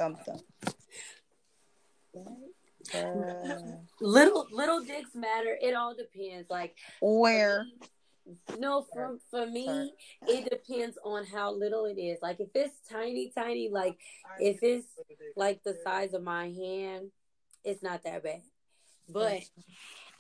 Bruh. 2.16 2.57
little 4.02 4.48
little 4.52 4.84
dicks 4.84 5.16
matter. 5.16 5.58
It 5.62 5.74
all 5.74 5.96
depends. 5.96 6.50
Like 6.50 6.76
Where? 7.02 7.66
no, 8.58 8.86
for 8.94 9.18
for 9.32 9.46
me, 9.46 9.94
it 10.28 10.50
depends 10.50 10.98
on 11.04 11.26
how 11.26 11.52
little 11.52 11.86
it 11.86 12.00
is. 12.00 12.20
Like 12.22 12.40
if 12.40 12.50
it's 12.56 12.76
tiny, 12.90 13.32
tiny, 13.34 13.70
like 13.70 13.98
if 14.40 14.60
it's 14.62 14.88
like 15.36 15.64
the 15.64 15.78
size 15.84 16.14
of 16.14 16.24
my 16.24 16.50
hand, 16.50 17.12
it's 17.64 17.84
not 17.84 18.04
that 18.04 18.24
bad. 18.24 18.42
But 19.10 19.44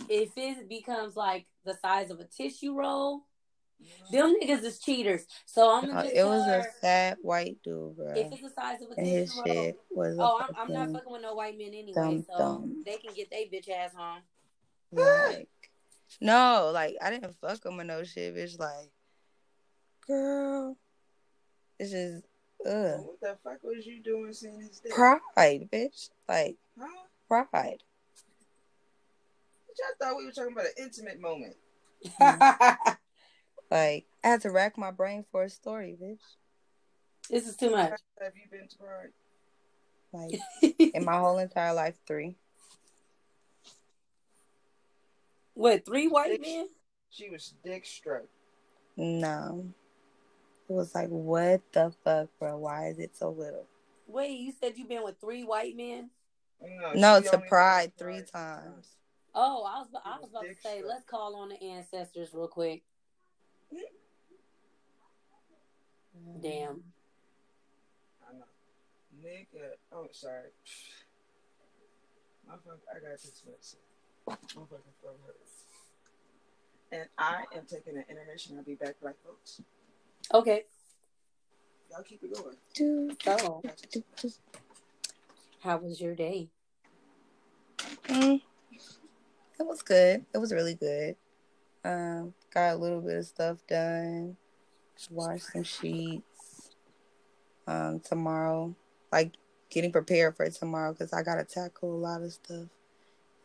if 0.09 0.29
it 0.37 0.69
becomes 0.69 1.15
like 1.15 1.47
the 1.65 1.75
size 1.81 2.09
of 2.09 2.19
a 2.19 2.25
tissue 2.25 2.73
roll, 2.73 3.23
them 4.11 4.35
niggas 4.41 4.63
is 4.63 4.79
cheaters. 4.79 5.25
So 5.45 5.71
I'm 5.75 5.83
No, 5.85 5.89
gonna 5.89 5.99
uh, 5.99 6.03
just 6.03 6.15
it 6.15 6.23
was 6.25 6.43
tell 6.45 6.53
a 6.53 6.57
her, 6.63 6.71
fat 6.81 7.17
white 7.21 7.57
dude, 7.63 7.95
bro. 7.95 8.13
if 8.15 8.31
it's 8.31 8.41
the 8.41 8.49
size 8.49 8.81
of 8.81 8.91
a 8.91 8.93
And 8.99 9.07
his 9.07 9.29
tissue 9.29 9.41
roll. 9.45 9.63
shit 9.63 9.75
was 9.93 10.15
Oh, 10.19 10.39
I'm, 10.41 10.55
I'm 10.57 10.73
not 10.73 10.79
fucking, 10.87 10.93
fucking 10.93 11.11
with 11.13 11.21
no 11.21 11.33
white 11.35 11.57
men 11.57 11.67
anyway, 11.67 11.93
Dum 11.93 12.25
so 12.29 12.37
dum. 12.37 12.83
they 12.85 12.97
can 12.97 13.13
get 13.13 13.29
their 13.29 13.45
bitch 13.45 13.69
ass 13.69 13.93
home. 13.95 14.21
like 14.91 15.47
no, 16.21 16.71
like 16.73 16.95
I 17.01 17.09
didn't 17.11 17.35
fuck 17.41 17.65
him 17.65 17.77
with 17.77 17.87
no 17.87 18.03
shit, 18.03 18.35
bitch. 18.35 18.57
Like, 18.59 18.89
girl, 20.07 20.77
this 21.79 21.93
is 21.93 22.23
ugh 22.65 23.01
What 23.01 23.19
the 23.21 23.37
fuck 23.43 23.61
was 23.63 23.85
you 23.85 24.01
doing 24.01 24.33
seeing 24.33 24.61
his 24.61 24.79
dick? 24.79 24.93
pride, 24.93 25.69
bitch. 25.71 26.09
Like 26.27 26.55
Huh? 26.79 26.87
pride. 27.27 27.83
Bitch, 29.69 29.81
I 29.83 29.93
thought 30.03 30.17
we 30.17 30.25
were 30.25 30.31
talking 30.31 30.53
about 30.53 30.65
an 30.65 30.71
intimate 30.83 31.19
moment. 31.19 31.55
Mm. 32.19 32.96
Like 33.69 34.05
I 34.23 34.29
had 34.29 34.41
to 34.41 34.51
rack 34.51 34.77
my 34.77 34.91
brain 34.91 35.25
for 35.31 35.43
a 35.43 35.49
story, 35.49 35.97
bitch. 36.01 36.19
this 37.29 37.47
is 37.47 37.55
too 37.57 37.71
much. 37.71 37.99
Have 38.21 38.33
you 38.35 38.49
been 38.49 38.67
to 38.67 38.77
Pride? 38.77 39.11
Like 40.13 40.39
in 40.93 41.03
my 41.03 41.17
whole 41.17 41.37
entire 41.37 41.73
life, 41.73 41.95
three. 42.07 42.35
what, 45.53 45.85
three 45.85 46.07
white 46.07 46.39
men? 46.41 46.67
She 47.09 47.29
was 47.29 47.53
dick 47.63 47.85
struck. 47.85 48.23
No, 48.95 49.65
it 50.69 50.73
was 50.73 50.95
like, 50.95 51.09
what 51.09 51.61
the 51.71 51.93
fuck, 52.03 52.29
bro? 52.39 52.57
Why 52.57 52.87
is 52.87 52.99
it 52.99 53.15
so 53.15 53.29
little? 53.29 53.67
Wait, 54.07 54.39
you 54.39 54.53
said 54.59 54.73
you've 54.77 54.89
been 54.89 55.03
with 55.03 55.19
three 55.19 55.43
white 55.43 55.75
men? 55.75 56.09
No, 56.61 56.93
No, 56.93 57.21
she 57.21 57.29
to 57.29 57.37
pride 57.39 57.91
three 57.97 58.21
Pride 58.21 58.27
times. 58.31 58.87
Oh, 59.35 59.63
I 59.65 59.79
was 59.79 59.87
I 60.03 60.11
was 60.13 60.21
was 60.21 60.29
about 60.31 60.41
to 60.43 60.55
say, 60.63 60.77
struck. 60.79 60.89
let's 60.89 61.05
call 61.05 61.35
on 61.35 61.49
the 61.49 61.61
ancestors 61.61 62.29
real 62.33 62.47
quick. 62.47 62.83
Damn. 66.41 66.83
I 68.27 68.33
know. 68.33 68.45
Nigga, 69.23 69.71
oh 69.91 70.07
sorry. 70.11 70.49
Motherfucker, 72.49 72.79
I 72.91 72.99
got 72.99 73.11
this 73.11 73.43
medicine. 73.45 73.79
Motherfucker 74.29 74.93
throat 75.01 75.19
hurts. 75.25 75.63
And 76.91 77.07
I 77.17 77.43
am 77.55 77.65
taking 77.65 77.97
an 77.97 78.05
intermission. 78.09 78.57
I'll 78.57 78.63
be 78.63 78.75
back, 78.75 78.95
black 79.01 79.15
folks. 79.25 79.61
Okay. 80.33 80.63
Y'all 81.91 82.03
keep 82.03 82.23
it 82.23 82.33
going. 82.33 82.55
Do, 82.73 83.15
So, 83.23 83.61
do, 83.91 84.03
do. 84.21 84.29
how 85.61 85.77
was 85.77 85.99
your 85.99 86.15
day? 86.15 86.49
Mm, 88.07 88.41
it 89.59 89.65
was 89.65 89.81
good. 89.81 90.25
It 90.33 90.37
was 90.37 90.53
really 90.53 90.75
good. 90.75 91.15
Um, 91.87 92.33
got 92.53 92.73
a 92.73 92.75
little 92.75 92.99
bit 92.99 93.15
of 93.15 93.25
stuff 93.25 93.59
done. 93.65 94.35
Washed 95.09 95.53
some 95.53 95.63
sheets. 95.63 96.75
Um, 97.65 98.01
tomorrow, 98.01 98.75
like 99.11 99.33
getting 99.69 99.91
prepared 99.91 100.35
for 100.35 100.49
tomorrow 100.49 100.91
because 100.91 101.13
I 101.13 101.23
gotta 101.23 101.45
tackle 101.45 101.93
a 101.93 101.95
lot 101.95 102.21
of 102.23 102.33
stuff 102.33 102.67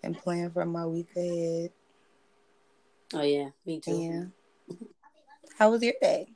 and 0.03 0.19
plan 0.19 0.51
for 0.51 0.65
my 0.65 0.87
week 0.87 1.09
ahead. 1.17 1.71
Oh 3.15 3.23
yeah, 3.23 3.51
me 3.65 3.81
too. 3.81 4.31
Yeah. 4.69 4.77
How 5.59 5.71
was 5.71 5.83
your 5.83 5.95
day? 6.01 6.27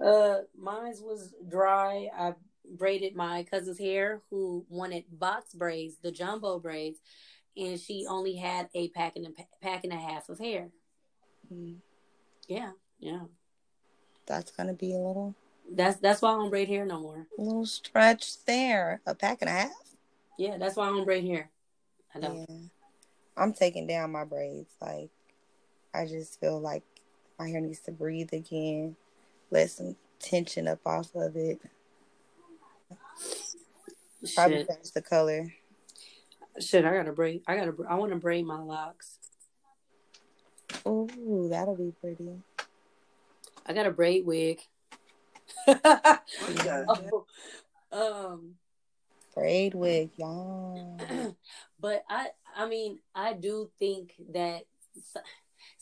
Uh, 0.00 0.38
mine 0.58 0.94
was 1.02 1.34
dry. 1.48 2.08
I 2.16 2.34
braided 2.64 3.14
my 3.14 3.42
cousin's 3.42 3.78
hair, 3.78 4.22
who 4.30 4.64
wanted 4.70 5.04
box 5.10 5.52
braids, 5.52 5.96
the 6.02 6.12
jumbo 6.12 6.58
braids, 6.58 6.98
and 7.56 7.78
she 7.78 8.06
only 8.08 8.36
had 8.36 8.68
a 8.74 8.88
pack 8.90 9.16
and 9.16 9.26
a 9.26 9.30
pack 9.62 9.84
and 9.84 9.92
a 9.92 9.96
half 9.96 10.28
of 10.28 10.38
hair. 10.38 10.70
Mm, 11.52 11.76
Yeah, 12.48 12.72
yeah. 12.98 13.20
That's 14.26 14.50
gonna 14.50 14.72
be 14.74 14.92
a 14.94 14.98
little, 14.98 15.34
That's 15.70 15.98
that's 15.98 16.20
why 16.22 16.30
I 16.30 16.34
don't 16.34 16.50
braid 16.50 16.68
hair 16.68 16.84
no 16.84 17.00
more. 17.00 17.26
a 17.38 17.42
little 17.42 17.66
stretch 17.66 18.44
there. 18.44 19.00
A 19.06 19.14
pack 19.14 19.38
and 19.42 19.48
a 19.48 19.52
half. 19.52 19.70
Yeah, 20.38 20.58
that's 20.58 20.76
why 20.76 20.86
I 20.86 20.90
don't 20.90 21.04
braid 21.04 21.24
hair. 21.24 21.50
I 22.14 22.20
don't. 22.20 22.38
Yeah. 22.48 22.56
I'm 23.36 23.52
taking 23.52 23.86
down 23.86 24.12
my 24.12 24.24
braids. 24.24 24.72
Like, 24.80 25.10
I 25.94 26.06
just 26.06 26.40
feel 26.40 26.58
like 26.60 26.82
my 27.38 27.48
hair 27.48 27.60
needs 27.60 27.80
to 27.80 27.92
breathe 27.92 28.32
again. 28.32 28.96
Let 29.50 29.70
some 29.70 29.96
tension 30.18 30.66
up 30.66 30.80
off 30.86 31.14
of 31.14 31.36
it. 31.36 31.60
Probably 34.34 34.64
change 34.64 34.90
the 34.94 35.02
color. 35.02 35.52
shit. 36.58 36.84
I 36.84 36.92
gotta 36.96 37.12
braid. 37.12 37.42
I 37.46 37.56
gotta. 37.56 37.74
I 37.88 37.94
want 37.94 38.12
to 38.12 38.18
braid 38.18 38.44
my 38.46 38.58
locks. 38.60 39.15
Ooh, 40.86 41.48
that'll 41.50 41.76
be 41.76 41.92
pretty. 42.00 42.42
I 43.66 43.72
got 43.72 43.86
a 43.86 43.90
braid 43.90 44.24
wig. 44.26 44.60
What? 45.64 46.22
Oh, 46.88 47.26
um, 47.92 48.54
Braid 49.34 49.74
wig, 49.74 50.10
y'all. 50.16 50.98
but 51.80 52.04
I, 52.08 52.28
I 52.56 52.66
mean, 52.68 53.00
I 53.14 53.32
do 53.32 53.70
think 53.78 54.14
that 54.32 54.62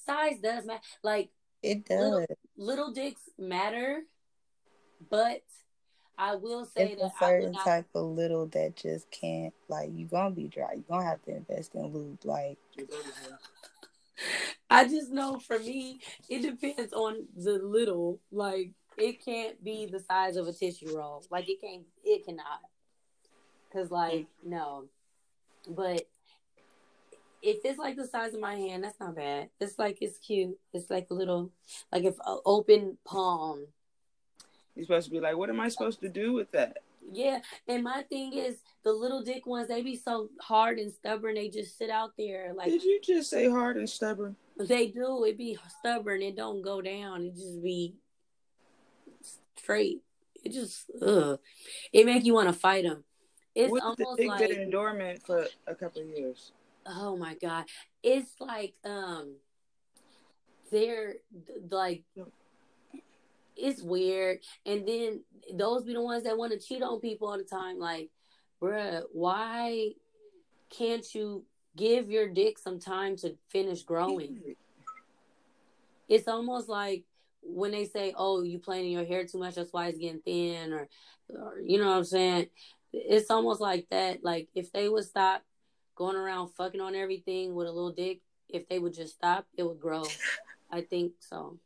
size 0.04 0.38
does 0.42 0.64
matter. 0.64 0.80
Like 1.02 1.30
It 1.62 1.86
does. 1.86 2.26
little 2.56 2.92
dicks 2.92 3.20
matter, 3.38 4.02
but 5.10 5.42
I 6.18 6.36
will 6.36 6.64
say 6.64 6.92
It's 6.92 7.02
that 7.02 7.12
I 7.20 7.26
would 7.26 7.40
certain 7.40 7.52
not. 7.52 7.64
type 7.64 7.86
of 7.94 8.04
little 8.06 8.46
that 8.46 8.76
just 8.76 9.10
can't, 9.10 9.54
like, 9.68 9.90
you're 9.94 10.08
going 10.08 10.34
to 10.34 10.36
be 10.40 10.48
dry. 10.48 10.72
You're 10.74 10.84
going 10.88 11.00
to 11.02 11.06
have 11.06 11.22
to 11.22 11.36
invest 11.36 11.74
in 11.74 11.86
lube. 11.86 12.24
Like, 12.24 12.58
I 14.70 14.88
just 14.88 15.10
know 15.10 15.38
for 15.38 15.58
me, 15.58 16.00
it 16.28 16.42
depends 16.42 16.92
on 16.92 17.26
the 17.36 17.60
little. 17.62 18.20
Like 18.32 18.70
it 18.96 19.24
can't 19.24 19.62
be 19.62 19.86
the 19.86 20.00
size 20.00 20.36
of 20.36 20.46
a 20.48 20.52
tissue 20.52 20.96
roll. 20.96 21.24
Like 21.30 21.48
it 21.48 21.60
can't. 21.60 21.84
It 22.04 22.24
cannot. 22.24 22.60
Cause 23.72 23.90
like 23.90 24.20
mm. 24.20 24.26
no, 24.44 24.84
but 25.68 26.06
if 27.44 27.58
it's 27.62 27.78
like 27.78 27.96
the 27.96 28.06
size 28.06 28.32
of 28.32 28.40
my 28.40 28.54
hand, 28.54 28.84
that's 28.84 28.98
not 28.98 29.16
bad. 29.16 29.50
It's 29.60 29.78
like 29.78 29.98
it's 30.00 30.18
cute. 30.18 30.58
It's 30.72 30.90
like 30.90 31.08
a 31.10 31.14
little, 31.14 31.50
like 31.92 32.04
if 32.04 32.18
a 32.20 32.36
open 32.46 32.96
palm. 33.04 33.66
You're 34.74 34.86
supposed 34.86 35.06
to 35.06 35.10
be 35.12 35.20
like, 35.20 35.36
what 35.36 35.50
am 35.50 35.60
I 35.60 35.68
supposed 35.68 36.00
to 36.00 36.08
do 36.08 36.32
with 36.32 36.50
that? 36.52 36.78
Yeah, 37.12 37.40
and 37.68 37.84
my 37.84 38.02
thing 38.02 38.32
is 38.32 38.56
the 38.82 38.92
little 38.92 39.22
dick 39.22 39.46
ones. 39.46 39.68
They 39.68 39.82
be 39.82 39.96
so 39.96 40.30
hard 40.40 40.78
and 40.78 40.90
stubborn. 40.90 41.34
They 41.34 41.48
just 41.48 41.76
sit 41.76 41.90
out 41.90 42.12
there 42.16 42.52
like 42.54 42.70
Did 42.70 42.82
you 42.82 42.98
just 43.02 43.28
say 43.28 43.48
hard 43.48 43.76
and 43.76 43.88
stubborn? 43.88 44.36
They 44.58 44.88
do. 44.88 45.24
It 45.24 45.36
be 45.36 45.58
stubborn. 45.78 46.22
It 46.22 46.36
don't 46.36 46.62
go 46.62 46.80
down. 46.80 47.24
It 47.24 47.34
just 47.34 47.62
be 47.62 47.94
straight. 49.56 50.02
It 50.44 50.52
just 50.52 50.90
ugh. 51.02 51.38
It 51.92 52.06
make 52.06 52.24
you 52.24 52.34
want 52.34 52.48
to 52.48 52.52
fight 52.52 52.84
them. 52.84 53.04
It's 53.54 53.70
what 53.70 53.82
if 53.92 53.96
the 53.96 54.04
almost 54.04 54.18
dick 54.18 54.28
like 54.28 54.48
been 54.48 54.70
dormant 54.70 55.22
for 55.24 55.46
a 55.66 55.74
couple 55.74 56.02
of 56.02 56.08
years? 56.08 56.52
oh 56.86 57.16
my 57.16 57.34
god. 57.34 57.64
It's 58.02 58.34
like 58.40 58.74
um, 58.84 59.36
they're 60.70 61.14
like 61.70 62.02
it's 63.56 63.82
weird. 63.82 64.38
And 64.66 64.86
then 64.86 65.22
those 65.54 65.84
be 65.84 65.94
the 65.94 66.02
ones 66.02 66.24
that 66.24 66.36
want 66.36 66.52
to 66.52 66.58
cheat 66.58 66.82
on 66.82 67.00
people 67.00 67.28
all 67.28 67.38
the 67.38 67.44
time. 67.44 67.78
Like 67.78 68.10
bruh, 68.62 69.02
why 69.12 69.90
can't 70.70 71.06
you 71.14 71.44
give 71.76 72.10
your 72.10 72.28
dick 72.28 72.58
some 72.58 72.78
time 72.78 73.16
to 73.18 73.36
finish 73.48 73.82
growing? 73.82 74.54
It's 76.08 76.28
almost 76.28 76.68
like 76.68 77.04
when 77.42 77.72
they 77.72 77.84
say, 77.86 78.14
"Oh, 78.16 78.42
you 78.42 78.58
playing 78.58 78.86
in 78.86 78.92
your 78.92 79.04
hair 79.04 79.26
too 79.26 79.38
much, 79.38 79.54
that's 79.54 79.72
why 79.72 79.86
it's 79.86 79.98
getting 79.98 80.20
thin," 80.20 80.72
or, 80.72 80.88
or 81.30 81.60
you 81.60 81.78
know 81.78 81.88
what 81.88 81.96
I'm 81.98 82.04
saying. 82.04 82.48
It's 82.92 83.30
almost 83.30 83.60
like 83.60 83.86
that. 83.90 84.22
Like 84.22 84.48
if 84.54 84.72
they 84.72 84.88
would 84.88 85.04
stop 85.04 85.42
going 85.94 86.16
around 86.16 86.48
fucking 86.48 86.80
on 86.80 86.94
everything 86.94 87.54
with 87.54 87.66
a 87.66 87.72
little 87.72 87.92
dick, 87.92 88.20
if 88.48 88.68
they 88.68 88.78
would 88.78 88.94
just 88.94 89.14
stop, 89.14 89.46
it 89.56 89.62
would 89.62 89.80
grow. 89.80 90.04
I 90.70 90.82
think 90.82 91.12
so. 91.20 91.58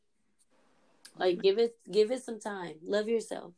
Like 1.18 1.42
give 1.42 1.58
it 1.58 1.76
give 1.90 2.10
it 2.10 2.22
some 2.22 2.40
time. 2.40 2.74
Love 2.82 3.08
yourself. 3.08 3.52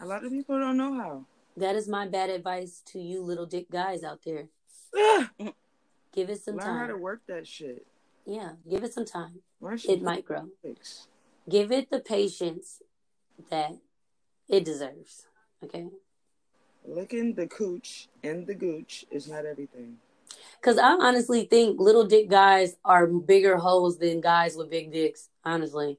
A 0.00 0.06
lot 0.06 0.24
of 0.24 0.30
people 0.30 0.58
don't 0.58 0.76
know 0.76 0.94
how. 0.94 1.26
That 1.56 1.76
is 1.76 1.88
my 1.88 2.08
bad 2.08 2.30
advice 2.30 2.82
to 2.86 2.98
you 2.98 3.22
little 3.22 3.46
dick 3.46 3.70
guys 3.70 4.02
out 4.02 4.20
there. 4.24 4.48
Give 4.94 6.28
it 6.28 6.42
some 6.42 6.56
Learn 6.56 6.66
time. 6.66 6.78
how 6.78 6.86
to 6.88 6.96
work 6.96 7.22
that 7.28 7.46
shit. 7.46 7.86
Yeah, 8.26 8.52
give 8.68 8.84
it 8.84 8.92
some 8.92 9.04
time. 9.06 9.40
It 9.88 10.02
might 10.02 10.24
grow. 10.24 10.48
basics. 10.62 11.08
Give 11.48 11.72
it 11.72 11.90
the 11.90 12.00
patience 12.00 12.82
that 13.50 13.72
it 14.48 14.64
deserves. 14.64 15.26
Okay? 15.64 15.88
Licking 16.84 17.34
the 17.34 17.46
cooch 17.46 18.08
and 18.22 18.46
the 18.46 18.54
gooch 18.54 19.04
is 19.10 19.28
not 19.28 19.46
everything. 19.46 19.96
Because 20.60 20.78
I 20.78 20.90
honestly 20.92 21.44
think 21.46 21.80
little 21.80 22.04
dick 22.04 22.28
guys 22.28 22.76
are 22.84 23.06
bigger 23.06 23.56
hoes 23.56 23.98
than 23.98 24.20
guys 24.20 24.56
with 24.56 24.70
big 24.70 24.92
dicks. 24.92 25.28
Honestly, 25.44 25.98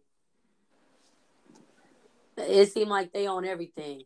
it 2.37 2.71
seemed 2.71 2.89
like 2.89 3.11
they 3.13 3.27
own 3.27 3.45
everything. 3.45 4.03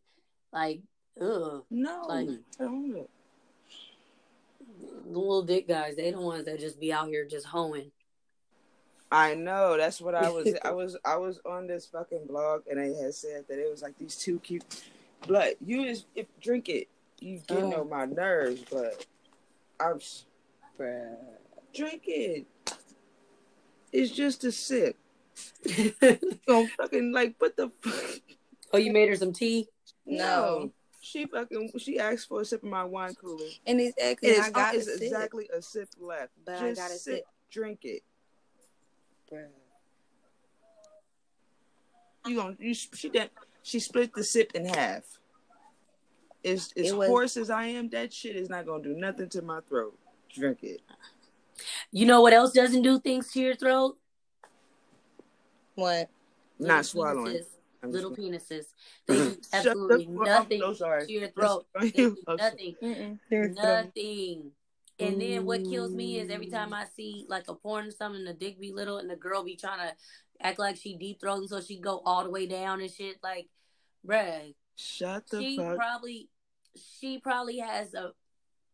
Like, 0.51 0.81
ugh, 1.19 1.63
No, 1.69 2.05
Like- 2.07 2.29
I 2.59 2.63
don't 2.63 2.93
know. 2.93 3.09
The 5.12 5.20
little 5.20 5.43
dick 5.43 5.68
guys, 5.68 5.95
they 5.95 6.12
the 6.12 6.20
ones 6.20 6.45
that 6.45 6.60
just 6.60 6.80
be 6.80 6.91
out 6.93 7.08
here 7.08 7.26
just 7.26 7.45
hoeing. 7.47 7.91
I 9.12 9.36
know. 9.36 9.78
That's 9.78 10.01
what 10.01 10.16
I 10.16 10.30
was. 10.30 10.53
I 10.64 10.72
was. 10.82 10.97
I 11.05 11.16
was 11.18 11.39
on 11.45 11.68
this 11.68 11.86
fucking 11.86 12.28
blog, 12.28 12.64
and 12.70 12.80
they 12.80 12.93
had 13.01 13.14
said 13.14 13.45
that 13.47 13.58
it 13.60 13.70
was 13.72 13.82
like 13.82 13.97
these 13.97 14.16
two 14.16 14.39
cute. 14.39 14.64
But 15.28 15.55
You 15.66 15.86
just 15.86 16.05
if 16.16 16.28
drink 16.41 16.70
it, 16.70 16.88
you 17.20 17.39
getting 17.47 17.74
Oh. 17.74 17.82
on 17.82 17.89
my 17.89 18.05
nerves, 18.05 18.64
but 18.70 19.05
I'm 19.80 19.99
Bruh. 20.80 21.16
drink 21.74 22.03
it. 22.08 22.45
It's 23.93 24.12
just 24.12 24.43
a 24.43 24.51
sip. 24.51 24.97
Don't 26.47 26.70
fucking 26.72 27.12
like 27.14 27.36
what 27.39 27.55
the 27.55 27.72
fuck. 27.82 28.22
oh, 28.74 28.78
you 28.78 28.91
made 28.91 29.08
her 29.10 29.16
some 29.16 29.34
tea? 29.34 29.68
No. 30.05 30.72
She 31.08 31.26
fucking 31.26 31.72
she 31.78 31.99
asked 31.99 32.28
for 32.28 32.41
a 32.41 32.45
sip 32.45 32.64
of 32.64 32.70
my 32.70 32.84
wine 32.84 33.16
cooler. 33.16 33.45
And 33.66 33.80
it's 33.80 33.95
exactly, 33.97 34.30
it's, 34.30 34.47
I 34.47 34.51
got 34.51 34.76
it's 34.76 34.86
sip. 34.91 35.01
exactly 35.01 35.49
a 35.55 35.62
sip 35.62 35.88
left. 35.99 36.32
But 36.45 36.55
I 36.55 36.74
gotta 36.74 36.93
sip, 36.95 36.99
sip. 36.99 37.24
drink 37.49 37.80
it. 37.84 38.03
Bruh. 39.32 39.47
You 42.26 42.36
gonna 42.36 42.58
you 42.60 42.74
she 42.74 43.08
did 43.08 43.30
she 43.64 43.80
split 43.80 44.14
the 44.14 44.24
sip 44.24 44.51
in 44.53 44.66
half. 44.66 45.03
As 46.43 46.74
as 46.76 46.89
It 46.91 46.97
was- 46.97 47.08
hoarse 47.08 47.38
as 47.38 47.49
I 47.49 47.68
am, 47.68 47.89
that 47.89 48.12
shit 48.12 48.36
is 48.36 48.49
not 48.49 48.66
gonna 48.66 48.84
do 48.84 48.93
nothing 48.93 49.30
to 49.30 49.41
my 49.41 49.62
throat. 49.62 49.97
Drink 50.34 50.60
it. 50.64 50.82
You 51.91 52.05
know 52.05 52.22
what 52.22 52.34
else 52.34 52.51
doesn't 52.51 52.82
do 52.82 52.99
things 52.99 53.32
to 53.32 53.39
your 53.39 53.55
throat? 53.55 53.97
What? 55.76 56.10
Little 56.60 56.76
not 56.76 56.86
swallowing. 56.86 57.43
I'm 57.84 57.91
Little 57.91 58.11
just- 58.15 58.49
penises. 58.49 58.65
They 59.07 59.15
do 59.15 59.38
absolutely 59.53 60.05
fuck- 60.05 60.13
I'm 60.19 60.23
nothing 60.25 60.59
so 60.61 60.73
sorry. 60.73 61.05
to 61.05 61.11
your 61.11 61.28
throat. 61.30 61.65
They 61.82 61.91
do 61.91 62.17
nothing. 62.28 62.75
Mm-mm. 62.84 63.55
Nothing. 63.55 64.51
And 64.99 65.21
then 65.21 65.45
what 65.45 65.63
kills 65.63 65.93
me 65.93 66.19
is 66.19 66.32
every 66.32 66.47
time 66.47 66.73
I 66.73 66.86
see 66.95 67.25
like 67.30 67.43
a 67.47 67.53
porn 67.53 67.88
or 67.88 67.91
something, 67.91 68.25
the 68.25 68.34
dick 68.34 68.59
be 68.59 68.71
little 68.71 68.97
and 68.97 69.07
the 69.09 69.15
girl 69.15 69.43
be 69.43 69.55
trying 69.55 69.88
to 69.88 69.95
act 70.41 70.57
like 70.57 70.75
she 70.78 70.95
deep 70.97 71.21
throating 71.21 71.47
so 71.47 71.61
she 71.61 71.78
go 71.80 72.01
all 72.03 72.23
the 72.23 72.32
way 72.32 72.47
down 72.47 72.82
and 72.82 72.89
shit. 72.91 73.17
Like, 73.21 73.47
bruh, 74.05 74.55
Shut 74.75 75.28
the 75.30 75.39
she 75.41 75.57
fuck. 75.57 75.75
probably 75.75 76.30
she 76.99 77.19
probably 77.19 77.59
has 77.59 77.93
a 77.93 78.11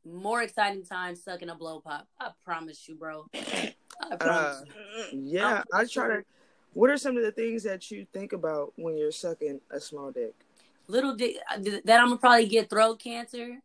more 0.05 0.41
exciting 0.41 0.85
time 0.85 1.15
sucking 1.17 1.49
a 1.49 1.55
blow 1.55 1.81
pop. 1.81 2.07
I 2.19 2.29
promise 2.45 2.87
you, 2.87 2.95
bro. 2.95 3.25
I 3.33 4.15
promise. 4.17 4.61
Uh, 4.61 4.63
you. 5.11 5.19
yeah, 5.39 5.63
I'm 5.73 5.81
I 5.81 5.85
try 5.85 6.07
to. 6.07 6.23
What 6.73 6.89
are 6.89 6.97
some 6.97 7.17
of 7.17 7.23
the 7.23 7.31
things 7.31 7.63
that 7.63 7.91
you 7.91 8.05
think 8.13 8.33
about 8.33 8.73
when 8.75 8.97
you're 8.97 9.11
sucking 9.11 9.61
a 9.71 9.79
small 9.79 10.11
dick? 10.11 10.33
Little 10.87 11.15
dick 11.15 11.37
that 11.85 11.99
I'm 11.99 12.07
gonna 12.09 12.17
probably 12.17 12.47
get 12.47 12.69
throat 12.69 12.99
cancer. 12.99 13.59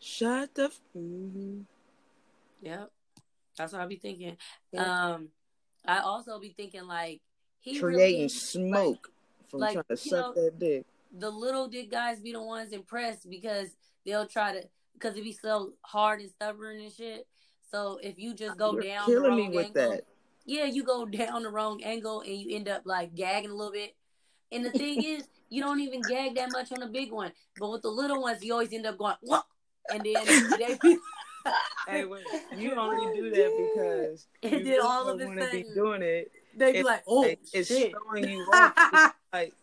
Shut 0.00 0.54
the. 0.54 0.64
F- 0.64 0.80
mm-hmm. 0.96 1.60
Yep. 2.62 2.90
That's 3.56 3.72
what 3.72 3.82
I'll 3.82 3.88
be 3.88 3.96
thinking. 3.96 4.36
Yeah. 4.72 4.82
Um 5.14 5.28
I 5.86 6.00
also 6.00 6.38
be 6.38 6.50
thinking 6.50 6.86
like 6.86 7.20
he 7.60 7.78
Creating 7.78 8.16
really, 8.16 8.28
smoke 8.28 9.10
from 9.48 9.60
like, 9.60 9.72
trying 9.74 9.84
to 9.88 9.96
suck 9.96 10.36
know- 10.36 10.42
that 10.44 10.58
dick. 10.58 10.86
the 11.16 11.30
little 11.30 11.66
dick 11.68 11.90
guys 11.90 12.20
be 12.20 12.32
the 12.32 12.42
ones 12.42 12.72
impressed 12.72 13.28
because 13.30 13.68
they'll 14.04 14.26
try 14.26 14.52
to 14.60 14.68
because 14.94 15.16
it 15.16 15.22
be 15.24 15.32
so 15.32 15.72
hard 15.82 16.20
and 16.20 16.30
stubborn 16.30 16.80
and 16.80 16.92
shit. 16.92 17.26
So 17.70 17.98
if 18.02 18.18
you 18.18 18.34
just 18.34 18.58
go 18.58 18.72
You're 18.72 18.82
down 18.82 19.06
killing 19.06 19.36
me 19.36 19.48
with 19.48 19.66
angle, 19.66 19.90
that. 19.92 20.04
Yeah, 20.48 20.64
you 20.64 20.82
go 20.82 21.04
down 21.20 21.42
the 21.42 21.50
wrong 21.50 21.82
angle 21.84 22.22
and 22.22 22.32
you 22.34 22.56
end 22.56 22.68
up 22.68 22.82
like 22.84 23.14
gagging 23.14 23.50
a 23.50 23.54
little 23.54 23.72
bit. 23.72 23.94
And 24.50 24.64
the 24.64 24.70
thing 24.70 25.04
is, 25.04 25.24
you 25.50 25.62
don't 25.62 25.80
even 25.80 26.00
gag 26.02 26.34
that 26.36 26.50
much 26.50 26.72
on 26.72 26.80
the 26.80 26.86
big 26.86 27.12
one, 27.12 27.32
but 27.60 27.70
with 27.70 27.82
the 27.82 27.88
little 27.90 28.22
ones, 28.22 28.42
you 28.42 28.52
always 28.54 28.72
end 28.72 28.86
up 28.86 28.96
going, 28.98 29.14
what? 29.20 29.44
And 29.92 30.00
then 30.04 30.24
they 30.58 30.78
Hey, 31.86 32.04
wait, 32.04 32.24
you 32.56 32.74
only 32.74 33.14
do 33.16 33.30
that 33.30 33.70
because 33.74 34.26
And 34.42 34.52
you 34.66 34.72
then 34.72 34.80
all 34.82 35.08
of 35.08 35.18
don't 35.18 35.26
a 35.26 35.28
wanna 35.28 35.50
be 35.50 35.64
doing 35.74 36.02
it. 36.02 36.30
they 36.56 36.72
be 36.72 36.82
like, 36.82 37.02
oh 37.06 37.24
It- 37.24 37.40
it's 37.52 37.68
shit. 37.68 37.92
throwing 37.92 38.28
you 38.28 38.40
off. 38.52 38.72
It's 38.76 39.14
like 39.32 39.54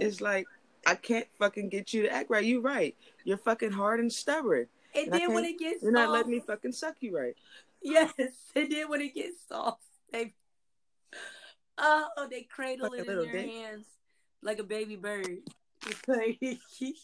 it's 0.00 0.20
like 0.20 0.46
I 0.86 0.94
can't 0.94 1.26
fucking 1.38 1.68
get 1.68 1.92
you 1.94 2.02
to 2.02 2.12
act 2.12 2.30
right. 2.30 2.44
You 2.44 2.60
right. 2.60 2.94
You're 3.24 3.36
fucking 3.38 3.70
hard 3.72 4.00
and 4.00 4.10
stubborn. 4.12 4.66
And 4.94 5.04
And 5.06 5.12
then 5.14 5.34
when 5.34 5.44
it 5.44 5.58
gets 5.58 5.82
You're 5.82 5.92
not 5.92 6.10
letting 6.10 6.32
me 6.32 6.40
fucking 6.40 6.72
suck 6.72 6.96
you 7.00 7.16
right. 7.16 7.36
yes. 7.82 8.12
And 8.56 8.70
then 8.72 8.88
when 8.88 9.00
it 9.02 9.14
gets 9.14 9.36
soft, 9.48 9.82
they 10.12 10.34
oh, 11.78 12.06
oh 12.16 12.28
they 12.30 12.42
cradle 12.42 12.90
Like 12.90 13.00
it 13.00 13.08
in 13.08 13.16
their 13.18 13.32
dick. 13.32 13.50
hands 13.50 13.86
like 14.42 14.58
a 14.58 14.64
baby 14.64 14.96
bird. 14.96 15.26
Like- 16.06 16.38
Did 16.40 16.58
she 16.78 16.94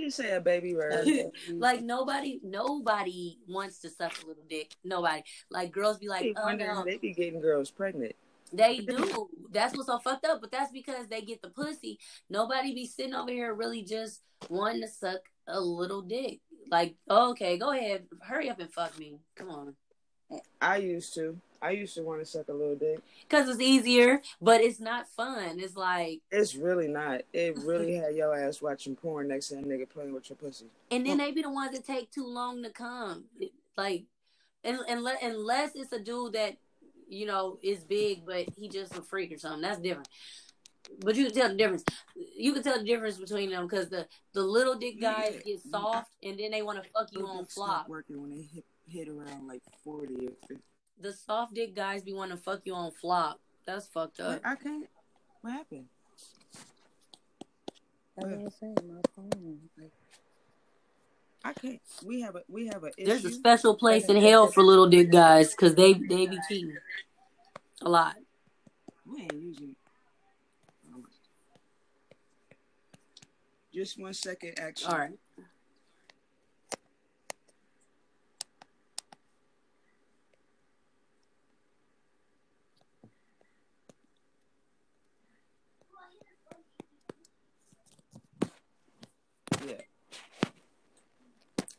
just 0.00 0.16
say 0.16 0.32
a 0.34 0.40
baby 0.40 0.74
bird? 0.78 1.06
like 1.54 1.82
nobody, 1.82 2.40
nobody 2.42 3.38
wants 3.48 3.78
to 3.80 3.90
suck 3.90 4.12
a 4.22 4.26
little 4.26 4.42
dick. 4.48 4.72
Nobody. 4.84 5.22
Like 5.50 5.70
girls 5.72 5.98
be 5.98 6.08
like, 6.08 6.32
oh 6.36 6.52
no, 6.52 6.84
they 6.84 6.96
be 6.96 7.12
getting 7.12 7.40
girls 7.40 7.70
pregnant. 7.70 8.14
they 8.52 8.78
do. 8.78 9.28
That's 9.52 9.74
what's 9.76 9.86
so 9.86 9.98
fucked 9.98 10.24
up. 10.26 10.40
But 10.40 10.50
that's 10.52 10.72
because 10.72 11.06
they 11.08 11.22
get 11.22 11.40
the 11.42 11.50
pussy. 11.50 11.98
Nobody 12.28 12.74
be 12.74 12.86
sitting 12.86 13.14
over 13.14 13.30
here 13.30 13.54
really 13.54 13.82
just 13.82 14.22
wanting 14.48 14.82
to 14.82 14.88
suck 14.88 15.20
a 15.46 15.60
little 15.60 16.02
dick. 16.02 16.40
Like, 16.68 16.96
okay, 17.08 17.58
go 17.58 17.70
ahead, 17.70 18.06
hurry 18.22 18.50
up 18.50 18.58
and 18.58 18.72
fuck 18.72 18.98
me. 18.98 19.20
Come 19.36 19.50
on. 19.50 19.76
I 20.60 20.76
used 20.76 21.14
to. 21.14 21.38
I 21.62 21.70
used 21.70 21.94
to 21.94 22.02
want 22.02 22.20
to 22.20 22.26
suck 22.26 22.48
a 22.48 22.52
little 22.52 22.76
dick. 22.76 23.00
Cause 23.30 23.48
it's 23.48 23.60
easier, 23.60 24.20
but 24.42 24.60
it's 24.60 24.78
not 24.78 25.08
fun. 25.08 25.58
It's 25.58 25.74
like, 25.74 26.20
It's 26.30 26.54
really 26.54 26.86
not. 26.86 27.22
It 27.32 27.56
really 27.64 27.94
had 27.94 28.14
your 28.14 28.36
ass 28.36 28.60
watching 28.60 28.94
porn 28.94 29.28
next 29.28 29.48
to 29.48 29.56
a 29.56 29.62
nigga 29.62 29.88
playing 29.88 30.12
with 30.12 30.28
your 30.28 30.36
pussy. 30.36 30.66
and 30.90 31.06
then 31.06 31.16
they 31.18 31.32
be 31.32 31.42
the 31.42 31.50
ones 31.50 31.72
that 31.72 31.84
take 31.86 32.10
too 32.10 32.26
long 32.26 32.62
to 32.62 32.70
come. 32.70 33.24
Like, 33.76 34.04
and, 34.62 34.78
unless, 34.88 35.22
unless 35.22 35.70
it's 35.74 35.92
a 35.92 35.98
dude 35.98 36.34
that 36.34 36.56
you 37.08 37.26
know 37.26 37.58
is 37.62 37.84
big, 37.84 38.26
but 38.26 38.46
he 38.56 38.68
just 38.68 38.96
a 38.96 39.02
freak 39.02 39.32
or 39.32 39.38
something. 39.38 39.62
That's 39.62 39.80
different. 39.80 40.08
But 41.00 41.16
you 41.16 41.24
can 41.26 41.34
tell 41.34 41.48
the 41.48 41.56
difference. 41.56 41.84
You 42.36 42.52
can 42.52 42.62
tell 42.62 42.78
the 42.78 42.84
difference 42.84 43.16
between 43.16 43.50
them 43.50 43.66
because 43.66 43.88
the 43.88 44.06
the 44.34 44.42
little 44.42 44.74
dick 44.76 45.00
guys 45.00 45.40
get 45.44 45.60
soft 45.70 46.10
and 46.22 46.38
then 46.38 46.50
they 46.50 46.62
want 46.62 46.82
to 46.82 46.88
fuck 46.90 47.08
you 47.12 47.26
on 47.26 47.46
flop. 47.46 47.88
working 47.88 48.20
when 48.20 48.30
they 48.30 48.42
hit, 48.42 48.64
hit 48.88 49.08
around 49.08 49.48
like 49.48 49.62
forty 49.84 50.26
or 50.26 50.32
fifty. 50.48 50.62
The 51.00 51.12
soft 51.12 51.54
dick 51.54 51.74
guys 51.74 52.02
be 52.02 52.14
wanting 52.14 52.36
to 52.36 52.42
fuck 52.42 52.62
you 52.64 52.74
on 52.74 52.90
flop. 52.90 53.40
That's 53.66 53.86
fucked 53.86 54.20
up. 54.20 54.40
I 54.44 54.54
can't. 54.54 54.88
What 55.42 55.52
happened? 55.52 55.86
What 58.14 58.32
I'm 58.32 58.50
saying, 58.50 58.76
my 58.88 59.00
phone. 59.14 59.58
I 61.44 61.52
can't. 61.52 61.80
We 62.04 62.22
have 62.22 62.34
a 62.36 62.42
we 62.48 62.66
have 62.68 62.82
a 62.82 62.88
issue. 62.96 63.06
There's 63.06 63.24
a 63.24 63.30
special 63.30 63.76
place 63.76 64.06
in 64.06 64.16
hell 64.16 64.48
for 64.48 64.62
little 64.62 64.88
dick 64.88 65.12
guys 65.12 65.50
because 65.50 65.74
they 65.74 65.92
they 65.92 66.26
be 66.26 66.38
cheating 66.48 66.76
a 67.82 67.88
lot. 67.88 68.16
We 69.04 69.22
ain't 69.22 69.34
using. 69.34 69.76
Oh. 70.92 71.04
Just 73.72 74.00
one 74.00 74.14
second, 74.14 74.58
actually. 74.58 74.92
All 74.92 74.98
right. 74.98 75.18
Yeah. 89.66 89.74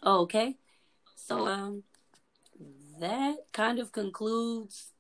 Okay. 0.08 0.56
So 1.16 1.48
um 1.48 1.84
that 3.00 3.36
kind 3.52 3.78
of 3.80 3.92
concludes 3.92 4.94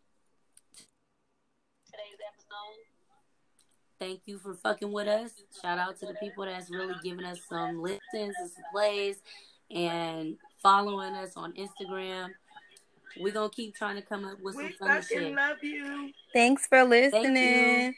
today's 1.86 2.20
episode. 2.28 2.84
Thank 3.99 4.22
you 4.26 4.38
for 4.38 4.53
fucking 4.53 4.91
with 4.91 5.08
us. 5.08 5.32
Shout 5.62 5.80
out 5.80 5.97
to 6.01 6.08
the 6.08 6.14
people 6.16 6.43
that's 6.43 6.70
really 6.70 6.95
giving 7.03 7.24
us 7.26 7.39
some 7.47 7.82
listens 7.82 8.01
and 8.14 8.49
some 8.51 8.64
plays 8.74 9.22
and 9.74 10.36
following 10.62 11.14
us 11.16 11.38
on 11.38 11.53
Instagram. 11.53 12.32
We're 13.18 13.34
gonna 13.34 13.49
keep 13.49 13.76
trying 13.76 13.95
to 13.95 14.01
come 14.01 14.26
up 14.26 14.41
with 14.41 14.55
We 14.55 14.64
some 14.64 14.74
funny 14.80 15.01
fucking 15.01 15.18
shit. 15.20 15.36
love 15.36 15.58
you. 15.64 16.12
Thanks 16.34 16.68
for 16.68 16.80
Thank 16.80 17.14
listening. 17.14 17.86
you. 17.86 17.93